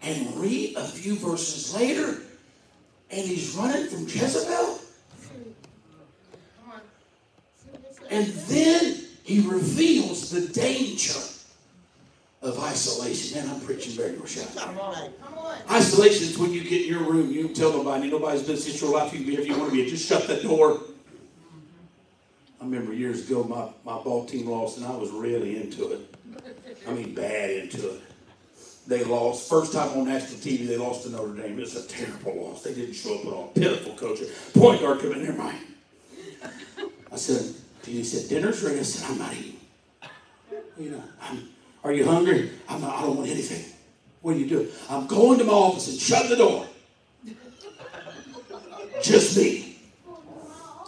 and 0.00 0.36
read 0.36 0.76
a 0.76 0.84
few 0.84 1.16
verses 1.16 1.74
later, 1.74 2.20
and 3.10 3.26
he's 3.26 3.56
running 3.56 3.88
from 3.88 4.04
Jezebel. 4.04 4.78
And 8.10 8.26
then 8.28 9.00
he 9.24 9.40
reveals 9.40 10.30
the 10.30 10.46
danger 10.52 11.18
of 12.42 12.60
isolation. 12.60 13.44
Man, 13.44 13.56
I'm 13.56 13.60
preaching 13.60 13.94
very 13.94 14.12
much. 14.16 14.36
Come 14.56 14.78
on. 14.78 15.10
Isolation 15.68 16.28
is 16.28 16.38
when 16.38 16.52
you 16.52 16.62
get 16.62 16.82
in 16.82 16.88
your 16.88 17.02
room, 17.02 17.32
you 17.32 17.48
tell 17.48 17.72
nobody, 17.72 18.08
nobody's 18.08 18.42
business, 18.42 18.68
it's 18.68 18.80
your 18.80 18.92
life, 18.92 19.12
you 19.12 19.18
can 19.18 19.26
be 19.26 19.36
if 19.36 19.48
you 19.48 19.58
want 19.58 19.70
to 19.72 19.76
be, 19.76 19.90
just 19.90 20.06
shut 20.08 20.28
that 20.28 20.44
door. 20.44 20.80
I 22.64 22.66
remember 22.66 22.94
years 22.94 23.28
ago, 23.28 23.44
my, 23.44 23.68
my 23.84 24.02
ball 24.02 24.24
team 24.24 24.48
lost, 24.48 24.78
and 24.78 24.86
I 24.86 24.96
was 24.96 25.10
really 25.10 25.60
into 25.60 25.92
it. 25.92 26.16
I 26.88 26.92
mean, 26.92 27.14
bad 27.14 27.50
into 27.50 27.90
it. 27.90 28.00
They 28.86 29.04
lost. 29.04 29.50
First 29.50 29.74
time 29.74 29.90
on 29.90 30.08
national 30.08 30.38
TV, 30.40 30.66
they 30.66 30.78
lost 30.78 31.02
to 31.02 31.10
Notre 31.10 31.34
Dame. 31.34 31.58
It 31.58 31.60
was 31.60 31.76
a 31.76 31.86
terrible 31.86 32.42
loss. 32.42 32.62
They 32.62 32.72
didn't 32.72 32.94
show 32.94 33.18
up 33.18 33.26
at 33.26 33.32
all. 33.34 33.48
Pitiful 33.48 33.92
coach. 33.96 34.20
Point 34.54 34.80
guard 34.80 35.00
come 35.00 35.12
in 35.12 35.24
there, 35.24 35.34
mind. 35.34 35.58
I 37.12 37.16
said, 37.16 37.54
he 37.84 38.02
said, 38.02 38.30
dinner's 38.30 38.62
ready. 38.62 38.78
I 38.78 38.82
said, 38.82 39.10
I'm 39.10 39.18
not 39.18 39.34
eating. 39.34 39.60
You 40.78 40.90
know, 40.92 41.02
I'm, 41.20 41.46
are 41.84 41.92
you 41.92 42.06
hungry? 42.06 42.50
I'm 42.66 42.80
not, 42.80 42.96
I 42.96 43.02
don't 43.02 43.18
want 43.18 43.28
anything. 43.28 43.74
What 44.22 44.34
do 44.34 44.38
you 44.40 44.48
do? 44.48 44.72
I'm 44.88 45.06
going 45.06 45.38
to 45.38 45.44
my 45.44 45.52
office 45.52 45.88
and 45.88 46.00
shut 46.00 46.30
the 46.30 46.36
door. 46.36 46.66
Just 49.02 49.36
me. 49.36 49.63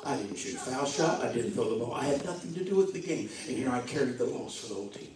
I 0.07 0.17
didn't 0.17 0.37
shoot 0.37 0.55
a 0.55 0.59
foul 0.59 0.87
shot. 0.87 1.21
I 1.23 1.33
didn't 1.33 1.51
throw 1.53 1.71
the 1.71 1.85
ball. 1.85 1.95
I 1.95 2.05
had 2.05 2.25
nothing 2.25 2.55
to 2.55 2.65
do 2.65 2.77
with 2.77 2.93
the 2.93 3.01
game. 3.01 3.29
And 3.49 3.57
here 3.57 3.71
I 3.71 3.81
carried 3.81 4.19
the 4.19 4.25
loss 4.25 4.57
for 4.61 4.69
the 4.69 4.75
whole 4.75 4.89
team. 4.89 5.11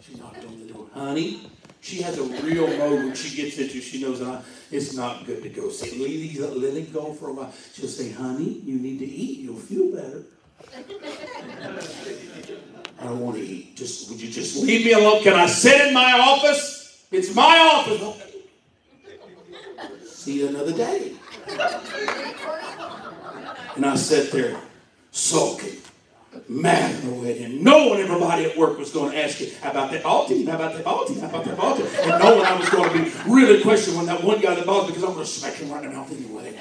She 0.00 0.14
knocked 0.14 0.44
on 0.44 0.66
the 0.66 0.72
door. 0.72 0.86
Honey, 0.94 1.50
she 1.80 2.00
has 2.02 2.18
a 2.18 2.22
real 2.42 2.66
mode 2.66 3.04
when 3.04 3.14
she 3.14 3.36
gets 3.36 3.58
into 3.58 3.80
she 3.80 4.00
knows 4.00 4.22
I, 4.22 4.42
it's 4.70 4.94
not 4.94 5.26
good 5.26 5.42
to 5.42 5.48
go. 5.50 5.70
Lily, 5.96 6.36
uh, 6.40 6.46
let 6.48 6.74
it 6.74 6.92
go 6.92 7.12
for 7.12 7.28
a 7.28 7.32
while. 7.32 7.52
She'll 7.74 7.88
say, 7.88 8.10
honey, 8.10 8.62
you 8.64 8.78
need 8.78 8.98
to 9.00 9.06
eat. 9.06 9.40
You'll 9.40 9.56
feel 9.56 9.94
better. 9.94 10.24
I 12.98 13.04
don't 13.04 13.20
want 13.20 13.36
to 13.36 13.42
eat. 13.42 13.76
Just 13.76 14.08
would 14.10 14.20
you 14.20 14.30
just 14.30 14.56
leave 14.64 14.86
me 14.86 14.92
alone? 14.92 15.22
Can 15.22 15.34
I 15.34 15.46
sit 15.46 15.88
in 15.88 15.94
my 15.94 16.12
office? 16.12 17.04
It's 17.12 17.34
my 17.34 17.58
office. 17.58 18.22
See 20.04 20.40
you 20.40 20.48
another 20.48 20.72
day. 20.72 21.12
And 23.76 23.84
I 23.84 23.94
sat 23.96 24.32
there 24.32 24.58
sulking, 25.10 25.76
mad 26.48 26.94
at 26.94 27.02
the 27.02 27.10
wedding. 27.10 27.62
Knowing 27.62 28.00
everybody 28.00 28.46
at 28.46 28.56
work 28.56 28.78
was 28.78 28.90
going 28.90 29.12
to 29.12 29.22
ask 29.22 29.38
you 29.40 29.50
how 29.60 29.70
about 29.70 29.90
that 29.90 30.02
ball 30.02 30.26
team, 30.26 30.46
how 30.46 30.56
about 30.56 30.74
that 30.74 30.84
ball 30.84 31.04
team, 31.04 31.20
how 31.20 31.28
about 31.28 31.44
that 31.44 31.56
ball 31.58 31.76
team. 31.76 31.86
And 31.86 32.22
knowing 32.22 32.46
I 32.46 32.58
was 32.58 32.70
going 32.70 32.90
to 32.90 32.98
be 33.04 33.12
really 33.30 33.62
questioning 33.62 33.98
when 33.98 34.06
that 34.06 34.22
one 34.24 34.40
guy 34.40 34.54
that 34.54 34.64
bothered 34.64 34.88
because 34.88 35.04
I'm 35.04 35.12
going 35.12 35.26
to 35.26 35.30
smack 35.30 35.54
him 35.54 35.70
right 35.70 35.84
in 35.84 35.90
the 35.90 35.96
mouth 35.96 36.10
anyway. 36.10 36.58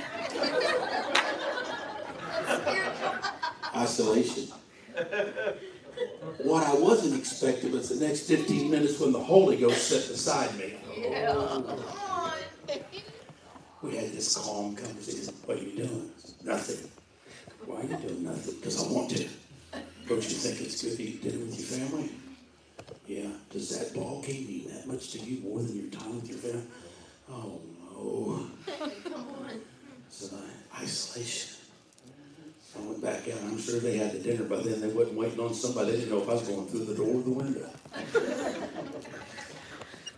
Isolation. 3.76 4.48
What 6.40 6.64
I 6.64 6.74
wasn't 6.74 7.18
expecting 7.18 7.72
was 7.72 7.90
the 7.90 8.06
next 8.06 8.28
15 8.28 8.70
minutes 8.70 9.00
when 9.00 9.14
the 9.14 9.20
Holy 9.20 9.56
Ghost 9.56 9.88
sat 9.88 10.08
beside 10.12 10.54
me. 10.58 10.74
We 13.82 13.96
had 13.96 14.12
this 14.12 14.36
calm 14.36 14.76
conversation. 14.76 15.34
What 15.46 15.58
are 15.58 15.62
you 15.62 15.78
doing? 15.78 16.12
Nothing. 16.44 16.90
Why 17.66 17.82
are 17.82 17.84
you 17.84 17.98
doing 17.98 18.24
nothing? 18.24 18.56
Because 18.56 18.84
I 18.84 18.92
want 18.92 19.10
to. 19.12 19.28
Don't 20.08 20.18
you 20.18 20.22
think 20.22 20.62
it's 20.62 20.84
good 20.84 20.98
to 20.98 21.04
eat 21.04 21.24
dinner 21.24 21.40
with 21.40 21.58
your 21.58 21.80
family? 21.80 22.12
Yeah. 23.08 23.30
Does 23.50 23.70
that 23.78 23.94
ball 23.94 24.22
game 24.22 24.48
mean 24.48 24.68
that 24.70 24.88
much 24.88 25.12
to 25.14 25.20
you 25.20 25.42
more 25.42 25.60
than 25.60 25.76
your 25.76 25.90
time 25.92 26.16
with 26.16 26.30
your 26.30 26.38
family? 26.38 26.68
Oh 27.30 27.62
no. 27.92 28.48
Come 29.10 29.28
on. 29.44 29.62
So 30.10 30.36
uh, 30.36 30.82
isolation. 30.82 31.52
I 32.78 32.82
went 32.88 33.02
back 33.02 33.28
out. 33.30 33.42
I'm 33.44 33.58
sure 33.58 33.80
they 33.80 33.98
had 33.98 34.12
the 34.12 34.20
dinner 34.20 34.44
by 34.44 34.58
then. 34.58 34.82
They 34.82 34.88
wasn't 34.88 35.18
waiting 35.18 35.40
on 35.40 35.54
somebody. 35.54 35.92
They 35.92 35.98
didn't 36.00 36.12
know 36.12 36.22
if 36.22 36.30
I 36.30 36.34
was 36.34 36.48
going 36.48 36.68
through 36.68 36.86
the 36.86 36.94
door 36.96 37.08
or 37.08 37.22
the 37.22 37.30
window. 37.30 37.70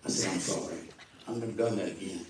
I 0.05 0.09
said, 0.09 0.31
I'm 0.33 0.39
sorry. 0.39 0.89
I've 1.27 1.37
never 1.37 1.51
done 1.51 1.77
that 1.77 1.89
again. 1.89 2.25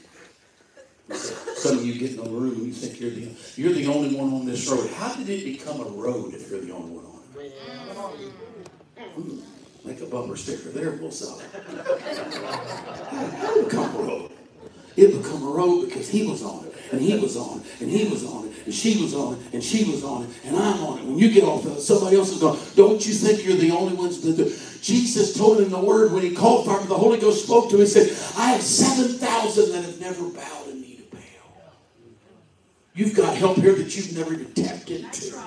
Some 1.14 1.80
of 1.80 1.86
you 1.86 1.98
get 1.98 2.12
in 2.12 2.18
the 2.18 2.30
room 2.30 2.66
you 2.66 2.74
think 2.74 3.00
you're 3.00 3.12
the 3.12 3.30
you're 3.56 3.74
the 3.74 3.88
only 3.88 4.16
one 4.16 4.34
on 4.34 4.46
this 4.46 4.68
road. 4.68 4.90
How 4.92 5.16
did 5.16 5.30
it 5.30 5.46
become 5.46 5.80
a 5.80 5.90
road 5.90 6.34
if 6.34 6.50
you're 6.52 6.62
the 6.62 6.74
only 6.74 6.92
one 6.92 7.06
on 7.06 7.14
it? 7.40 8.32
Hmm, 8.98 9.88
make 9.88 10.02
a 10.02 10.06
bumper 10.06 10.36
sticker 10.36 10.70
there, 10.70 10.92
we'll 10.92 11.12
sell 11.12 11.40
it. 11.40 11.46
How 13.10 13.54
did 13.54 13.64
it 13.64 13.70
become 13.70 13.96
a 13.96 14.00
road? 14.00 14.32
It 14.98 15.22
become 15.22 15.44
a 15.44 15.52
road 15.52 15.86
because 15.86 16.10
he 16.10 16.26
was 16.26 16.44
on 16.44 16.66
it, 16.66 16.74
and 16.92 17.00
he 17.00 17.18
was 17.18 17.38
on 17.38 17.60
it, 17.60 17.82
and 17.82 17.90
he 17.90 18.10
was 18.10 18.26
on 18.26 18.48
it, 18.48 18.66
and 18.66 18.74
she 18.74 19.02
was 19.02 19.14
on 19.14 19.36
it, 19.36 19.40
and 19.54 19.64
she 19.64 19.84
was 19.84 20.04
on 20.04 20.24
it, 20.24 20.30
and 20.44 20.58
I'm 20.58 20.84
on 20.84 21.00
it. 21.00 21.06
When 21.06 21.20
you 21.20 21.32
get 21.32 21.44
off 21.44 21.66
of 21.66 21.78
it, 21.78 21.82
somebody 21.82 22.18
else 22.18 22.32
is 22.32 22.40
going, 22.40 22.60
don't 22.76 23.06
you 23.06 23.14
think 23.14 23.46
you're 23.46 23.58
the 23.58 23.72
only 23.72 23.94
ones 23.94 24.20
that 24.22 24.36
do 24.36 24.52
Jesus 24.82 25.38
told 25.38 25.60
him 25.60 25.70
the 25.70 25.80
word 25.80 26.14
when 26.14 26.24
he 26.24 26.34
called 26.34 26.66
for 26.66 26.80
him, 26.80 26.88
the 26.88 26.96
Holy 26.96 27.20
Ghost 27.20 27.44
spoke 27.44 27.70
to 27.70 27.76
him, 27.76 27.82
he 27.82 27.88
said, 27.88 28.10
I 28.38 28.54
have 28.54 28.62
7,000 28.62 29.72
that 29.72 29.84
have 29.84 30.00
never 30.00 30.30
bowed 30.30 30.57
You've 32.98 33.16
got 33.16 33.38
help 33.38 33.58
here 33.58 33.76
that 33.76 33.96
you've 33.96 34.18
never 34.18 34.34
even 34.34 34.52
tapped 34.54 34.90
into. 34.90 35.40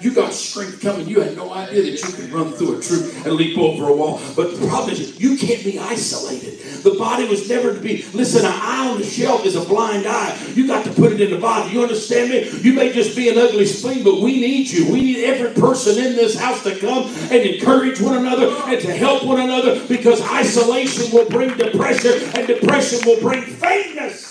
You 0.00 0.14
got 0.14 0.32
strength 0.32 0.80
coming. 0.80 1.06
You 1.06 1.20
had 1.20 1.36
no 1.36 1.52
idea 1.52 1.82
that 1.82 1.90
you 1.90 2.12
could 2.14 2.32
run 2.32 2.52
through 2.52 2.78
a 2.78 2.82
troop 2.82 3.26
and 3.26 3.34
leap 3.34 3.58
over 3.58 3.88
a 3.88 3.94
wall. 3.94 4.18
But 4.34 4.58
the 4.58 4.66
problem 4.66 4.92
is, 4.92 5.20
you 5.20 5.36
can't 5.36 5.62
be 5.62 5.78
isolated. 5.78 6.58
The 6.82 6.94
body 6.98 7.28
was 7.28 7.50
never 7.50 7.74
to 7.74 7.80
be. 7.80 8.06
Listen, 8.14 8.46
an 8.46 8.52
eye 8.54 8.88
on 8.88 8.98
the 8.98 9.04
shelf 9.04 9.44
is 9.44 9.56
a 9.56 9.60
blind 9.60 10.06
eye. 10.06 10.38
You 10.54 10.66
got 10.66 10.86
to 10.86 10.92
put 10.92 11.12
it 11.12 11.20
in 11.20 11.30
the 11.30 11.38
body. 11.38 11.74
You 11.74 11.82
understand 11.82 12.30
me? 12.30 12.48
You 12.60 12.72
may 12.72 12.94
just 12.94 13.14
be 13.14 13.28
an 13.28 13.36
ugly 13.36 13.66
spleen, 13.66 14.02
but 14.02 14.22
we 14.22 14.40
need 14.40 14.70
you. 14.70 14.90
We 14.90 15.02
need 15.02 15.24
every 15.24 15.52
person 15.52 16.02
in 16.02 16.16
this 16.16 16.38
house 16.38 16.62
to 16.62 16.78
come 16.78 17.08
and 17.30 17.42
encourage 17.42 18.00
one 18.00 18.16
another 18.16 18.54
and 18.66 18.80
to 18.80 18.96
help 18.96 19.22
one 19.22 19.40
another 19.40 19.86
because 19.86 20.22
isolation 20.22 21.12
will 21.12 21.28
bring 21.28 21.58
depression 21.58 22.14
and 22.34 22.46
depression 22.46 23.00
will 23.04 23.20
bring 23.20 23.42
faintness. 23.42 24.25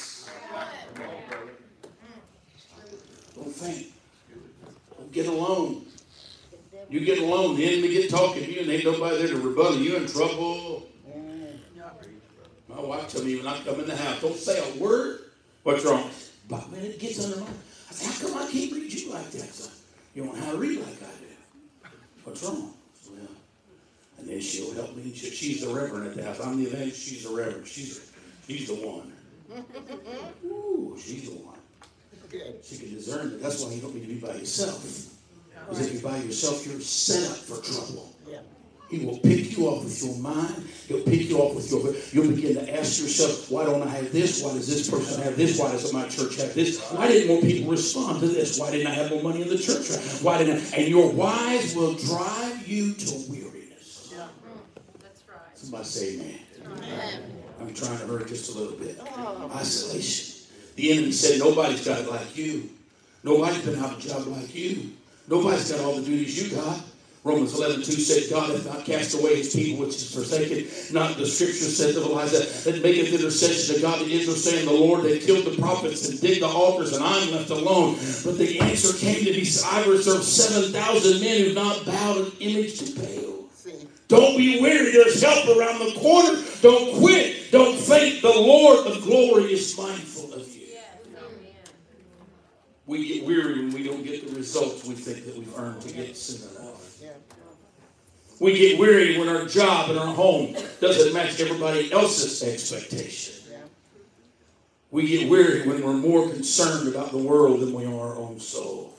Faint. 3.56 3.88
Don't 4.98 5.12
get 5.12 5.28
alone. 5.28 5.86
You 6.90 7.00
get 7.00 7.20
alone, 7.20 7.56
the 7.56 7.66
enemy 7.66 7.90
get 7.94 8.10
talking 8.10 8.44
to 8.44 8.52
you, 8.52 8.62
and 8.62 8.70
ain't 8.70 8.86
nobody 8.86 9.18
there 9.18 9.28
to 9.30 9.38
rebuttal. 9.38 9.78
You 9.78 9.96
in 9.96 10.08
trouble. 10.08 10.88
My 12.68 12.82
wife 12.82 13.08
told 13.08 13.26
me 13.26 13.38
when 13.38 13.48
I 13.48 13.58
come 13.64 13.80
in 13.80 13.88
the 13.88 13.96
house, 13.96 14.22
don't 14.22 14.36
say 14.36 14.60
a 14.60 14.80
word. 14.80 15.22
What's 15.64 15.86
wrong? 15.86 16.10
But 16.50 16.70
when 16.70 16.82
it 16.82 17.00
gets 17.00 17.24
under 17.24 17.40
my, 17.40 17.48
I 17.48 17.94
said, 17.94 18.12
how 18.12 18.28
come 18.28 18.38
I 18.38 18.52
can't 18.52 18.72
read 18.74 18.94
you 18.94 19.12
like 19.12 19.32
that? 19.32 19.54
son? 19.54 19.72
you 20.14 20.24
don't 20.24 20.36
know 20.36 20.46
how 20.46 20.52
to 20.52 20.58
read 20.58 20.80
like 20.80 21.02
I 21.02 21.06
do. 21.20 21.90
What's 22.24 22.44
wrong? 22.44 22.74
Well, 23.10 23.28
and 24.20 24.28
then 24.30 24.42
she'll 24.42 24.74
help 24.74 24.96
me. 24.96 25.14
She, 25.16 25.30
she's 25.30 25.62
the 25.66 25.74
reverend 25.74 26.08
at 26.08 26.16
the 26.16 26.24
house. 26.24 26.40
I'm 26.40 26.58
the 26.58 26.70
evangelist. 26.70 27.02
She's 27.02 27.24
the 27.24 27.36
reverend. 27.36 27.68
She's 27.68 28.12
she's 28.48 28.68
the 28.68 28.76
one. 28.76 29.14
Ooh, 30.46 30.98
she's 31.00 31.30
the 31.30 31.36
one. 31.38 31.55
Good. 32.36 32.66
She 32.66 32.78
can 32.78 32.94
discern 32.94 33.28
it. 33.28 33.42
That's 33.42 33.64
why 33.64 33.72
you 33.74 33.82
don't 33.82 33.96
need 33.96 34.02
to 34.02 34.08
be 34.08 34.16
by 34.16 34.36
yourself. 34.36 34.84
Because 35.54 35.88
if 35.88 35.94
you're 35.94 36.12
by 36.12 36.18
yourself, 36.18 36.66
you're 36.68 36.82
set 36.82 37.32
up 37.32 37.38
for 37.38 37.64
trouble. 37.64 38.14
Yeah. 38.28 38.40
He 38.90 39.06
will 39.06 39.18
pick 39.20 39.58
you 39.58 39.68
off 39.68 39.84
with 39.86 40.04
your 40.04 40.16
mind. 40.18 40.68
He'll 40.88 41.04
pick 41.04 41.30
you 41.30 41.40
off 41.40 41.56
with 41.56 41.72
your. 41.72 41.96
You'll 42.12 42.36
begin 42.36 42.56
to 42.56 42.78
ask 42.78 43.02
yourself, 43.02 43.50
why 43.50 43.64
don't 43.64 43.82
I 43.82 43.90
have 43.90 44.12
this? 44.12 44.44
Why 44.44 44.54
does 44.54 44.68
this 44.68 44.90
person 44.90 45.24
have 45.24 45.38
this? 45.38 45.58
Why 45.58 45.72
doesn't 45.72 45.94
my 45.98 46.08
church 46.10 46.36
have 46.38 46.54
this? 46.54 46.82
Why 46.92 47.08
didn't 47.08 47.30
more 47.30 47.42
people 47.42 47.72
respond 47.72 48.20
to 48.20 48.28
this? 48.28 48.60
Why 48.60 48.72
didn't 48.72 48.88
I 48.88 48.94
have 48.96 49.12
more 49.12 49.24
money 49.24 49.42
in 49.42 49.48
the 49.50 49.58
church? 49.58 49.88
Why 50.22 50.38
didn't 50.38 50.74
I? 50.74 50.78
And 50.78 50.88
your 50.90 51.10
whys 51.12 51.74
will 51.74 51.96
drive 51.96 52.68
you 52.68 52.94
to 52.94 53.12
weariness. 53.30 54.14
Yeah. 54.14 54.28
That's 55.00 55.24
right. 55.30 55.40
Somebody 55.56 55.86
say 55.86 56.16
amen. 56.16 57.32
I'm 57.62 57.74
trying 57.74 57.98
to 57.98 58.06
hurt 58.06 58.28
just 58.28 58.54
a 58.54 58.60
little 58.60 58.78
bit. 58.78 59.00
Oh. 59.02 59.50
Isolation. 59.56 60.35
The 60.76 60.92
enemy 60.92 61.12
said, 61.12 61.40
nobody's 61.40 61.86
got 61.86 62.00
it 62.00 62.10
like 62.10 62.36
you. 62.38 62.70
Nobody's 63.24 63.64
been 63.64 63.80
out 63.80 63.94
of 63.94 64.00
a 64.00 64.08
job 64.08 64.28
like 64.28 64.54
you. 64.54 64.92
Nobody's 65.28 65.72
got 65.72 65.82
all 65.82 65.96
the 65.96 66.04
duties 66.04 66.42
you 66.42 66.56
got. 66.56 66.80
Romans 67.24 67.56
11, 67.56 67.78
2 67.78 67.92
said, 67.94 68.30
God 68.30 68.52
hath 68.52 68.66
not 68.68 68.86
cast 68.86 69.16
away 69.16 69.38
his 69.38 69.56
people 69.56 69.86
which 69.88 69.96
is 69.96 70.14
forsaken. 70.14 70.68
Not 70.94 71.18
the 71.18 71.26
scripture 71.26 71.66
said 71.66 71.96
of 71.96 72.04
Elijah 72.04 72.38
that 72.38 72.84
maketh 72.84 73.14
intercession 73.14 73.76
to 73.76 73.82
God 73.82 74.00
of 74.00 74.08
Israel, 74.08 74.36
saying, 74.36 74.68
The 74.68 74.74
Lord, 74.74 75.04
they 75.04 75.18
killed 75.18 75.46
the 75.46 75.60
prophets 75.60 76.08
and 76.08 76.22
dig 76.22 76.42
the 76.42 76.48
altars, 76.48 76.94
and 76.94 77.04
I'm 77.04 77.32
left 77.32 77.50
alone. 77.50 77.96
But 78.24 78.38
the 78.38 78.60
answer 78.60 78.96
came 78.96 79.26
to 79.26 79.32
me, 79.32 79.48
I 79.66 79.86
reserve 79.88 80.24
7,000 80.24 81.20
men 81.20 81.46
who 81.46 81.54
not 81.54 81.84
bowed 81.84 82.18
an 82.28 82.32
image 82.42 82.78
to 82.80 82.96
Baal. 82.96 83.36
Don't 84.08 84.38
be 84.38 84.62
weary. 84.62 84.92
There's 84.92 85.20
help 85.22 85.58
around 85.58 85.80
the 85.80 86.00
corner. 86.00 86.40
Don't 86.62 87.00
quit. 87.00 87.52
Don't 87.52 87.80
faint. 87.80 88.22
The 88.22 88.30
Lord 88.30 88.86
of 88.86 89.02
glory 89.02 89.52
is 89.52 89.76
mindful 89.76 90.32
of 90.34 90.56
you. 90.56 90.68
Yes. 90.70 90.84
Amen. 91.18 91.64
We 92.88 93.08
get 93.08 93.26
weary 93.26 93.60
when 93.60 93.74
we 93.74 93.84
don't 93.84 94.04
get 94.04 94.28
the 94.28 94.36
results 94.36 94.86
we 94.86 94.94
think 94.94 95.26
that 95.26 95.36
we've 95.36 95.58
earned 95.58 95.82
to 95.82 95.92
get 95.92 96.16
soon 96.16 96.50
enough. 96.56 97.02
We 98.40 98.58
get 98.58 98.78
weary 98.78 99.18
when 99.18 99.30
our 99.30 99.46
job 99.46 99.90
and 99.90 99.98
our 99.98 100.14
home 100.14 100.56
doesn't 100.82 101.14
match 101.14 101.40
everybody 101.40 101.92
else's 101.92 102.44
expectation. 102.44 103.34
We 104.92 105.08
get 105.08 105.30
weary 105.30 105.68
when 105.68 105.84
we're 105.84 105.94
more 105.94 106.30
concerned 106.30 106.88
about 106.88 107.12
the 107.12 107.18
world 107.18 107.62
than 107.62 107.74
we 107.74 107.86
are 107.86 107.94
our 107.94 108.16
own 108.18 108.40
soul. 108.40 108.94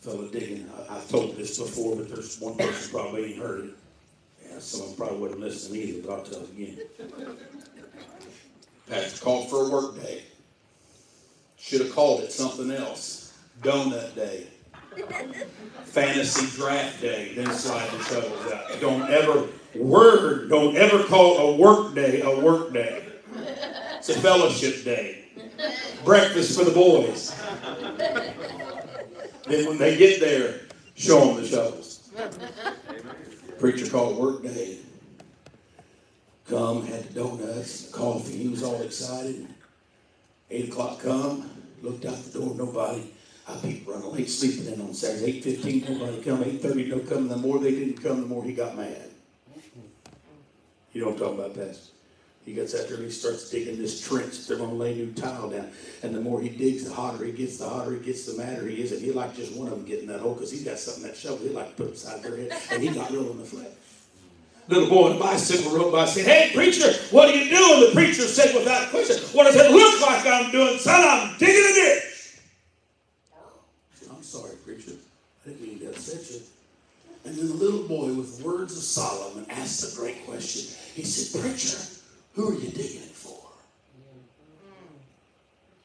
Fellow 0.00 0.28
digging, 0.28 0.70
I, 0.76 0.96
I've 0.96 1.08
told 1.08 1.36
this 1.36 1.58
before, 1.58 1.96
but 1.96 2.10
there's 2.10 2.38
one 2.38 2.56
person 2.56 2.90
probably 2.90 3.32
ain't 3.32 3.42
heard 3.42 3.64
it. 3.64 3.74
Yeah, 4.46 4.58
some 4.58 4.82
of 4.82 4.88
them 4.88 4.96
probably 4.96 5.18
wouldn't 5.18 5.40
listen 5.40 5.74
either, 5.74 6.06
but 6.06 6.12
I'll 6.12 6.24
tell 6.24 6.42
it 6.42 6.50
again. 6.50 6.78
Pastor 8.88 9.24
called 9.24 9.48
for 9.48 9.66
a 9.66 9.68
work 9.68 9.96
day. 10.02 10.24
Should 11.56 11.80
have 11.80 11.94
called 11.94 12.22
it 12.22 12.32
something 12.32 12.70
else. 12.70 13.32
Donut 13.62 14.14
day. 14.14 14.48
Fantasy 15.84 16.56
draft 16.56 17.00
day. 17.00 17.34
Then 17.34 17.50
slide 17.52 17.90
the 17.90 18.02
shovels 18.04 18.52
out. 18.52 18.80
Don't 18.80 19.10
ever 19.10 19.48
word. 19.74 20.50
Don't 20.50 20.76
ever 20.76 21.04
call 21.04 21.38
a 21.38 21.56
work 21.56 21.94
day 21.94 22.20
a 22.20 22.40
work 22.40 22.72
day. 22.72 23.06
It's 23.96 24.10
a 24.10 24.20
fellowship 24.20 24.84
day. 24.84 25.24
Breakfast 26.04 26.58
for 26.58 26.64
the 26.64 26.72
boys. 26.72 27.34
Then 29.46 29.66
when 29.66 29.78
they 29.78 29.96
get 29.96 30.20
there, 30.20 30.60
show 30.94 31.20
them 31.20 31.36
the 31.36 31.48
shovels. 31.48 32.10
Preacher 33.58 33.90
called 33.90 34.18
work 34.18 34.42
day. 34.42 34.78
Come, 36.48 36.86
had 36.86 37.04
the 37.08 37.20
donuts, 37.20 37.90
coffee. 37.90 38.36
He 38.36 38.48
was 38.48 38.62
all 38.62 38.80
excited. 38.82 39.48
Eight 40.50 40.68
o'clock 40.68 41.00
come, 41.00 41.50
looked 41.82 42.04
out 42.04 42.22
the 42.24 42.38
door, 42.38 42.54
nobody. 42.54 43.10
I 43.48 43.56
people 43.56 43.94
running 43.94 44.12
late, 44.12 44.30
sleeping 44.30 44.72
in 44.72 44.80
on 44.80 44.94
Saturday. 44.94 45.36
Eight 45.36 45.44
fifteen, 45.44 45.84
nobody 45.88 46.22
come. 46.22 46.44
Eight 46.44 46.60
thirty, 46.62 46.86
no 46.86 46.98
come. 47.00 47.28
The 47.28 47.36
more 47.36 47.58
they 47.58 47.72
didn't 47.72 48.02
come, 48.02 48.20
the 48.20 48.26
more 48.26 48.44
he 48.44 48.52
got 48.52 48.76
mad. 48.76 49.10
You 50.92 51.00
know 51.00 51.08
what 51.08 51.14
I'm 51.14 51.20
talking 51.20 51.38
about, 51.40 51.54
Pastor? 51.54 51.92
He 52.44 52.52
gets 52.52 52.74
out 52.74 52.88
there 52.88 52.98
and 52.98 53.06
he 53.06 53.10
starts 53.10 53.50
digging 53.50 53.78
this 53.78 54.06
trench. 54.06 54.46
They're 54.46 54.58
going 54.58 54.70
to 54.70 54.76
lay 54.76 54.94
new 54.94 55.12
tile 55.12 55.48
down. 55.48 55.70
And 56.02 56.14
the 56.14 56.20
more 56.20 56.42
he 56.42 56.50
digs, 56.50 56.84
the 56.84 56.92
hotter 56.94 57.24
he 57.24 57.32
gets, 57.32 57.56
the 57.56 57.68
hotter 57.68 57.92
he 57.94 58.00
gets, 58.00 58.26
the 58.26 58.36
madder 58.36 58.68
he 58.68 58.82
is. 58.82 58.92
And 58.92 59.00
he 59.00 59.12
like 59.12 59.34
just 59.34 59.56
one 59.56 59.66
of 59.68 59.78
them 59.78 59.86
getting 59.86 60.06
that 60.08 60.20
hole 60.20 60.34
because 60.34 60.50
he's 60.50 60.62
got 60.62 60.78
something 60.78 61.04
that 61.04 61.16
shovel 61.16 61.38
he 61.38 61.48
like 61.48 61.70
to 61.70 61.82
put 61.82 61.92
beside 61.92 62.22
their 62.22 62.36
head. 62.36 62.52
And 62.70 62.82
he 62.82 62.90
got 62.90 63.10
real 63.10 63.30
in 63.30 63.38
the 63.38 63.44
flesh. 63.44 63.66
Little 64.68 64.88
boy 64.88 65.10
on 65.10 65.16
a 65.16 65.20
bicycle 65.20 65.76
rode 65.76 65.92
by 65.92 66.02
and 66.02 66.10
said, 66.10 66.26
Hey, 66.26 66.50
preacher, 66.54 66.90
what 67.10 67.28
are 67.28 67.34
you 67.34 67.50
doing? 67.50 67.80
The 67.88 67.92
preacher 67.94 68.22
said 68.22 68.54
without 68.54 68.88
question, 68.90 69.16
What 69.32 69.44
does 69.44 69.56
it 69.56 69.70
look 69.70 70.00
like 70.00 70.26
I'm 70.26 70.50
doing? 70.50 70.78
Son, 70.78 71.04
I'm 71.04 71.36
digging 71.38 71.70
a 71.70 71.74
ditch. 71.74 72.40
Said, 73.94 74.08
I'm 74.10 74.22
sorry, 74.22 74.56
preacher. 74.64 74.92
I 75.44 75.50
didn't 75.50 75.62
mean 75.62 75.80
to 75.80 75.90
upset 75.90 76.30
you. 76.30 76.40
And 77.26 77.36
then 77.36 77.48
the 77.48 77.54
little 77.54 77.86
boy, 77.88 78.12
with 78.12 78.40
words 78.42 78.76
of 78.76 78.82
Solomon, 78.82 79.46
asked 79.50 79.92
a 79.92 79.96
great 79.96 80.26
question. 80.26 80.76
He 80.94 81.04
said, 81.04 81.40
Preacher, 81.40 81.78
who 82.34 82.50
are 82.50 82.54
you 82.54 82.68
digging 82.68 83.02
it 83.02 83.14
for? 83.14 83.38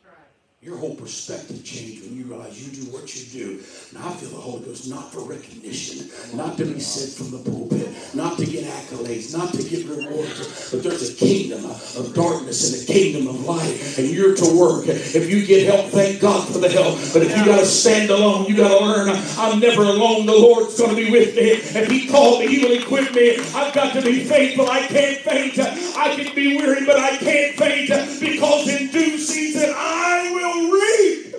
That's 0.04 0.06
right. 0.06 0.28
Your 0.62 0.76
whole 0.76 0.96
perspective 0.96 1.64
changed 1.64 2.04
when 2.04 2.18
you 2.18 2.26
realize 2.26 2.60
you 2.60 2.84
do 2.84 2.92
what 2.92 3.16
you 3.16 3.24
do. 3.32 3.64
And 3.96 4.04
I 4.04 4.12
feel 4.12 4.28
the 4.28 4.44
Holy 4.44 4.66
Ghost 4.66 4.90
not 4.90 5.10
for 5.10 5.22
recognition, 5.22 6.10
not 6.36 6.58
to 6.58 6.66
be 6.66 6.82
said 6.82 7.16
from 7.16 7.32
the 7.32 7.50
pulpit, 7.50 7.88
not 8.14 8.38
to 8.40 8.46
get 8.46 8.66
accolades, 8.66 9.32
not 9.32 9.54
to 9.54 9.64
get 9.64 9.88
rewards, 9.88 10.70
but 10.70 10.84
there's 10.84 11.12
a 11.12 11.14
kingdom 11.16 11.64
of 11.64 12.14
darkness 12.14 12.74
and 12.74 12.84
a 12.84 12.86
kingdom 12.92 13.30
of 13.30 13.46
light, 13.46 13.98
and 13.98 14.10
you're 14.10 14.36
to 14.36 14.60
work. 14.60 14.86
If 14.86 15.30
you 15.30 15.46
get 15.46 15.66
help, 15.66 15.92
thank 15.92 16.20
God 16.20 16.46
for 16.52 16.58
the 16.58 16.68
help. 16.68 17.00
But 17.14 17.24
if 17.24 17.38
you 17.38 17.46
got 17.46 17.60
to 17.60 17.66
stand 17.66 18.10
alone, 18.10 18.48
you 18.48 18.58
got 18.58 18.78
to 18.78 18.86
learn 18.86 19.08
I'm 19.38 19.62
never 19.62 19.84
alone. 19.84 20.26
The 20.26 20.34
Lord's 20.34 20.78
going 20.78 20.90
to 20.90 20.96
be 20.98 21.10
with 21.10 21.38
me. 21.38 21.52
If 21.52 21.90
He 21.90 22.10
called 22.10 22.42
me, 22.42 22.48
He 22.54 22.66
will 22.66 22.74
equip 22.74 23.14
me. 23.16 23.38
I've 23.56 23.74
got 23.74 23.94
to 23.94 24.02
be 24.02 24.26
faithful. 24.26 24.70
I 24.70 24.82
can't 24.88 25.20
faint. 25.20 25.58
I 25.58 26.16
can 26.16 26.36
be 26.36 26.58
weary, 26.58 26.86
but 26.86 27.00
I 27.00 27.16
can't 27.16 27.56
faint 27.56 27.90
because 28.20 28.68
in 28.68 28.92
due 28.92 29.18
season 29.18 29.74
I 29.74 30.32
will 30.34 30.72
reap. 30.72 31.36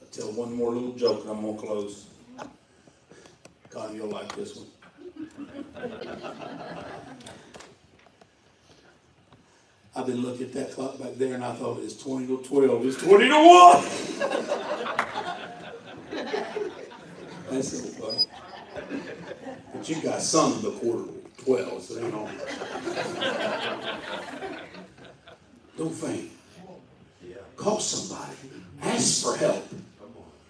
I'll 0.00 0.07
tell 0.18 0.32
one 0.32 0.52
more 0.52 0.72
little 0.72 0.92
joke 0.92 1.22
and 1.22 1.30
I'm 1.30 1.42
going 1.42 1.56
to 1.56 1.62
close. 1.62 2.06
God, 3.70 3.94
you'll 3.94 4.08
like 4.08 4.34
this 4.34 4.56
one. 4.56 4.66
I've 9.94 10.06
been 10.06 10.22
looking 10.22 10.46
at 10.46 10.52
that 10.54 10.72
clock 10.72 10.98
back 10.98 11.14
there 11.14 11.34
and 11.34 11.44
I 11.44 11.52
thought 11.54 11.78
it 11.78 11.84
was 11.84 11.96
20 12.02 12.26
to 12.26 12.42
12. 12.42 12.86
It's 12.86 12.96
20 13.02 13.28
to 13.28 13.34
1. 13.34 13.84
That's 17.50 17.68
so 17.68 17.78
funny. 17.78 18.26
But 19.72 19.88
you 19.88 20.02
got 20.02 20.20
some 20.20 20.52
of 20.52 20.62
the 20.62 20.72
quarter 20.72 21.04
to 21.04 21.44
12, 21.44 21.82
so 21.82 21.98
ain't 22.04 22.14
on. 22.14 22.30
Don't 25.76 25.94
faint. 25.94 26.32
Call 27.56 27.78
somebody. 27.80 28.36
Ask 28.82 29.22
for 29.22 29.36
help. 29.36 29.64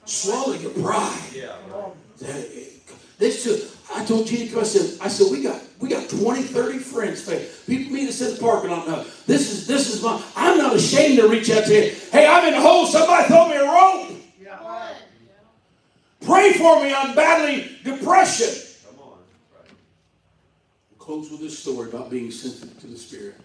Swallow 0.09 0.55
your 0.55 0.71
pride. 0.71 1.21
Yeah. 1.35 1.55
This 3.19 3.45
too, 3.45 3.61
I 3.95 4.05
told 4.05 4.27
Gene, 4.27 4.57
I 4.57 4.63
said, 4.63 4.99
I 5.03 5.09
said, 5.09 5.31
we 5.31 5.43
got 5.43 5.61
we 5.81 5.89
got 5.89 6.09
20, 6.09 6.43
30 6.43 6.79
friends. 6.79 7.21
Faith. 7.23 7.65
People 7.67 7.93
meet 7.93 8.09
us 8.09 8.21
in 8.23 8.35
the 8.35 8.41
parking 8.41 8.71
lot 8.71 8.89
now. 8.89 9.05
This 9.27 9.53
is 9.53 9.67
this 9.67 9.95
is 9.95 10.03
my 10.03 10.23
I'm 10.35 10.57
not 10.57 10.75
ashamed 10.75 11.19
to 11.19 11.29
reach 11.29 11.51
out 11.51 11.65
to 11.65 11.75
you. 11.75 11.95
Hey, 12.11 12.27
I'm 12.27 12.47
in 12.47 12.55
the 12.55 12.61
hole, 12.61 12.87
somebody 12.87 13.29
throw 13.29 13.49
me 13.49 13.57
a 13.57 13.65
rope. 13.65 14.19
Pray 16.25 16.53
for 16.55 16.83
me, 16.83 16.93
I'm 16.93 17.15
battling 17.15 17.69
depression. 17.85 18.55
Come 18.87 19.01
on. 19.01 19.19
Close 20.99 21.31
with 21.31 21.41
this 21.41 21.59
story 21.59 21.89
about 21.89 22.11
being 22.11 22.31
sensitive 22.31 22.79
to 22.81 22.87
the 22.87 22.99
Spirit. 22.99 23.37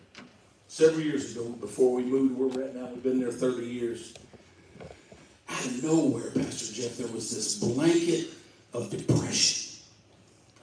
Several 0.67 1.01
years 1.01 1.35
ago, 1.35 1.49
before 1.49 1.95
we 1.95 2.03
moved 2.03 2.37
where 2.37 2.47
we're 2.47 2.67
at 2.67 2.75
now, 2.75 2.87
we've 2.87 3.03
been 3.03 3.19
there 3.19 3.31
30 3.31 3.65
years. 3.65 4.13
Out 5.53 5.65
of 5.65 5.83
nowhere, 5.83 6.31
Pastor 6.31 6.73
Jeff, 6.73 6.97
there 6.97 7.07
was 7.07 7.33
this 7.33 7.55
blanket 7.59 8.29
of 8.73 8.89
depression. 8.89 9.81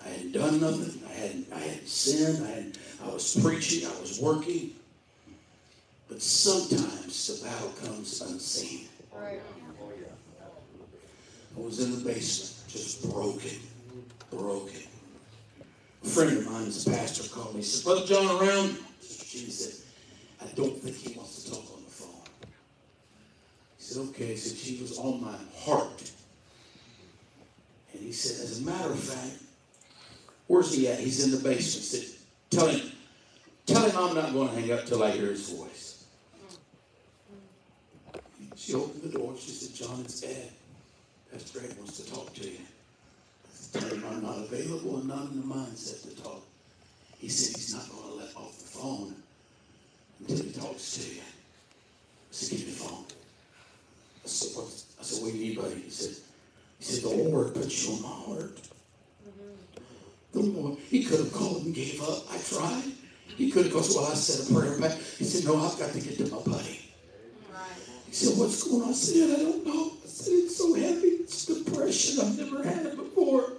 I 0.04 0.08
hadn't 0.08 0.32
done 0.32 0.60
nothing. 0.60 1.02
I 1.08 1.12
hadn't, 1.12 1.52
I 1.54 1.58
hadn't 1.58 1.88
sinned. 1.88 2.44
I, 2.44 2.50
hadn't, 2.50 2.78
I 3.04 3.08
was 3.08 3.38
preaching. 3.40 3.86
I 3.86 4.00
was 4.00 4.18
working. 4.20 4.72
But 6.08 6.20
sometimes 6.20 7.26
the 7.28 7.46
battle 7.46 7.72
comes 7.84 8.20
unseen. 8.20 8.88
Right. 9.14 9.40
I 11.56 11.60
was 11.60 11.80
in 11.80 11.90
the 11.92 12.04
basement, 12.04 12.68
just 12.68 13.02
broken, 13.10 13.58
broken. 14.30 14.82
A 16.02 16.06
friend 16.06 16.38
of 16.38 16.50
mine, 16.50 16.68
is 16.68 16.86
a 16.86 16.90
pastor, 16.90 17.28
called 17.28 17.54
me. 17.54 17.60
He 17.60 17.66
said, 17.66 17.84
Brother 17.84 18.06
John 18.06 18.26
around? 18.40 18.78
She 19.02 19.50
said, 19.50 19.84
I 20.40 20.46
don't 20.54 20.80
think 20.80 20.96
he 20.96 21.16
wants 21.16 21.44
to 21.44 21.50
talk 21.50 21.64
on 21.76 21.84
the 21.84 21.90
phone. 21.90 22.22
He 23.76 23.79
said, 23.90 24.02
okay. 24.10 24.26
He 24.26 24.36
said, 24.36 24.58
she 24.58 24.80
was 24.80 24.98
on 24.98 25.20
my 25.20 25.36
heart. 25.58 26.10
And 27.92 28.02
he 28.02 28.12
said, 28.12 28.44
as 28.44 28.60
a 28.60 28.62
matter 28.62 28.90
of 28.90 28.98
fact, 28.98 29.42
where's 30.46 30.72
he 30.72 30.88
at? 30.88 31.00
He's 31.00 31.24
in 31.24 31.32
the 31.32 31.36
basement. 31.38 31.58
He 31.58 31.70
said, 31.70 32.18
tell 32.50 32.68
him, 32.68 32.92
tell 33.66 33.82
him 33.82 33.96
I'm 33.96 34.14
not 34.14 34.32
going 34.32 34.48
to 34.48 34.54
hang 34.54 34.72
up 34.72 34.86
till 34.86 35.02
I 35.02 35.10
hear 35.10 35.26
his 35.26 35.50
voice. 35.50 36.04
She 38.56 38.74
opened 38.74 39.02
the 39.02 39.18
door. 39.18 39.34
She 39.36 39.50
said, 39.50 39.74
John, 39.74 40.00
it's 40.04 40.22
Ed. 40.22 40.50
Pastor 41.32 41.60
Ed 41.60 41.76
wants 41.78 41.98
to 41.98 42.12
talk 42.12 42.32
to 42.34 42.48
you. 42.48 42.58
Tell 43.72 43.88
him 43.88 44.04
I'm 44.10 44.22
not 44.22 44.38
available 44.38 44.98
and 44.98 45.08
not 45.08 45.30
in 45.30 45.40
the 45.40 45.46
mindset 45.46 46.02
to 46.02 46.22
talk. 46.22 46.42
He 47.18 47.28
said 47.28 47.56
he's 47.56 47.74
not 47.74 47.88
going 47.90 48.08
to 48.08 48.14
let 48.24 48.36
off 48.36 48.58
the 48.58 48.78
phone 48.78 49.14
until 50.20 50.44
he 50.44 50.52
talks 50.52 50.96
to 50.96 51.14
you. 51.14 51.20
Said, 52.30 52.58
give 52.58 52.66
me 52.66 52.72
the 52.72 52.78
phone. 52.78 53.04
I 54.24 54.28
said, 54.28 54.56
what? 54.56 54.66
I 54.98 55.02
said, 55.02 55.22
what 55.22 55.32
do 55.32 55.38
you 55.38 55.44
need, 55.48 55.56
buddy? 55.58 55.80
He 55.82 55.90
said, 55.90 56.16
he 56.78 56.84
said, 56.84 57.04
the 57.04 57.14
Lord 57.28 57.54
put 57.54 57.70
you 57.70 57.92
on 57.94 58.02
my 58.02 58.08
heart. 58.08 58.56
Mm-hmm. 59.26 60.32
The 60.32 60.40
Lord, 60.40 60.78
he 60.78 61.04
could 61.04 61.18
have 61.20 61.32
called 61.32 61.64
and 61.64 61.74
gave 61.74 62.00
up. 62.02 62.24
I 62.30 62.38
tried. 62.38 62.92
He 63.36 63.50
could 63.50 63.66
have 63.66 63.74
gone, 63.74 63.84
well, 63.94 64.10
I 64.10 64.14
said 64.14 64.50
a 64.50 64.60
prayer 64.60 64.78
back. 64.78 64.92
He 64.92 65.24
said, 65.24 65.44
no, 65.44 65.56
I've 65.56 65.78
got 65.78 65.92
to 65.92 66.00
get 66.00 66.18
to 66.18 66.26
my 66.34 66.42
buddy. 66.42 66.92
He 68.06 68.12
said, 68.12 68.38
what's 68.38 68.62
going 68.64 68.82
on? 68.82 68.88
I 68.90 68.92
said, 68.92 69.38
I 69.38 69.42
don't 69.42 69.64
know. 69.64 69.92
I 70.04 70.06
said, 70.06 70.34
it's 70.34 70.56
so 70.58 70.74
heavy. 70.74 71.08
It's 71.08 71.46
depression. 71.46 72.20
I've 72.20 72.38
never 72.38 72.62
had 72.62 72.86
it 72.86 72.96
before. 72.96 73.52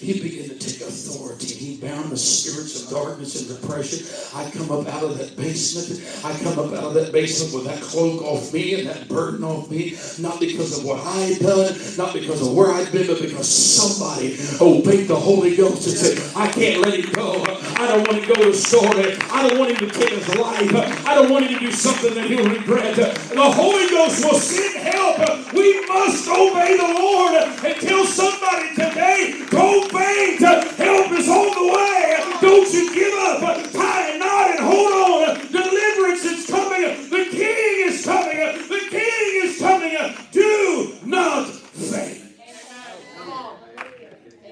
He 0.00 0.20
began 0.20 0.48
to 0.48 0.58
take 0.58 0.80
authority. 0.80 1.52
He 1.54 1.76
bound 1.76 2.10
the 2.10 2.16
spirits 2.16 2.84
of 2.84 2.90
darkness 2.90 3.40
and 3.40 3.60
depression. 3.60 4.06
I 4.32 4.48
come 4.50 4.70
up 4.70 4.86
out 4.86 5.02
of 5.02 5.18
that 5.18 5.36
basement. 5.36 6.24
I 6.24 6.38
come 6.38 6.56
up 6.56 6.72
out 6.72 6.84
of 6.84 6.94
that 6.94 7.10
basement 7.10 7.52
with 7.52 7.64
that 7.64 7.82
cloak 7.82 8.22
off 8.22 8.54
me 8.54 8.78
and 8.78 8.88
that 8.88 9.08
burden 9.08 9.42
off 9.42 9.68
me. 9.68 9.96
Not 10.20 10.38
because 10.38 10.78
of 10.78 10.84
what 10.84 11.04
I 11.04 11.34
had 11.34 11.42
done, 11.42 11.74
not 11.96 12.12
because 12.14 12.46
of 12.46 12.54
where 12.54 12.70
I'd 12.70 12.92
been, 12.92 13.08
but 13.08 13.20
because 13.20 13.48
somebody 13.48 14.38
obeyed 14.60 15.08
the 15.08 15.16
Holy 15.16 15.56
Ghost 15.56 15.88
and 15.88 15.96
said, 15.96 16.36
I 16.36 16.46
can't 16.46 16.80
let 16.80 16.94
him 16.94 17.10
go. 17.12 17.42
I 17.42 17.88
don't 17.88 18.06
want 18.06 18.22
to 18.22 18.34
go 18.34 18.42
to 18.44 18.54
story. 18.54 19.18
I 19.32 19.48
don't 19.48 19.58
want 19.58 19.72
him 19.72 19.88
to 19.88 19.98
take 19.98 20.10
his 20.10 20.28
life. 20.36 20.74
I 21.06 21.14
don't 21.16 21.30
want 21.30 21.46
him 21.46 21.54
to 21.54 21.60
do 21.60 21.72
something 21.72 22.14
that 22.14 22.30
he'll 22.30 22.48
regret. 22.48 22.94
The 22.94 23.50
Holy 23.50 23.88
Ghost 23.90 24.24
will 24.24 24.38
send 24.38 24.76
help. 24.86 25.52
We 25.52 25.84
must 25.86 26.28
obey 26.28 26.76
the 26.76 26.94
Lord 26.94 27.34
until 27.64 28.04
somebody 28.04 28.68
today 28.74 29.44
go 29.50 29.87
faint. 29.90 30.40
Help 30.40 31.12
is 31.12 31.28
on 31.28 31.50
the 31.54 31.72
way. 31.72 32.38
Don't 32.40 32.72
you 32.72 32.94
give 32.94 33.14
up. 33.14 33.72
Tie 33.72 34.10
a 34.10 34.18
knot 34.18 34.50
and 34.50 34.60
hold 34.60 34.92
on. 34.92 35.52
Deliverance 35.52 36.24
is 36.24 36.46
coming. 36.46 37.10
The 37.10 37.26
King 37.30 37.88
is 37.88 38.04
coming. 38.04 38.36
The 38.68 38.86
King 38.90 39.42
is 39.44 39.58
coming. 39.58 40.14
Do 40.32 40.94
not 41.04 41.48
faint. 41.48 42.24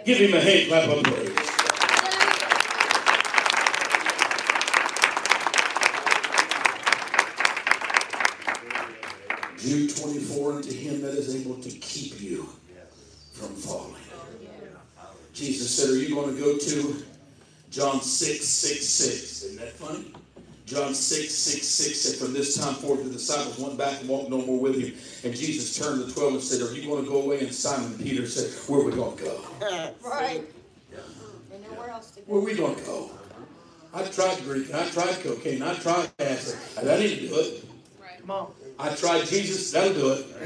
Give 0.05 0.19
him 0.19 0.35
a 0.35 0.41
hand 0.41 0.69
clap 0.69 0.89
of 0.89 1.03
praise. 1.03 1.47
Jude 9.59 9.97
24 9.97 10.53
unto 10.53 10.73
him 10.73 11.03
that 11.03 11.15
is 11.15 11.35
able 11.35 11.57
to 11.57 11.71
keep 11.71 12.21
you 12.21 12.49
from 13.33 13.49
falling. 13.57 13.95
Jesus 15.33 15.77
said, 15.77 15.91
Are 15.91 15.97
you 16.17 16.23
going 16.23 16.37
to 16.37 16.43
go 16.43 16.59
to 16.59 17.05
John 17.71 18.01
6 18.01 18.45
6 18.47 18.87
6? 18.87 19.43
Isn't 19.43 19.59
that 19.61 19.73
funny? 19.73 20.13
John 20.65 20.95
6 20.95 21.33
6 21.33 21.67
6 21.67 22.01
said, 22.01 22.19
From 22.19 22.33
this 22.33 22.57
time 22.57 22.75
forth 22.75 23.05
the 23.05 23.11
disciples 23.11 23.59
went 23.59 23.77
back 23.79 24.01
and 24.01 24.09
walked 24.09 24.31
no 24.31 24.39
more 24.39 24.59
with 24.59 24.81
him. 24.81 24.95
And 25.25 25.37
Jesus 25.37 25.77
turned 25.79 26.01
to 26.01 26.07
the 26.07 26.13
twelve 26.13 26.35
and 26.35 26.43
said, 26.43 26.67
Are 26.67 26.73
you 26.75 26.87
going 26.89 27.05
to 27.05 27.11
go 27.11 27.23
away? 27.23 27.41
And 27.41 27.55
Simon 27.55 27.99
Peter 27.99 28.27
said, 28.27 28.51
Where 28.69 28.81
are 28.81 28.85
we 28.85 28.93
going 28.93 29.17
to 29.19 29.25
go? 29.25 29.95
Right. 30.05 30.43
And 31.53 31.63
nowhere 31.71 31.91
else 31.91 32.11
to 32.13 32.21
Where 32.23 32.41
are 32.41 32.45
we 32.45 32.55
going 32.55 32.77
to 32.77 32.83
go? 32.83 33.11
I 33.95 34.05
tried 34.05 34.43
Greek, 34.45 34.75
I 34.75 34.89
tried 34.91 35.15
cocaine, 35.23 35.63
I 35.63 35.75
tried 35.75 36.11
acid. 36.19 36.59
That 36.85 36.99
didn't 36.99 37.29
do 37.29 37.35
it. 37.41 37.65
Come 38.21 38.31
on. 38.31 38.53
I 38.79 38.95
tried 38.95 39.25
Jesus, 39.27 39.71
that'll 39.71 39.95
do 39.95 40.13
it. 40.13 40.39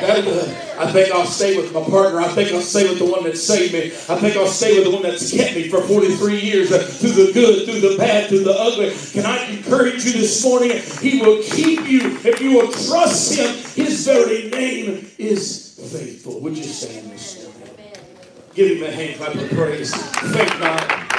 That'll 0.00 0.22
do 0.22 0.30
it. 0.30 0.48
I 0.78 0.90
think 0.90 1.14
I'll 1.14 1.24
stay 1.24 1.56
with 1.56 1.72
my 1.72 1.82
partner. 1.82 2.20
I 2.20 2.26
think 2.28 2.52
I'll 2.52 2.60
stay 2.60 2.88
with 2.88 2.98
the 2.98 3.04
one 3.04 3.22
that 3.22 3.36
saved 3.36 3.72
me. 3.72 3.86
I 3.86 4.18
think 4.18 4.36
I'll 4.36 4.48
stay 4.48 4.74
with 4.74 4.84
the 4.84 4.90
one 4.90 5.02
that's 5.02 5.30
kept 5.30 5.54
me 5.54 5.68
for 5.68 5.80
43 5.82 6.40
years 6.40 6.72
uh, 6.72 6.78
through 6.78 7.12
the 7.12 7.32
good, 7.32 7.66
through 7.66 7.80
the 7.80 7.96
bad, 7.96 8.28
through 8.28 8.42
the 8.42 8.52
ugly. 8.52 8.92
Can 9.12 9.26
I 9.26 9.44
encourage 9.46 10.04
you 10.04 10.12
this 10.12 10.44
morning? 10.44 10.72
He 11.00 11.20
will 11.20 11.40
keep 11.44 11.88
you 11.88 12.18
if 12.24 12.40
you 12.40 12.54
will 12.54 12.72
trust 12.72 13.38
Him. 13.38 13.54
His 13.84 14.04
very 14.04 14.48
name 14.50 15.08
is 15.16 15.74
faithful. 15.92 16.40
Would 16.40 16.56
you 16.56 16.64
stand 16.64 17.12
this 17.12 17.44
morning? 17.44 17.76
Give 18.54 18.76
Him 18.76 18.84
a 18.84 18.90
hand 18.90 19.18
clap 19.18 19.34
of 19.36 19.50
praise. 19.50 19.94
Thank 19.94 20.58
God. 20.58 21.17